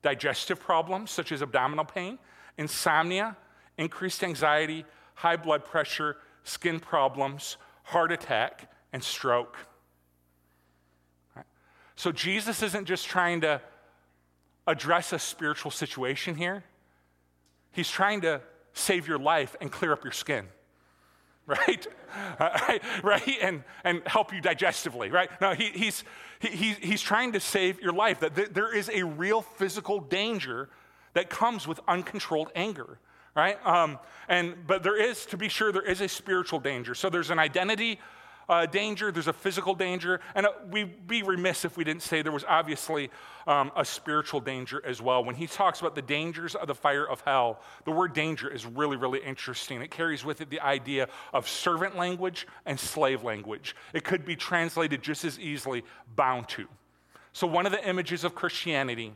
digestive 0.00 0.60
problems 0.60 1.10
such 1.10 1.32
as 1.32 1.42
abdominal 1.42 1.84
pain, 1.84 2.20
insomnia, 2.56 3.36
increased 3.78 4.22
anxiety, 4.22 4.84
high 5.14 5.36
blood 5.36 5.64
pressure, 5.64 6.16
skin 6.44 6.80
problems, 6.80 7.56
heart 7.84 8.12
attack, 8.12 8.70
and 8.92 9.02
stroke. 9.02 9.56
Right? 11.34 11.46
So 11.96 12.12
Jesus 12.12 12.62
isn't 12.62 12.86
just 12.86 13.06
trying 13.06 13.40
to 13.42 13.60
address 14.66 15.12
a 15.12 15.18
spiritual 15.18 15.70
situation 15.70 16.34
here, 16.34 16.64
He's 17.72 17.90
trying 17.90 18.20
to 18.20 18.42
save 18.74 19.08
your 19.08 19.18
life 19.18 19.56
and 19.60 19.72
clear 19.72 19.92
up 19.92 20.04
your 20.04 20.12
skin. 20.12 20.46
right? 21.46 21.86
Uh, 22.38 22.78
right? 23.02 23.38
And, 23.40 23.64
and 23.84 24.02
help 24.06 24.32
you 24.32 24.40
digestively, 24.40 25.10
right? 25.10 25.30
No, 25.40 25.54
he, 25.54 25.70
he's, 25.70 26.04
he, 26.40 26.74
he's 26.80 27.02
trying 27.02 27.32
to 27.32 27.40
save 27.40 27.80
your 27.80 27.92
life. 27.92 28.20
That 28.20 28.36
th- 28.36 28.50
there 28.50 28.74
is 28.74 28.90
a 28.92 29.02
real 29.02 29.42
physical 29.42 30.00
danger 30.00 30.68
that 31.14 31.30
comes 31.30 31.66
with 31.66 31.80
uncontrolled 31.88 32.50
anger, 32.54 32.98
right? 33.34 33.64
Um, 33.66 33.98
and, 34.28 34.54
but 34.66 34.82
there 34.82 35.00
is, 35.00 35.26
to 35.26 35.36
be 35.36 35.48
sure, 35.48 35.72
there 35.72 35.82
is 35.82 36.00
a 36.00 36.08
spiritual 36.08 36.60
danger. 36.60 36.94
So 36.94 37.10
there's 37.10 37.30
an 37.30 37.38
identity 37.38 37.98
uh, 38.48 38.66
danger, 38.66 39.12
there's 39.12 39.28
a 39.28 39.32
physical 39.32 39.74
danger, 39.74 40.20
and 40.34 40.46
uh, 40.46 40.52
we'd 40.70 41.06
be 41.06 41.22
remiss 41.22 41.64
if 41.64 41.76
we 41.76 41.84
didn't 41.84 42.02
say 42.02 42.22
there 42.22 42.32
was 42.32 42.44
obviously 42.46 43.10
um, 43.46 43.70
a 43.76 43.84
spiritual 43.84 44.40
danger 44.40 44.82
as 44.84 45.00
well. 45.00 45.24
When 45.24 45.34
he 45.34 45.46
talks 45.46 45.80
about 45.80 45.94
the 45.94 46.02
dangers 46.02 46.54
of 46.54 46.66
the 46.66 46.74
fire 46.74 47.08
of 47.08 47.20
hell, 47.22 47.60
the 47.84 47.92
word 47.92 48.12
danger 48.12 48.52
is 48.52 48.66
really, 48.66 48.96
really 48.96 49.20
interesting. 49.20 49.80
It 49.80 49.90
carries 49.90 50.24
with 50.24 50.40
it 50.40 50.50
the 50.50 50.60
idea 50.60 51.08
of 51.32 51.48
servant 51.48 51.96
language 51.96 52.46
and 52.66 52.78
slave 52.78 53.22
language. 53.22 53.74
It 53.94 54.04
could 54.04 54.24
be 54.24 54.36
translated 54.36 55.02
just 55.02 55.24
as 55.24 55.38
easily 55.38 55.84
bound 56.14 56.48
to. 56.50 56.66
So, 57.32 57.46
one 57.46 57.64
of 57.64 57.72
the 57.72 57.88
images 57.88 58.24
of 58.24 58.34
Christianity 58.34 59.14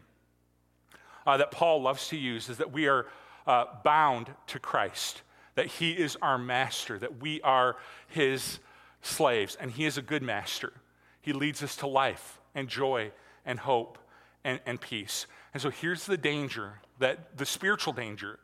uh, 1.26 1.36
that 1.36 1.50
Paul 1.50 1.82
loves 1.82 2.08
to 2.08 2.16
use 2.16 2.48
is 2.48 2.56
that 2.58 2.72
we 2.72 2.86
are 2.86 3.06
uh, 3.46 3.64
bound 3.84 4.30
to 4.48 4.58
Christ, 4.58 5.22
that 5.54 5.66
he 5.66 5.92
is 5.92 6.16
our 6.22 6.38
master, 6.38 6.98
that 6.98 7.20
we 7.20 7.40
are 7.42 7.76
his 8.08 8.58
slaves, 9.06 9.56
and 9.58 9.70
He 9.70 9.84
is 9.84 9.96
a 9.96 10.02
good 10.02 10.22
master. 10.22 10.72
He 11.20 11.32
leads 11.32 11.62
us 11.62 11.76
to 11.76 11.86
life 11.86 12.40
and 12.54 12.68
joy 12.68 13.12
and 13.44 13.58
hope 13.58 13.98
and, 14.44 14.60
and 14.66 14.80
peace. 14.80 15.26
And 15.54 15.62
so 15.62 15.70
here's 15.70 16.06
the 16.06 16.16
danger 16.16 16.80
that 16.98 17.36
the 17.36 17.46
spiritual 17.46 17.92
danger 17.92 18.38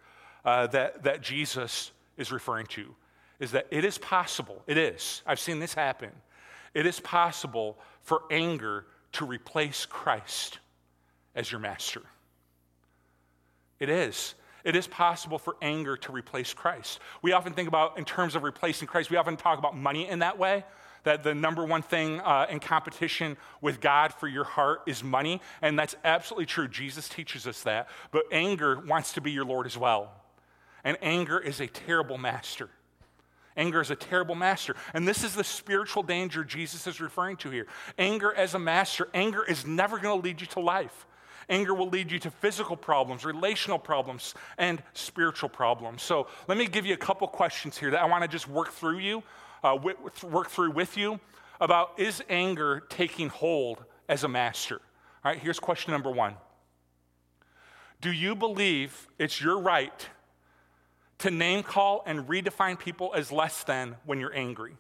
uh, 0.45 0.67
that, 0.69 1.03
that 1.05 1.23
Jesus 1.23 1.93
is 2.17 2.33
referring 2.33 2.67
to 2.67 2.95
is 3.39 3.53
that 3.53 3.67
it 3.71 3.85
is 3.85 3.99
possible, 3.99 4.63
it 4.67 4.79
is, 4.79 5.23
I've 5.27 5.41
seen 5.41 5.59
this 5.59 5.75
happen, 5.75 6.11
it 6.75 6.87
is 6.87 7.01
possible 7.01 7.79
for 8.03 8.23
anger 8.31 8.87
to 9.13 9.25
replace 9.25 9.85
Christ 9.85 10.59
as 11.35 11.51
your 11.51 11.61
master. 11.61 12.03
It 13.79 13.89
is. 13.89 14.35
It 14.65 14.77
is 14.77 14.87
possible 14.87 15.39
for 15.39 15.57
anger 15.61 15.97
to 15.99 16.13
replace 16.13 16.55
Christ. 16.55 17.01
We 17.21 17.33
often 17.33 17.53
think 17.53 17.69
about, 17.69 17.99
in 17.99 18.05
terms 18.05 18.35
of 18.35 18.43
replacing 18.43 18.89
Christ, 18.89 19.11
we 19.11 19.17
often 19.17 19.37
talk 19.37 19.59
about 19.59 19.77
money 19.77 20.09
in 20.09 20.21
that 20.21 20.39
way. 20.39 20.65
That 21.05 21.25
the 21.25 21.35
number 21.35 21.65
one 21.65 21.83
thing 21.83 22.21
uh, 22.21 22.47
in 22.49 22.61
competition 22.61 23.37
with 23.61 23.81
God 23.81 24.15
for 24.15 24.29
your 24.29 24.45
heart 24.45 24.83
is 24.87 25.03
money. 25.03 25.41
And 25.61 25.77
that's 25.77 25.97
absolutely 26.05 26.47
true. 26.47 26.69
Jesus 26.69 27.09
teaches 27.09 27.47
us 27.47 27.63
that. 27.63 27.89
But 28.13 28.25
anger 28.31 28.79
wants 28.79 29.15
to 29.15 29.21
be 29.21 29.33
your 29.33 29.45
Lord 29.45 29.67
as 29.67 29.77
well. 29.77 30.13
And 30.85 30.97
anger 31.03 31.41
is 31.41 31.61
a 31.61 31.67
terrible 31.67 32.19
master. 32.19 32.71
Anger 33.57 33.81
is 33.81 33.91
a 33.91 33.97
terrible 33.97 34.35
master. 34.35 34.77
And 34.95 35.07
this 35.07 35.25
is 35.25 35.35
the 35.35 35.45
spiritual 35.45 36.03
danger 36.03 36.45
Jesus 36.45 36.87
is 36.87 37.01
referring 37.01 37.37
to 37.39 37.51
here. 37.51 37.67
Anger 37.99 38.33
as 38.33 38.55
a 38.55 38.59
master, 38.59 39.09
anger 39.13 39.45
is 39.45 39.67
never 39.67 39.99
going 39.99 40.21
to 40.21 40.25
lead 40.25 40.41
you 40.41 40.47
to 40.49 40.61
life. 40.61 41.07
Anger 41.49 41.75
will 41.75 41.89
lead 41.89 42.11
you 42.11 42.19
to 42.21 42.31
physical 42.31 42.77
problems, 42.77 43.25
relational 43.25 43.79
problems, 43.79 44.35
and 44.59 44.83
spiritual 44.93 45.49
problems. 45.49 46.03
So 46.03 46.27
let 46.49 46.59
me 46.59 46.67
give 46.67 46.87
you 46.87 46.95
a 46.95 46.99
couple 46.99 47.27
questions 47.29 47.77
here 47.77 47.91
that 47.91 48.01
I 48.01 48.07
want 48.07 48.23
to 48.23 48.29
just 48.29 48.49
work 48.49 48.71
through 48.71 48.99
you, 48.99 49.23
uh, 49.65 49.79
work 50.23 50.51
through 50.51 50.73
with 50.73 50.97
you 50.97 51.21
about 51.61 51.93
is 51.97 52.23
anger 52.29 52.83
taking 52.89 53.29
hold 53.29 53.85
as 54.09 54.25
a 54.25 54.29
master? 54.29 54.81
All 55.25 55.31
right, 55.31 55.39
here's 55.39 55.61
question 55.61 55.93
number 55.93 56.11
one. 56.11 56.35
Do 58.01 58.11
you 58.11 58.35
believe 58.35 59.09
it's 59.19 59.41
your 59.41 59.61
right 59.61 60.09
to 61.19 61.31
name 61.31 61.63
call 61.63 62.03
and 62.05 62.27
redefine 62.29 62.77
people 62.77 63.13
as 63.15 63.31
less 63.31 63.63
than 63.63 63.95
when 64.05 64.19
you're 64.19 64.35
angry? 64.35 64.77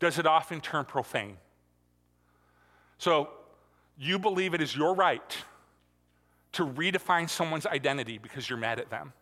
Does 0.00 0.18
it 0.18 0.26
often 0.26 0.60
turn 0.60 0.84
profane? 0.84 1.36
So, 2.98 3.28
you 3.96 4.18
believe 4.18 4.54
it 4.54 4.60
is 4.60 4.74
your 4.74 4.94
right 4.94 5.36
to 6.52 6.66
redefine 6.66 7.28
someone's 7.28 7.66
identity 7.66 8.18
because 8.18 8.48
you're 8.48 8.58
mad 8.58 8.78
at 8.78 8.90
them. 8.90 9.12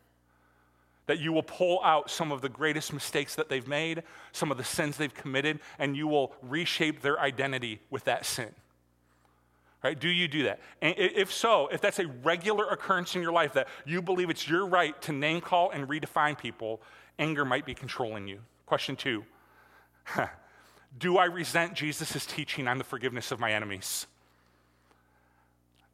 That 1.07 1.19
you 1.19 1.33
will 1.33 1.43
pull 1.43 1.81
out 1.83 2.11
some 2.11 2.31
of 2.31 2.41
the 2.43 2.49
greatest 2.49 2.93
mistakes 2.93 3.35
that 3.35 3.49
they've 3.49 3.67
made, 3.67 4.03
some 4.31 4.51
of 4.51 4.57
the 4.57 4.65
sins 4.65 4.97
they've 4.97 5.13
committed, 5.13 5.61
and 5.79 5.97
you 5.97 6.07
will 6.07 6.35
reshape 6.43 7.03
their 7.03 7.19
identity 7.19 7.81
with 7.91 8.05
that 8.05 8.25
sin. 8.25 8.51
Right? 9.83 9.99
Do 9.99 10.09
you 10.09 10.29
do 10.29 10.45
that? 10.45 10.61
And 10.81 10.95
if 10.97 11.33
so, 11.33 11.67
if 11.69 11.81
that's 11.81 11.99
a 11.99 12.07
regular 12.07 12.69
occurrence 12.69 13.17
in 13.17 13.23
your 13.23 13.33
life 13.33 13.55
that 13.55 13.67
you 13.85 14.01
believe 14.01 14.31
it's 14.31 14.47
your 14.47 14.65
right 14.65 15.01
to 15.03 15.13
name 15.13 15.41
call 15.41 15.71
and 15.71 15.89
redefine 15.89 16.39
people, 16.39 16.81
anger 17.19 17.45
might 17.45 17.67
be 17.67 17.75
controlling 17.75 18.29
you. 18.29 18.39
Question 18.65 18.95
two 18.95 19.25
Do 20.99 21.19
I 21.19 21.25
resent 21.25 21.75
Jesus' 21.75 22.25
teaching 22.27 22.69
on 22.69 22.79
the 22.79 22.85
forgiveness 22.85 23.33
of 23.33 23.41
my 23.41 23.53
enemies? 23.53 24.07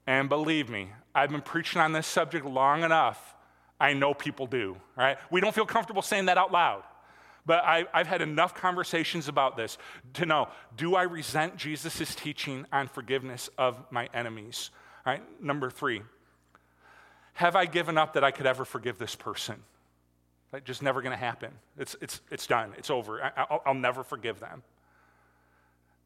And 0.09 0.31
believe 0.31 0.71
me, 0.71 0.89
I've 1.15 1.29
been 1.29 1.43
preaching 1.43 1.83
on 1.83 1.93
this 1.93 2.07
subject 2.07 2.47
long 2.47 2.83
enough. 2.83 3.37
I 3.79 3.93
know 3.93 4.15
people 4.15 4.47
do, 4.47 4.79
right? 4.97 5.19
We 5.31 5.43
don't 5.43 5.55
feel 5.55 5.67
comfortable 5.67 6.01
saying 6.01 6.25
that 6.25 6.39
out 6.39 6.51
loud. 6.51 6.83
But 7.45 7.63
I, 7.63 7.85
have 7.93 8.07
had 8.07 8.23
enough 8.23 8.55
conversations 8.55 9.29
about 9.29 9.59
this 9.59 9.77
to 10.15 10.25
know 10.25 10.49
do 10.79 10.95
I 10.95 11.03
resent 11.03 11.59
Jesus' 11.59 12.15
teaching 12.15 12.65
on 12.73 12.89
forgiveness 12.89 13.51
of 13.59 13.77
my 13.91 14.09
enemies? 14.15 14.71
All 15.05 15.13
right, 15.13 15.43
number 15.43 15.69
three, 15.69 16.01
have 17.35 17.55
I 17.55 17.67
given 17.67 17.99
up 17.99 18.15
that 18.15 18.25
I 18.25 18.31
could 18.31 18.47
ever 18.47 18.65
forgive 18.65 18.97
this 18.97 19.15
person? 19.15 19.57
Right, 20.53 20.65
just 20.65 20.83
never 20.83 21.03
going 21.03 21.13
to 21.13 21.23
happen. 21.23 21.53
It's, 21.77 21.97
it's, 22.01 22.23
it's 22.31 22.47
done, 22.47 22.73
it's 22.79 22.89
over. 22.89 23.23
I, 23.23 23.33
I'll, 23.37 23.63
I'll 23.67 23.75
never 23.75 24.03
forgive 24.03 24.41
them. 24.41 24.63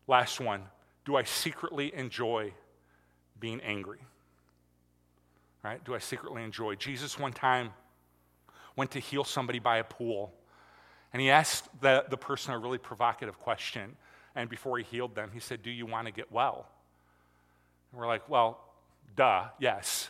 Last 0.09 0.41
one, 0.41 0.65
do 1.05 1.15
I 1.15 1.23
secretly 1.23 1.95
enjoy 1.95 2.53
being 3.43 3.61
angry. 3.61 3.99
Right? 5.63 5.85
Do 5.85 5.95
I 5.95 5.99
secretly 5.99 6.43
enjoy? 6.43 6.77
Jesus 6.77 7.19
one 7.19 7.33
time 7.33 7.71
went 8.77 8.93
to 8.93 9.01
heal 9.01 9.25
somebody 9.25 9.59
by 9.59 9.79
a 9.79 9.85
pool, 9.85 10.33
and 11.13 11.21
he 11.21 11.29
asked 11.29 11.69
the, 11.83 12.07
the 12.09 12.17
person 12.17 12.55
a 12.55 12.59
really 12.59 12.79
provocative 12.79 13.39
question. 13.39 13.97
And 14.35 14.49
before 14.49 14.79
he 14.79 14.85
healed 14.85 15.15
them, 15.15 15.31
he 15.35 15.41
said, 15.41 15.63
Do 15.63 15.71
you 15.71 15.85
want 15.85 16.07
to 16.07 16.13
get 16.13 16.33
well? 16.33 16.67
And 17.91 18.01
we're 18.01 18.07
like, 18.07 18.29
Well, 18.31 18.59
duh, 19.15 19.49
yes. 19.59 20.09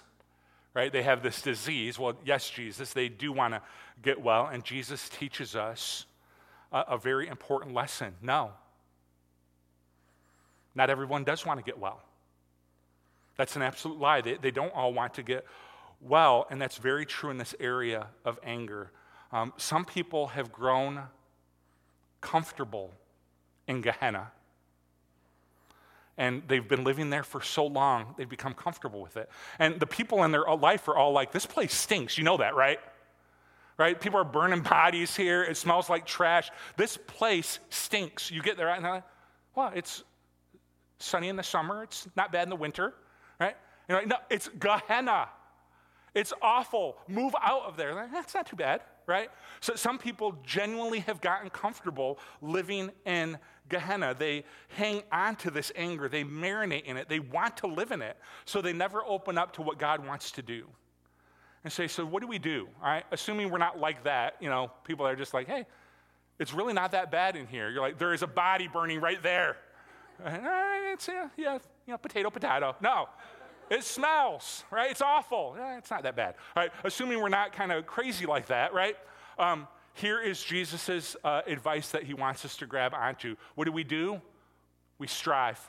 Right? 0.74 0.92
They 0.92 1.02
have 1.02 1.22
this 1.22 1.42
disease. 1.42 1.98
Well, 1.98 2.14
yes, 2.24 2.48
Jesus, 2.48 2.92
they 2.92 3.08
do 3.08 3.32
want 3.32 3.54
to 3.54 3.62
get 4.00 4.22
well. 4.22 4.46
And 4.46 4.64
Jesus 4.64 5.08
teaches 5.08 5.56
us 5.56 6.06
a, 6.70 6.84
a 6.88 6.98
very 6.98 7.28
important 7.28 7.74
lesson. 7.74 8.14
No. 8.22 8.52
Not 10.74 10.88
everyone 10.88 11.24
does 11.24 11.44
want 11.44 11.60
to 11.60 11.64
get 11.64 11.78
well. 11.78 12.00
That's 13.36 13.56
an 13.56 13.62
absolute 13.62 13.98
lie. 13.98 14.20
They, 14.20 14.34
they 14.34 14.50
don't 14.50 14.74
all 14.74 14.92
want 14.92 15.14
to 15.14 15.22
get 15.22 15.46
well, 16.02 16.46
and 16.50 16.60
that's 16.60 16.78
very 16.78 17.06
true 17.06 17.30
in 17.30 17.38
this 17.38 17.54
area 17.60 18.08
of 18.24 18.38
anger. 18.42 18.90
Um, 19.30 19.52
some 19.56 19.84
people 19.84 20.28
have 20.28 20.52
grown 20.52 21.02
comfortable 22.20 22.92
in 23.68 23.80
Gehenna. 23.80 24.32
And 26.18 26.42
they've 26.46 26.66
been 26.66 26.84
living 26.84 27.08
there 27.08 27.22
for 27.22 27.40
so 27.40 27.66
long, 27.66 28.14
they've 28.18 28.28
become 28.28 28.52
comfortable 28.52 29.00
with 29.00 29.16
it. 29.16 29.30
And 29.58 29.80
the 29.80 29.86
people 29.86 30.24
in 30.24 30.32
their 30.32 30.44
life 30.44 30.88
are 30.88 30.96
all 30.96 31.12
like, 31.12 31.32
this 31.32 31.46
place 31.46 31.72
stinks. 31.72 32.18
You 32.18 32.24
know 32.24 32.36
that, 32.36 32.54
right? 32.54 32.78
Right? 33.78 33.98
People 33.98 34.20
are 34.20 34.24
burning 34.24 34.60
bodies 34.60 35.16
here. 35.16 35.42
It 35.42 35.56
smells 35.56 35.88
like 35.88 36.04
trash. 36.04 36.50
This 36.76 36.98
place 37.06 37.60
stinks. 37.70 38.30
You 38.30 38.42
get 38.42 38.56
there, 38.56 38.68
and 38.68 38.84
like, 38.84 39.04
well, 39.54 39.72
it's 39.74 40.02
sunny 40.98 41.28
in 41.28 41.36
the 41.36 41.42
summer, 41.42 41.82
it's 41.84 42.06
not 42.16 42.30
bad 42.30 42.42
in 42.44 42.50
the 42.50 42.56
winter 42.56 42.92
right? 43.94 44.02
You 44.02 44.08
know, 44.08 44.16
no, 44.16 44.22
it's 44.30 44.48
Gehenna. 44.48 45.28
It's 46.14 46.32
awful. 46.42 46.96
Move 47.08 47.34
out 47.40 47.62
of 47.62 47.76
there. 47.76 47.94
That's 48.12 48.34
not 48.34 48.46
too 48.46 48.56
bad, 48.56 48.82
right? 49.06 49.30
So 49.60 49.74
some 49.74 49.98
people 49.98 50.36
genuinely 50.44 51.00
have 51.00 51.20
gotten 51.20 51.48
comfortable 51.48 52.18
living 52.42 52.90
in 53.06 53.38
Gehenna. 53.68 54.14
They 54.18 54.44
hang 54.68 55.02
on 55.10 55.36
to 55.36 55.50
this 55.50 55.72
anger. 55.74 56.08
They 56.08 56.22
marinate 56.22 56.84
in 56.84 56.98
it. 56.98 57.08
They 57.08 57.20
want 57.20 57.56
to 57.58 57.66
live 57.66 57.92
in 57.92 58.02
it. 58.02 58.18
So 58.44 58.60
they 58.60 58.74
never 58.74 59.02
open 59.04 59.38
up 59.38 59.54
to 59.54 59.62
what 59.62 59.78
God 59.78 60.06
wants 60.06 60.32
to 60.32 60.42
do. 60.42 60.66
And 61.64 61.72
say, 61.72 61.88
so 61.88 62.04
what 62.04 62.20
do 62.20 62.26
we 62.26 62.38
do? 62.38 62.68
All 62.82 62.88
right? 62.88 63.04
Assuming 63.12 63.50
we're 63.50 63.58
not 63.58 63.78
like 63.78 64.04
that, 64.04 64.36
you 64.40 64.50
know, 64.50 64.70
people 64.84 65.06
are 65.06 65.16
just 65.16 65.32
like, 65.32 65.46
hey, 65.46 65.64
it's 66.38 66.52
really 66.52 66.72
not 66.74 66.90
that 66.90 67.10
bad 67.10 67.36
in 67.36 67.46
here. 67.46 67.70
You're 67.70 67.82
like, 67.82 67.98
there 67.98 68.12
is 68.12 68.22
a 68.22 68.26
body 68.26 68.68
burning 68.68 69.00
right 69.00 69.22
there. 69.22 69.56
It's, 70.92 71.08
yeah, 71.08 71.30
yeah, 71.38 71.54
you 71.86 71.92
know, 71.92 71.96
potato, 71.96 72.28
potato. 72.28 72.76
No. 72.82 73.08
It 73.70 73.84
smells, 73.84 74.64
right? 74.70 74.90
It's 74.90 75.02
awful. 75.02 75.56
Eh, 75.58 75.78
it's 75.78 75.90
not 75.90 76.02
that 76.02 76.16
bad. 76.16 76.34
All 76.56 76.62
right, 76.62 76.72
assuming 76.84 77.20
we're 77.20 77.28
not 77.28 77.52
kind 77.52 77.72
of 77.72 77.86
crazy 77.86 78.26
like 78.26 78.46
that, 78.46 78.74
right? 78.74 78.96
Um, 79.38 79.66
here 79.94 80.20
is 80.20 80.42
Jesus' 80.42 81.16
uh, 81.24 81.42
advice 81.46 81.90
that 81.90 82.04
he 82.04 82.14
wants 82.14 82.44
us 82.44 82.56
to 82.58 82.66
grab 82.66 82.94
onto. 82.94 83.36
What 83.54 83.64
do 83.64 83.72
we 83.72 83.84
do? 83.84 84.20
We 84.98 85.06
strive. 85.06 85.60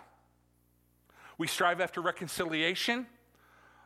We 1.37 1.47
strive 1.47 1.81
after 1.81 2.01
reconciliation. 2.01 3.07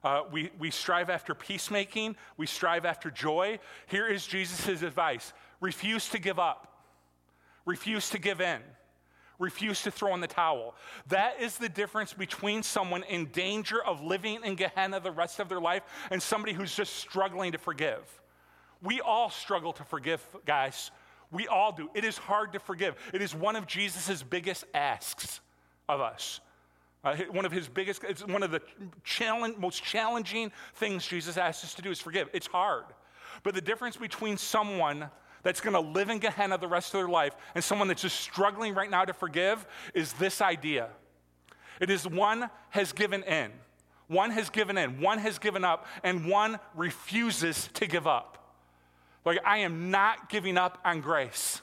Uh, 0.03 0.23
we, 0.31 0.51
we 0.59 0.71
strive 0.71 1.09
after 1.09 1.33
peacemaking. 1.33 2.15
We 2.37 2.45
strive 2.45 2.85
after 2.85 3.09
joy. 3.09 3.59
Here 3.87 4.07
is 4.07 4.25
Jesus' 4.25 4.81
advice 4.81 5.33
refuse 5.59 6.09
to 6.09 6.19
give 6.19 6.37
up, 6.37 6.83
refuse 7.65 8.11
to 8.11 8.19
give 8.19 8.41
in 8.41 8.61
refuse 9.39 9.83
to 9.83 9.91
throw 9.91 10.13
in 10.13 10.21
the 10.21 10.27
towel. 10.27 10.75
That 11.07 11.41
is 11.41 11.57
the 11.57 11.69
difference 11.69 12.13
between 12.13 12.63
someone 12.63 13.03
in 13.03 13.25
danger 13.27 13.83
of 13.83 14.01
living 14.01 14.39
in 14.43 14.55
Gehenna 14.55 14.99
the 14.99 15.11
rest 15.11 15.39
of 15.39 15.49
their 15.49 15.61
life 15.61 15.83
and 16.11 16.21
somebody 16.21 16.53
who's 16.53 16.75
just 16.75 16.95
struggling 16.95 17.51
to 17.51 17.57
forgive. 17.57 18.01
We 18.81 19.01
all 19.01 19.29
struggle 19.29 19.73
to 19.73 19.83
forgive, 19.83 20.25
guys. 20.45 20.91
We 21.31 21.47
all 21.47 21.71
do. 21.71 21.89
It 21.93 22.05
is 22.05 22.17
hard 22.17 22.53
to 22.53 22.59
forgive. 22.59 22.95
It 23.13 23.21
is 23.21 23.35
one 23.35 23.55
of 23.55 23.67
Jesus' 23.67 24.23
biggest 24.23 24.65
asks 24.73 25.39
of 25.89 25.99
us. 25.99 26.39
Uh, 27.03 27.15
one 27.31 27.45
of 27.45 27.51
his 27.51 27.67
biggest, 27.67 28.03
it's 28.03 28.25
one 28.25 28.43
of 28.43 28.51
the 28.51 28.61
challenge, 29.03 29.57
most 29.57 29.83
challenging 29.83 30.51
things 30.75 31.05
Jesus 31.05 31.37
asks 31.37 31.63
us 31.63 31.73
to 31.75 31.81
do 31.81 31.91
is 31.91 31.99
forgive. 31.99 32.29
It's 32.33 32.47
hard. 32.47 32.85
But 33.43 33.53
the 33.53 33.61
difference 33.61 33.97
between 33.97 34.37
someone 34.37 35.09
that's 35.43 35.61
going 35.61 35.73
to 35.73 35.79
live 35.79 36.09
in 36.09 36.19
Gehenna 36.19 36.57
the 36.57 36.67
rest 36.67 36.93
of 36.93 36.99
their 36.99 37.07
life 37.07 37.35
and 37.55 37.63
someone 37.63 37.87
that's 37.87 38.01
just 38.01 38.19
struggling 38.19 38.73
right 38.73 38.89
now 38.89 39.05
to 39.05 39.13
forgive 39.13 39.65
is 39.93 40.13
this 40.13 40.41
idea. 40.41 40.89
It 41.79 41.89
is 41.89 42.07
one 42.07 42.49
has 42.69 42.91
given 42.91 43.23
in, 43.23 43.51
one 44.07 44.31
has 44.31 44.49
given 44.49 44.77
in, 44.77 45.01
one 45.01 45.19
has 45.19 45.39
given 45.39 45.63
up, 45.63 45.85
and 46.03 46.25
one 46.25 46.59
refuses 46.75 47.69
to 47.75 47.87
give 47.87 48.07
up. 48.07 48.55
Like, 49.25 49.39
I 49.45 49.59
am 49.59 49.91
not 49.91 50.29
giving 50.29 50.57
up 50.57 50.79
on 50.85 51.01
grace. 51.01 51.61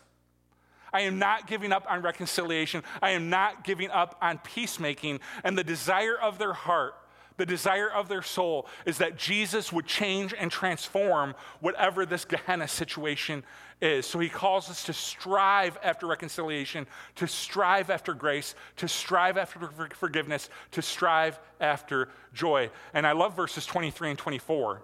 I 0.92 1.00
am 1.00 1.18
not 1.18 1.48
giving 1.48 1.72
up 1.72 1.86
on 1.90 2.02
reconciliation. 2.02 2.84
I 3.02 3.10
am 3.10 3.28
not 3.28 3.64
giving 3.64 3.90
up 3.90 4.16
on 4.22 4.38
peacemaking. 4.38 5.20
And 5.42 5.58
the 5.58 5.64
desire 5.64 6.16
of 6.16 6.38
their 6.38 6.52
heart 6.52 6.94
the 7.36 7.46
desire 7.46 7.90
of 7.90 8.08
their 8.08 8.22
soul 8.22 8.66
is 8.86 8.98
that 8.98 9.16
Jesus 9.16 9.72
would 9.72 9.86
change 9.86 10.34
and 10.38 10.50
transform 10.50 11.34
whatever 11.60 12.06
this 12.06 12.24
Gehenna 12.24 12.68
situation 12.68 13.42
is. 13.80 14.06
So 14.06 14.20
he 14.20 14.28
calls 14.28 14.70
us 14.70 14.84
to 14.84 14.92
strive 14.92 15.76
after 15.82 16.06
reconciliation, 16.06 16.86
to 17.16 17.26
strive 17.26 17.90
after 17.90 18.14
grace, 18.14 18.54
to 18.76 18.86
strive 18.86 19.36
after 19.36 19.68
forgiveness, 19.94 20.48
to 20.72 20.82
strive 20.82 21.40
after 21.60 22.08
joy. 22.32 22.70
And 22.92 23.06
I 23.06 23.12
love 23.12 23.34
verses 23.34 23.66
23 23.66 24.10
and 24.10 24.18
24 24.18 24.82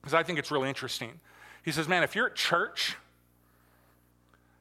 because 0.00 0.14
I 0.14 0.22
think 0.22 0.38
it's 0.38 0.50
really 0.50 0.68
interesting. 0.68 1.18
He 1.64 1.72
says, 1.72 1.88
Man, 1.88 2.02
if 2.02 2.14
you're 2.14 2.26
at 2.26 2.34
church 2.34 2.96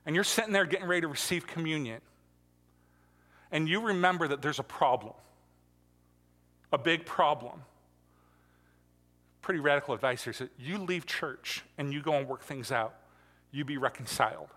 and 0.05 0.15
you're 0.15 0.23
sitting 0.23 0.53
there 0.53 0.65
getting 0.65 0.87
ready 0.87 1.01
to 1.01 1.07
receive 1.07 1.45
communion, 1.47 2.01
and 3.51 3.67
you 3.67 3.81
remember 3.81 4.27
that 4.27 4.41
there's 4.41 4.59
a 4.59 4.63
problem 4.63 5.13
a 6.71 6.77
big 6.77 7.05
problem. 7.05 7.61
Pretty 9.41 9.59
radical 9.59 9.93
advice 9.93 10.23
here. 10.23 10.33
So 10.33 10.47
you 10.59 10.77
leave 10.77 11.05
church 11.05 11.63
and 11.77 11.93
you 11.93 12.01
go 12.01 12.13
and 12.13 12.27
work 12.27 12.43
things 12.43 12.71
out. 12.71 12.93
You 13.51 13.65
be 13.65 13.77
reconciled. 13.77 14.49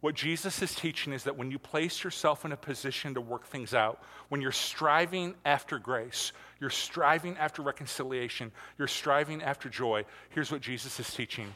What 0.00 0.14
Jesus 0.14 0.62
is 0.62 0.74
teaching 0.74 1.12
is 1.12 1.24
that 1.24 1.36
when 1.36 1.50
you 1.50 1.58
place 1.58 2.04
yourself 2.04 2.44
in 2.44 2.52
a 2.52 2.56
position 2.56 3.14
to 3.14 3.20
work 3.20 3.44
things 3.46 3.74
out, 3.74 4.00
when 4.28 4.40
you're 4.40 4.52
striving 4.52 5.34
after 5.44 5.78
grace, 5.78 6.32
you're 6.60 6.70
striving 6.70 7.36
after 7.36 7.62
reconciliation, 7.62 8.52
you're 8.78 8.86
striving 8.86 9.42
after 9.42 9.68
joy, 9.68 10.04
here's 10.30 10.52
what 10.52 10.60
Jesus 10.60 11.00
is 11.00 11.12
teaching. 11.12 11.52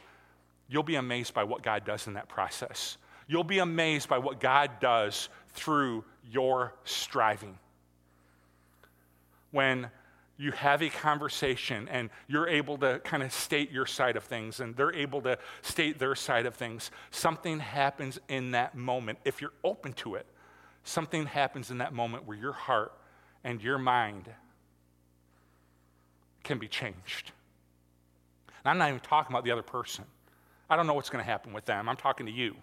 You'll 0.67 0.83
be 0.83 0.95
amazed 0.95 1.33
by 1.33 1.45
what 1.45 1.63
God 1.63 1.85
does 1.85 2.07
in 2.07 2.13
that 2.13 2.27
process. 2.27 2.97
You'll 3.27 3.45
be 3.45 3.59
amazed 3.59 4.09
by 4.09 4.17
what 4.17 4.41
God 4.41 4.71
does 4.81 5.29
through 5.53 6.03
your 6.29 6.73
striving 6.83 7.57
when 9.53 9.89
you 10.35 10.51
have 10.51 10.81
a 10.81 10.89
conversation 10.89 11.87
and 11.89 12.09
you're 12.27 12.47
able 12.47 12.77
to 12.79 12.99
kind 13.03 13.21
of 13.21 13.31
state 13.31 13.71
your 13.71 13.85
side 13.85 14.17
of 14.17 14.23
things 14.23 14.59
and 14.59 14.75
they're 14.75 14.93
able 14.93 15.21
to 15.21 15.37
state 15.61 15.99
their 15.99 16.15
side 16.15 16.45
of 16.45 16.55
things, 16.55 16.91
something 17.11 17.59
happens 17.59 18.19
in 18.27 18.51
that 18.51 18.75
moment. 18.75 19.19
If 19.23 19.41
you're 19.41 19.53
open 19.63 19.93
to 19.93 20.15
it, 20.15 20.25
something 20.83 21.27
happens 21.27 21.69
in 21.69 21.77
that 21.77 21.93
moment 21.93 22.25
where 22.25 22.35
your 22.35 22.51
heart 22.51 22.91
and 23.43 23.61
your 23.61 23.77
mind 23.77 24.27
can 26.43 26.57
be 26.57 26.67
changed. 26.67 27.31
And 28.47 28.71
I'm 28.71 28.77
not 28.79 28.89
even 28.89 28.99
talking 29.01 29.31
about 29.33 29.45
the 29.45 29.51
other 29.51 29.61
person. 29.61 30.05
I 30.69 30.75
don't 30.75 30.87
know 30.87 30.93
what's 30.93 31.09
going 31.09 31.23
to 31.23 31.29
happen 31.29 31.53
with 31.53 31.65
them. 31.65 31.87
I'm 31.87 31.95
talking 31.95 32.25
to 32.25 32.31
you, 32.31 32.55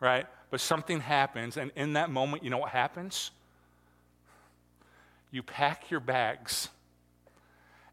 right? 0.00 0.26
But 0.50 0.60
something 0.60 1.00
happens, 1.00 1.56
and 1.56 1.70
in 1.76 1.92
that 1.92 2.10
moment, 2.10 2.42
you 2.42 2.50
know 2.50 2.58
what 2.58 2.70
happens? 2.70 3.30
You 5.34 5.42
pack 5.42 5.90
your 5.90 5.98
bags, 5.98 6.68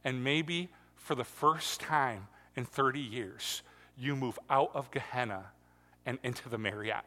and 0.03 0.23
maybe 0.23 0.69
for 0.95 1.15
the 1.15 1.23
first 1.23 1.81
time 1.81 2.27
in 2.55 2.65
30 2.65 2.99
years, 2.99 3.63
you 3.97 4.15
move 4.15 4.37
out 4.47 4.69
of 4.75 4.91
Gehenna 4.91 5.45
and 6.05 6.19
into 6.21 6.49
the 6.49 6.59
Marriott. 6.59 7.03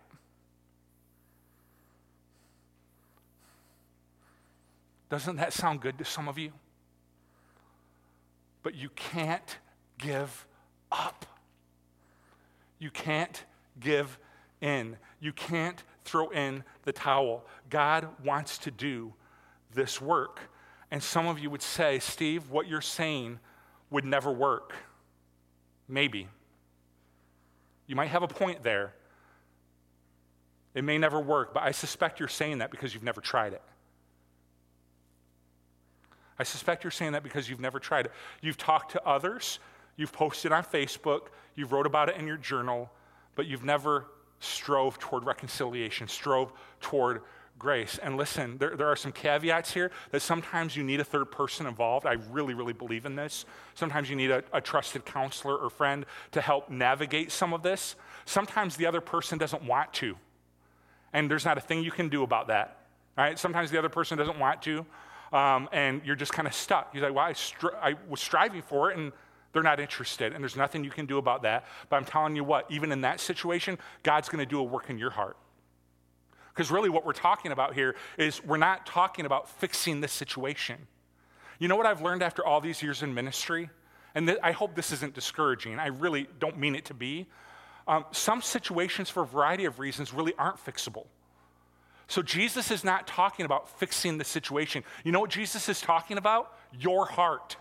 Doesn't 5.08 5.36
that 5.36 5.52
sound 5.52 5.80
good 5.80 5.98
to 5.98 6.04
some 6.04 6.26
of 6.26 6.36
you? 6.36 6.50
But 8.64 8.74
you 8.74 8.88
can't 8.96 9.58
give 9.98 10.48
up. 10.90 11.26
You 12.80 12.90
can't 12.90 13.44
give 13.78 14.18
in. 14.60 14.96
You 15.20 15.32
can't 15.32 15.80
throw 16.04 16.30
in 16.30 16.64
the 16.82 16.92
towel. 16.92 17.44
God 17.70 18.08
wants 18.24 18.58
to 18.58 18.72
do 18.72 19.14
this 19.74 20.00
work. 20.00 20.40
And 20.90 21.02
some 21.02 21.26
of 21.26 21.38
you 21.38 21.50
would 21.50 21.62
say, 21.62 21.98
Steve, 21.98 22.50
what 22.50 22.68
you're 22.68 22.80
saying 22.80 23.40
would 23.90 24.04
never 24.04 24.30
work. 24.30 24.74
Maybe. 25.88 26.28
You 27.86 27.96
might 27.96 28.08
have 28.08 28.22
a 28.22 28.28
point 28.28 28.62
there. 28.62 28.94
It 30.74 30.82
may 30.82 30.98
never 30.98 31.20
work, 31.20 31.54
but 31.54 31.62
I 31.62 31.70
suspect 31.70 32.18
you're 32.18 32.28
saying 32.28 32.58
that 32.58 32.70
because 32.70 32.94
you've 32.94 33.04
never 33.04 33.20
tried 33.20 33.52
it. 33.52 33.62
I 36.38 36.42
suspect 36.42 36.82
you're 36.82 36.90
saying 36.90 37.12
that 37.12 37.22
because 37.22 37.48
you've 37.48 37.60
never 37.60 37.78
tried 37.78 38.06
it. 38.06 38.12
You've 38.40 38.56
talked 38.56 38.92
to 38.92 39.06
others, 39.06 39.60
you've 39.96 40.12
posted 40.12 40.50
on 40.50 40.64
Facebook, 40.64 41.28
you've 41.54 41.70
wrote 41.70 41.86
about 41.86 42.08
it 42.08 42.16
in 42.16 42.26
your 42.26 42.36
journal, 42.36 42.90
but 43.36 43.46
you've 43.46 43.64
never 43.64 44.06
strove 44.40 44.98
toward 44.98 45.24
reconciliation, 45.24 46.08
strove 46.08 46.52
toward 46.80 47.22
grace. 47.64 47.98
And 48.00 48.16
listen, 48.16 48.58
there, 48.58 48.76
there 48.76 48.86
are 48.86 48.94
some 48.94 49.10
caveats 49.10 49.72
here 49.72 49.90
that 50.12 50.20
sometimes 50.22 50.76
you 50.76 50.84
need 50.84 51.00
a 51.00 51.04
third 51.04 51.32
person 51.32 51.66
involved. 51.66 52.06
I 52.06 52.18
really, 52.30 52.54
really 52.54 52.72
believe 52.72 53.06
in 53.06 53.16
this. 53.16 53.44
Sometimes 53.74 54.08
you 54.08 54.14
need 54.14 54.30
a, 54.30 54.44
a 54.52 54.60
trusted 54.60 55.04
counselor 55.04 55.56
or 55.56 55.70
friend 55.70 56.06
to 56.30 56.40
help 56.40 56.70
navigate 56.70 57.32
some 57.32 57.52
of 57.52 57.62
this. 57.62 57.96
Sometimes 58.26 58.76
the 58.76 58.86
other 58.86 59.00
person 59.00 59.38
doesn't 59.38 59.64
want 59.64 59.92
to, 59.94 60.16
and 61.12 61.28
there's 61.28 61.44
not 61.44 61.58
a 61.58 61.60
thing 61.60 61.82
you 61.82 61.90
can 61.90 62.08
do 62.08 62.22
about 62.22 62.46
that. 62.46 62.78
Right? 63.18 63.38
Sometimes 63.38 63.70
the 63.72 63.78
other 63.78 63.88
person 63.88 64.16
doesn't 64.18 64.38
want 64.38 64.62
to 64.62 64.86
um, 65.34 65.68
and 65.72 66.00
you're 66.04 66.16
just 66.16 66.32
kind 66.32 66.46
of 66.46 66.54
stuck. 66.54 66.94
You're 66.94 67.02
like, 67.02 67.14
well, 67.14 67.24
I, 67.24 67.32
stri- 67.32 67.74
I 67.82 67.94
was 68.08 68.20
striving 68.20 68.62
for 68.62 68.90
it, 68.90 68.96
and 68.96 69.12
they're 69.52 69.64
not 69.64 69.80
interested, 69.80 70.32
and 70.32 70.42
there's 70.42 70.56
nothing 70.56 70.84
you 70.84 70.90
can 70.90 71.06
do 71.06 71.18
about 71.18 71.42
that. 71.42 71.66
But 71.88 71.96
I'm 71.96 72.04
telling 72.04 72.36
you 72.36 72.44
what, 72.44 72.70
even 72.70 72.92
in 72.92 73.00
that 73.02 73.20
situation, 73.20 73.78
God's 74.04 74.28
going 74.28 74.38
to 74.38 74.48
do 74.48 74.60
a 74.60 74.62
work 74.62 74.90
in 74.90 74.98
your 74.98 75.10
heart. 75.10 75.36
Because 76.54 76.70
really, 76.70 76.88
what 76.88 77.04
we're 77.04 77.12
talking 77.12 77.50
about 77.50 77.74
here 77.74 77.96
is 78.16 78.44
we're 78.44 78.56
not 78.56 78.86
talking 78.86 79.26
about 79.26 79.48
fixing 79.48 80.00
this 80.00 80.12
situation. 80.12 80.86
You 81.58 81.68
know 81.68 81.76
what 81.76 81.86
I've 81.86 82.00
learned 82.02 82.22
after 82.22 82.44
all 82.46 82.60
these 82.60 82.82
years 82.82 83.02
in 83.02 83.12
ministry? 83.12 83.70
And 84.14 84.28
th- 84.28 84.38
I 84.42 84.52
hope 84.52 84.76
this 84.76 84.92
isn't 84.92 85.14
discouraging. 85.14 85.78
I 85.80 85.88
really 85.88 86.28
don't 86.38 86.58
mean 86.58 86.76
it 86.76 86.84
to 86.86 86.94
be. 86.94 87.26
Um, 87.88 88.04
some 88.12 88.40
situations, 88.40 89.10
for 89.10 89.24
a 89.24 89.26
variety 89.26 89.64
of 89.64 89.78
reasons, 89.78 90.14
really 90.14 90.32
aren't 90.38 90.64
fixable. 90.64 91.06
So 92.06 92.22
Jesus 92.22 92.70
is 92.70 92.84
not 92.84 93.06
talking 93.06 93.46
about 93.46 93.68
fixing 93.78 94.18
the 94.18 94.24
situation. 94.24 94.84
You 95.04 95.12
know 95.12 95.20
what 95.20 95.30
Jesus 95.30 95.68
is 95.68 95.80
talking 95.80 96.18
about? 96.18 96.56
Your 96.78 97.06
heart 97.06 97.56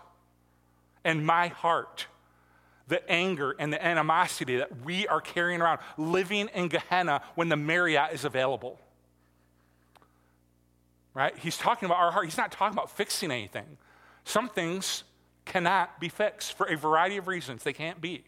and 1.04 1.26
my 1.26 1.48
heart. 1.48 2.06
The 2.86 3.08
anger 3.10 3.56
and 3.58 3.72
the 3.72 3.82
animosity 3.84 4.58
that 4.58 4.84
we 4.84 5.08
are 5.08 5.20
carrying 5.20 5.62
around, 5.62 5.80
living 5.96 6.50
in 6.54 6.68
Gehenna 6.68 7.22
when 7.34 7.48
the 7.48 7.56
Marriott 7.56 8.12
is 8.12 8.24
available. 8.26 8.78
Right? 11.14 11.36
He's 11.38 11.56
talking 11.56 11.86
about 11.86 11.98
our 11.98 12.10
heart. 12.10 12.24
He's 12.24 12.36
not 12.36 12.50
talking 12.50 12.76
about 12.76 12.90
fixing 12.90 13.30
anything. 13.30 13.78
Some 14.24 14.48
things 14.48 15.04
cannot 15.44 16.00
be 16.00 16.08
fixed 16.08 16.56
for 16.56 16.66
a 16.66 16.76
variety 16.76 17.16
of 17.16 17.28
reasons. 17.28 17.62
They 17.62 17.72
can't 17.72 18.00
be 18.00 18.24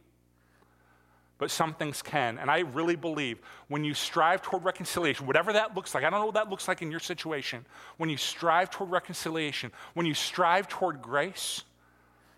but 1.38 1.50
some 1.50 1.74
things 1.74 2.02
can. 2.02 2.38
And 2.38 2.50
I 2.50 2.60
really 2.60 2.96
believe 2.96 3.38
when 3.68 3.84
you 3.84 3.94
strive 3.94 4.42
toward 4.42 4.64
reconciliation, 4.64 5.26
whatever 5.26 5.52
that 5.52 5.74
looks 5.74 5.94
like, 5.94 6.04
I 6.04 6.10
don't 6.10 6.20
know 6.20 6.26
what 6.26 6.34
that 6.34 6.48
looks 6.48 6.66
like 6.66 6.82
in 6.82 6.90
your 6.90 7.00
situation, 7.00 7.64
when 7.98 8.08
you 8.08 8.16
strive 8.16 8.70
toward 8.70 8.90
reconciliation, 8.90 9.70
when 9.94 10.06
you 10.06 10.14
strive 10.14 10.68
toward 10.68 11.02
grace, 11.02 11.62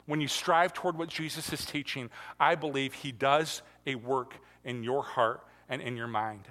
when 0.06 0.20
you 0.20 0.28
strive 0.28 0.72
toward 0.72 0.98
what 0.98 1.08
Jesus 1.08 1.52
is 1.52 1.64
teaching, 1.64 2.10
I 2.40 2.54
believe 2.54 2.94
He 2.94 3.12
does 3.12 3.62
a 3.86 3.94
work 3.94 4.34
in 4.64 4.82
your 4.82 5.02
heart 5.02 5.46
and 5.68 5.80
in 5.80 5.96
your 5.96 6.08
mind. 6.08 6.48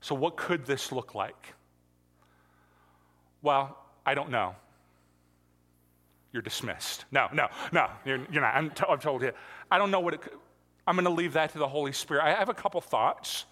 So, 0.00 0.14
what 0.14 0.36
could 0.36 0.66
this 0.66 0.90
look 0.92 1.14
like? 1.14 1.54
Well, 3.44 3.76
I 4.06 4.14
don't 4.14 4.30
know. 4.30 4.56
You're 6.32 6.42
dismissed. 6.42 7.04
No, 7.12 7.28
no, 7.32 7.48
no, 7.72 7.88
you're, 8.04 8.18
you're 8.32 8.42
not. 8.42 8.54
I'm, 8.56 8.70
t- 8.70 8.84
I'm 8.88 8.98
told 8.98 9.22
you. 9.22 9.32
I 9.70 9.78
don't 9.78 9.90
know 9.90 10.00
what 10.00 10.14
it 10.14 10.22
could. 10.22 10.32
I'm 10.86 10.96
going 10.96 11.04
to 11.04 11.10
leave 11.10 11.34
that 11.34 11.52
to 11.52 11.58
the 11.58 11.68
Holy 11.68 11.92
Spirit. 11.92 12.24
I 12.24 12.32
have 12.32 12.48
a 12.48 12.54
couple 12.54 12.80
thoughts, 12.80 13.44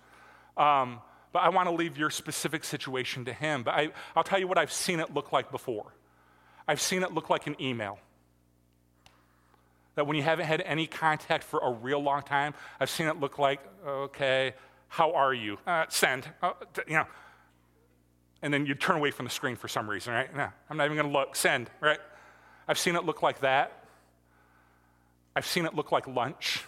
um, 0.56 1.00
but 1.32 1.40
I 1.40 1.50
want 1.50 1.68
to 1.68 1.74
leave 1.74 1.96
your 1.98 2.08
specific 2.08 2.64
situation 2.64 3.26
to 3.26 3.34
Him. 3.34 3.62
But 3.62 3.74
I, 3.74 3.90
I'll 4.16 4.24
tell 4.24 4.38
you 4.38 4.48
what 4.48 4.56
I've 4.58 4.72
seen 4.72 4.98
it 4.98 5.12
look 5.12 5.30
like 5.30 5.50
before. 5.50 5.94
I've 6.66 6.80
seen 6.80 7.02
it 7.02 7.12
look 7.12 7.28
like 7.28 7.46
an 7.46 7.54
email. 7.60 7.98
That 9.94 10.06
when 10.06 10.16
you 10.16 10.22
haven't 10.22 10.46
had 10.46 10.62
any 10.62 10.86
contact 10.86 11.44
for 11.44 11.60
a 11.62 11.70
real 11.70 12.02
long 12.02 12.22
time, 12.22 12.54
I've 12.80 12.90
seen 12.90 13.08
it 13.08 13.20
look 13.20 13.38
like, 13.38 13.60
okay, 13.86 14.54
how 14.88 15.12
are 15.12 15.34
you? 15.34 15.58
Uh, 15.66 15.84
send, 15.90 16.28
uh, 16.42 16.52
you 16.86 16.94
know. 16.94 17.06
And 18.42 18.52
then 18.52 18.66
you 18.66 18.74
turn 18.74 18.96
away 18.96 19.12
from 19.12 19.24
the 19.24 19.30
screen 19.30 19.56
for 19.56 19.68
some 19.68 19.88
reason, 19.88 20.12
right? 20.12 20.34
No, 20.34 20.48
I'm 20.68 20.76
not 20.76 20.84
even 20.86 20.96
going 20.96 21.12
to 21.12 21.18
look. 21.18 21.36
Send, 21.36 21.70
right? 21.80 22.00
I've 22.66 22.78
seen 22.78 22.96
it 22.96 23.04
look 23.04 23.22
like 23.22 23.40
that. 23.40 23.84
I've 25.34 25.46
seen 25.46 25.64
it 25.64 25.74
look 25.74 25.92
like 25.92 26.06
lunch. 26.06 26.64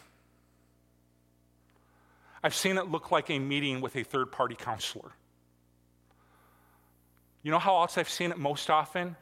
I've 2.43 2.55
seen 2.55 2.79
it 2.79 2.91
look 2.91 3.11
like 3.11 3.31
a 3.31 3.39
meeting 3.39 3.81
with 3.81 3.97
a 3.97 4.05
third 4.05 4.31
party 4.31 4.55
counselor. 4.55 5.13
You 7.43 7.51
know 7.51 7.59
how 7.59 7.77
else 7.81 7.99
I've 7.99 8.09
seen 8.09 8.31
it 8.31 8.39
most 8.39 8.71
often? 8.71 9.17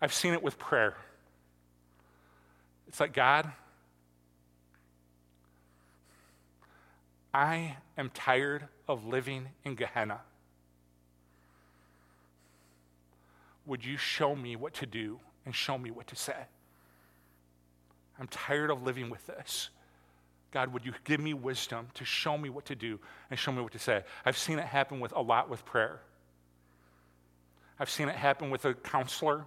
I've 0.00 0.12
seen 0.12 0.32
it 0.32 0.42
with 0.42 0.58
prayer. 0.58 0.94
It's 2.86 3.00
like, 3.00 3.12
God, 3.12 3.50
I 7.34 7.76
am 7.96 8.10
tired 8.10 8.68
of 8.86 9.04
living 9.06 9.48
in 9.64 9.74
Gehenna. 9.74 10.20
Would 13.68 13.84
you 13.84 13.98
show 13.98 14.34
me 14.34 14.56
what 14.56 14.72
to 14.74 14.86
do 14.86 15.20
and 15.44 15.54
show 15.54 15.76
me 15.76 15.90
what 15.90 16.06
to 16.08 16.16
say? 16.16 16.36
I'm 18.18 18.26
tired 18.26 18.70
of 18.70 18.82
living 18.82 19.10
with 19.10 19.24
this. 19.26 19.68
God, 20.52 20.72
would 20.72 20.86
you 20.86 20.94
give 21.04 21.20
me 21.20 21.34
wisdom 21.34 21.88
to 21.92 22.04
show 22.06 22.38
me 22.38 22.48
what 22.48 22.64
to 22.64 22.74
do 22.74 22.98
and 23.30 23.38
show 23.38 23.52
me 23.52 23.60
what 23.60 23.72
to 23.72 23.78
say? 23.78 24.02
I've 24.24 24.38
seen 24.38 24.58
it 24.58 24.64
happen 24.64 25.00
with 25.00 25.12
a 25.12 25.20
lot 25.20 25.50
with 25.50 25.66
prayer. 25.66 26.00
I've 27.78 27.90
seen 27.90 28.08
it 28.08 28.14
happen 28.14 28.48
with 28.48 28.64
a 28.64 28.72
counselor. 28.72 29.44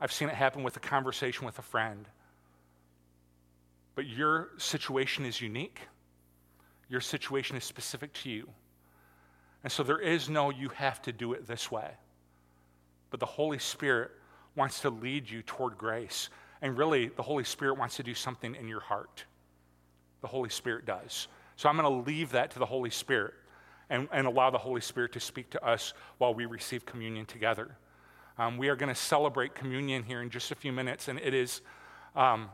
I've 0.00 0.10
seen 0.10 0.30
it 0.30 0.34
happen 0.34 0.62
with 0.62 0.78
a 0.78 0.80
conversation 0.80 1.44
with 1.44 1.58
a 1.58 1.62
friend. 1.62 2.06
But 3.94 4.06
your 4.06 4.48
situation 4.56 5.26
is 5.26 5.42
unique. 5.42 5.80
Your 6.88 7.02
situation 7.02 7.58
is 7.58 7.64
specific 7.64 8.14
to 8.14 8.30
you. 8.30 8.48
And 9.62 9.70
so 9.70 9.82
there 9.82 10.00
is 10.00 10.30
no, 10.30 10.48
you 10.48 10.70
have 10.70 11.02
to 11.02 11.12
do 11.12 11.34
it 11.34 11.46
this 11.46 11.70
way. 11.70 11.90
But 13.16 13.20
the 13.20 13.32
Holy 13.32 13.58
Spirit 13.58 14.10
wants 14.56 14.80
to 14.80 14.90
lead 14.90 15.30
you 15.30 15.40
toward 15.40 15.78
grace. 15.78 16.28
And 16.60 16.76
really, 16.76 17.08
the 17.08 17.22
Holy 17.22 17.44
Spirit 17.44 17.78
wants 17.78 17.96
to 17.96 18.02
do 18.02 18.12
something 18.12 18.54
in 18.54 18.68
your 18.68 18.80
heart. 18.80 19.24
The 20.20 20.26
Holy 20.26 20.50
Spirit 20.50 20.84
does. 20.84 21.28
So 21.56 21.70
I'm 21.70 21.78
going 21.78 21.90
to 21.90 22.10
leave 22.10 22.32
that 22.32 22.50
to 22.50 22.58
the 22.58 22.66
Holy 22.66 22.90
Spirit 22.90 23.32
and, 23.88 24.06
and 24.12 24.26
allow 24.26 24.50
the 24.50 24.58
Holy 24.58 24.82
Spirit 24.82 25.14
to 25.14 25.20
speak 25.20 25.48
to 25.48 25.64
us 25.64 25.94
while 26.18 26.34
we 26.34 26.44
receive 26.44 26.84
communion 26.84 27.24
together. 27.24 27.78
Um, 28.36 28.58
we 28.58 28.68
are 28.68 28.76
going 28.76 28.90
to 28.90 29.00
celebrate 29.00 29.54
communion 29.54 30.02
here 30.02 30.20
in 30.20 30.28
just 30.28 30.50
a 30.50 30.54
few 30.54 30.70
minutes, 30.70 31.08
and 31.08 31.18
it 31.18 31.32
is 31.32 31.62
um, 32.16 32.50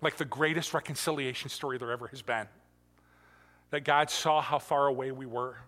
like 0.00 0.16
the 0.16 0.24
greatest 0.24 0.74
reconciliation 0.74 1.48
story 1.48 1.78
there 1.78 1.92
ever 1.92 2.08
has 2.08 2.22
been. 2.22 2.48
That 3.70 3.84
God 3.84 4.10
saw 4.10 4.40
how 4.40 4.58
far 4.58 4.88
away 4.88 5.12
we 5.12 5.26
were, 5.26 5.58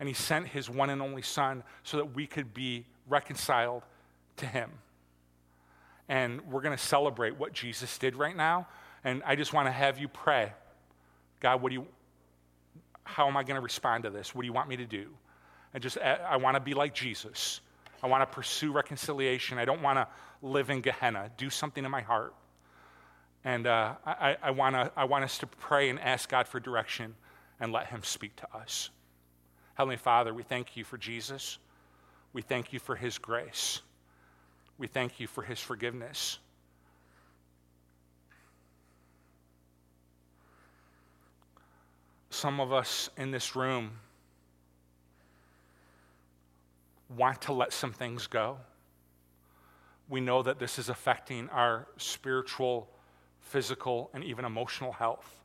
and 0.00 0.08
He 0.08 0.14
sent 0.14 0.46
His 0.46 0.70
one 0.70 0.88
and 0.88 1.02
only 1.02 1.20
Son 1.20 1.62
so 1.82 1.98
that 1.98 2.14
we 2.14 2.26
could 2.26 2.54
be 2.54 2.86
reconciled 3.08 3.82
to 4.38 4.46
Him 4.46 4.70
and 6.08 6.42
we're 6.50 6.60
going 6.60 6.76
to 6.76 6.82
celebrate 6.82 7.38
what 7.38 7.54
Jesus 7.54 7.96
did 7.96 8.16
right 8.16 8.36
now. 8.36 8.66
And 9.02 9.22
I 9.24 9.34
just 9.34 9.52
want 9.52 9.66
to 9.66 9.72
have 9.72 9.98
you 9.98 10.08
pray 10.08 10.52
God, 11.40 11.60
what 11.60 11.70
do 11.70 11.74
you, 11.74 11.86
how 13.02 13.26
am 13.26 13.36
I 13.36 13.42
going 13.42 13.56
to 13.56 13.60
respond 13.60 14.04
to 14.04 14.10
this? 14.10 14.32
What 14.32 14.42
do 14.42 14.46
you 14.46 14.52
want 14.52 14.68
me 14.68 14.76
to 14.76 14.86
do? 14.86 15.08
And 15.74 15.82
just, 15.82 15.98
I 15.98 16.36
want 16.36 16.54
to 16.54 16.60
be 16.60 16.72
like 16.72 16.94
Jesus. 16.94 17.60
I 18.00 18.06
want 18.06 18.22
to 18.22 18.32
pursue 18.32 18.70
reconciliation. 18.70 19.58
I 19.58 19.64
don't 19.64 19.82
want 19.82 19.98
to 19.98 20.06
live 20.40 20.70
in 20.70 20.82
Gehenna. 20.82 21.30
Do 21.36 21.50
something 21.50 21.84
in 21.84 21.90
my 21.90 22.02
heart. 22.02 22.32
And 23.44 23.66
uh, 23.66 23.94
I, 24.06 24.36
I, 24.40 24.50
wanna, 24.52 24.92
I 24.94 25.04
want 25.06 25.24
us 25.24 25.38
to 25.38 25.48
pray 25.48 25.88
and 25.88 25.98
ask 25.98 26.28
God 26.28 26.46
for 26.46 26.60
direction 26.60 27.16
and 27.58 27.72
let 27.72 27.88
Him 27.88 28.04
speak 28.04 28.36
to 28.36 28.56
us. 28.56 28.90
Heavenly 29.74 29.96
Father, 29.96 30.32
we 30.32 30.44
thank 30.44 30.76
you 30.76 30.84
for 30.84 30.96
Jesus. 30.96 31.58
We 32.32 32.42
thank 32.42 32.72
you 32.72 32.78
for 32.78 32.96
His 32.96 33.18
grace. 33.18 33.80
We 34.78 34.86
thank 34.86 35.20
you 35.20 35.26
for 35.26 35.42
His 35.42 35.60
forgiveness. 35.60 36.38
Some 42.30 42.60
of 42.60 42.72
us 42.72 43.10
in 43.16 43.30
this 43.30 43.54
room 43.54 43.92
want 47.16 47.42
to 47.42 47.52
let 47.52 47.72
some 47.72 47.92
things 47.92 48.26
go. 48.26 48.56
We 50.08 50.20
know 50.20 50.42
that 50.42 50.58
this 50.58 50.78
is 50.78 50.88
affecting 50.88 51.48
our 51.50 51.86
spiritual, 51.98 52.88
physical, 53.40 54.10
and 54.14 54.24
even 54.24 54.44
emotional 54.44 54.92
health. 54.92 55.38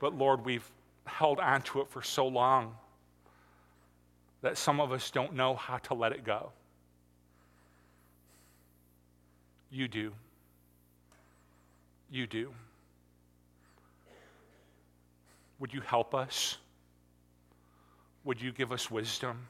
But 0.00 0.14
Lord, 0.14 0.44
we've 0.44 0.68
held 1.06 1.38
on 1.38 1.62
to 1.62 1.80
it 1.80 1.88
for 1.88 2.02
so 2.02 2.26
long 2.26 2.76
that 4.42 4.58
some 4.58 4.80
of 4.80 4.92
us 4.92 5.10
don't 5.10 5.34
know 5.34 5.54
how 5.54 5.78
to 5.78 5.94
let 5.94 6.12
it 6.12 6.24
go. 6.24 6.50
You 9.70 9.88
do. 9.88 10.12
You 12.10 12.26
do. 12.26 12.52
Would 15.60 15.72
you 15.72 15.80
help 15.80 16.14
us? 16.14 16.58
Would 18.24 18.42
you 18.42 18.52
give 18.52 18.72
us 18.72 18.90
wisdom? 18.90 19.48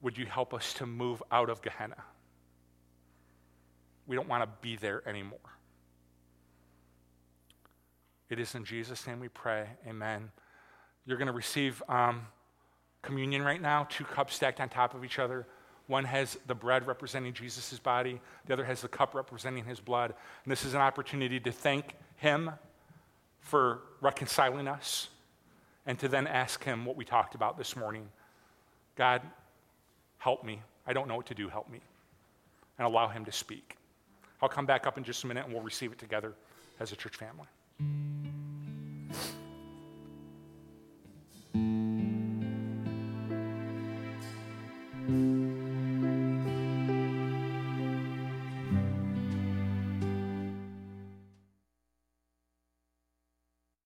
Would 0.00 0.16
you 0.16 0.26
help 0.26 0.54
us 0.54 0.72
to 0.74 0.86
move 0.86 1.22
out 1.30 1.50
of 1.50 1.60
Gehenna? 1.62 2.02
We 4.06 4.16
don't 4.16 4.28
want 4.28 4.42
to 4.44 4.48
be 4.60 4.76
there 4.76 5.06
anymore. 5.08 5.38
It 8.30 8.38
is 8.38 8.54
in 8.54 8.64
Jesus' 8.64 9.06
name 9.06 9.20
we 9.20 9.28
pray. 9.28 9.66
Amen. 9.86 10.30
You're 11.06 11.18
going 11.18 11.26
to 11.26 11.32
receive 11.32 11.82
um, 11.88 12.26
communion 13.04 13.42
right 13.42 13.60
now, 13.60 13.86
two 13.90 14.04
cups 14.04 14.34
stacked 14.34 14.60
on 14.60 14.68
top 14.68 14.94
of 14.94 15.04
each 15.04 15.18
other. 15.18 15.46
One 15.86 16.04
has 16.04 16.38
the 16.46 16.54
bread 16.54 16.86
representing 16.86 17.34
Jesus' 17.34 17.78
body, 17.78 18.20
the 18.46 18.52
other 18.54 18.64
has 18.64 18.80
the 18.80 18.88
cup 18.88 19.14
representing 19.14 19.64
his 19.64 19.80
blood. 19.80 20.14
And 20.44 20.50
this 20.50 20.64
is 20.64 20.74
an 20.74 20.80
opportunity 20.80 21.38
to 21.40 21.52
thank 21.52 21.94
him 22.16 22.50
for 23.40 23.82
reconciling 24.00 24.66
us 24.66 25.08
and 25.86 25.98
to 25.98 26.08
then 26.08 26.26
ask 26.26 26.64
Him 26.64 26.84
what 26.84 26.96
we 26.96 27.04
talked 27.04 27.34
about 27.34 27.56
this 27.56 27.76
morning 27.76 28.08
God, 28.96 29.22
help 30.18 30.44
me. 30.44 30.62
I 30.86 30.92
don't 30.92 31.08
know 31.08 31.16
what 31.16 31.26
to 31.26 31.34
do. 31.34 31.48
Help 31.48 31.68
me. 31.68 31.80
And 32.78 32.86
allow 32.86 33.08
Him 33.08 33.24
to 33.24 33.32
speak. 33.32 33.76
I'll 34.40 34.48
come 34.48 34.66
back 34.66 34.86
up 34.86 34.96
in 34.96 35.04
just 35.04 35.24
a 35.24 35.26
minute 35.26 35.44
and 35.44 35.52
we'll 35.52 35.62
receive 35.62 35.90
it 35.92 35.98
together 35.98 36.32
as 36.78 36.92
a 36.92 36.96
church 36.96 37.16
family. 37.16 38.23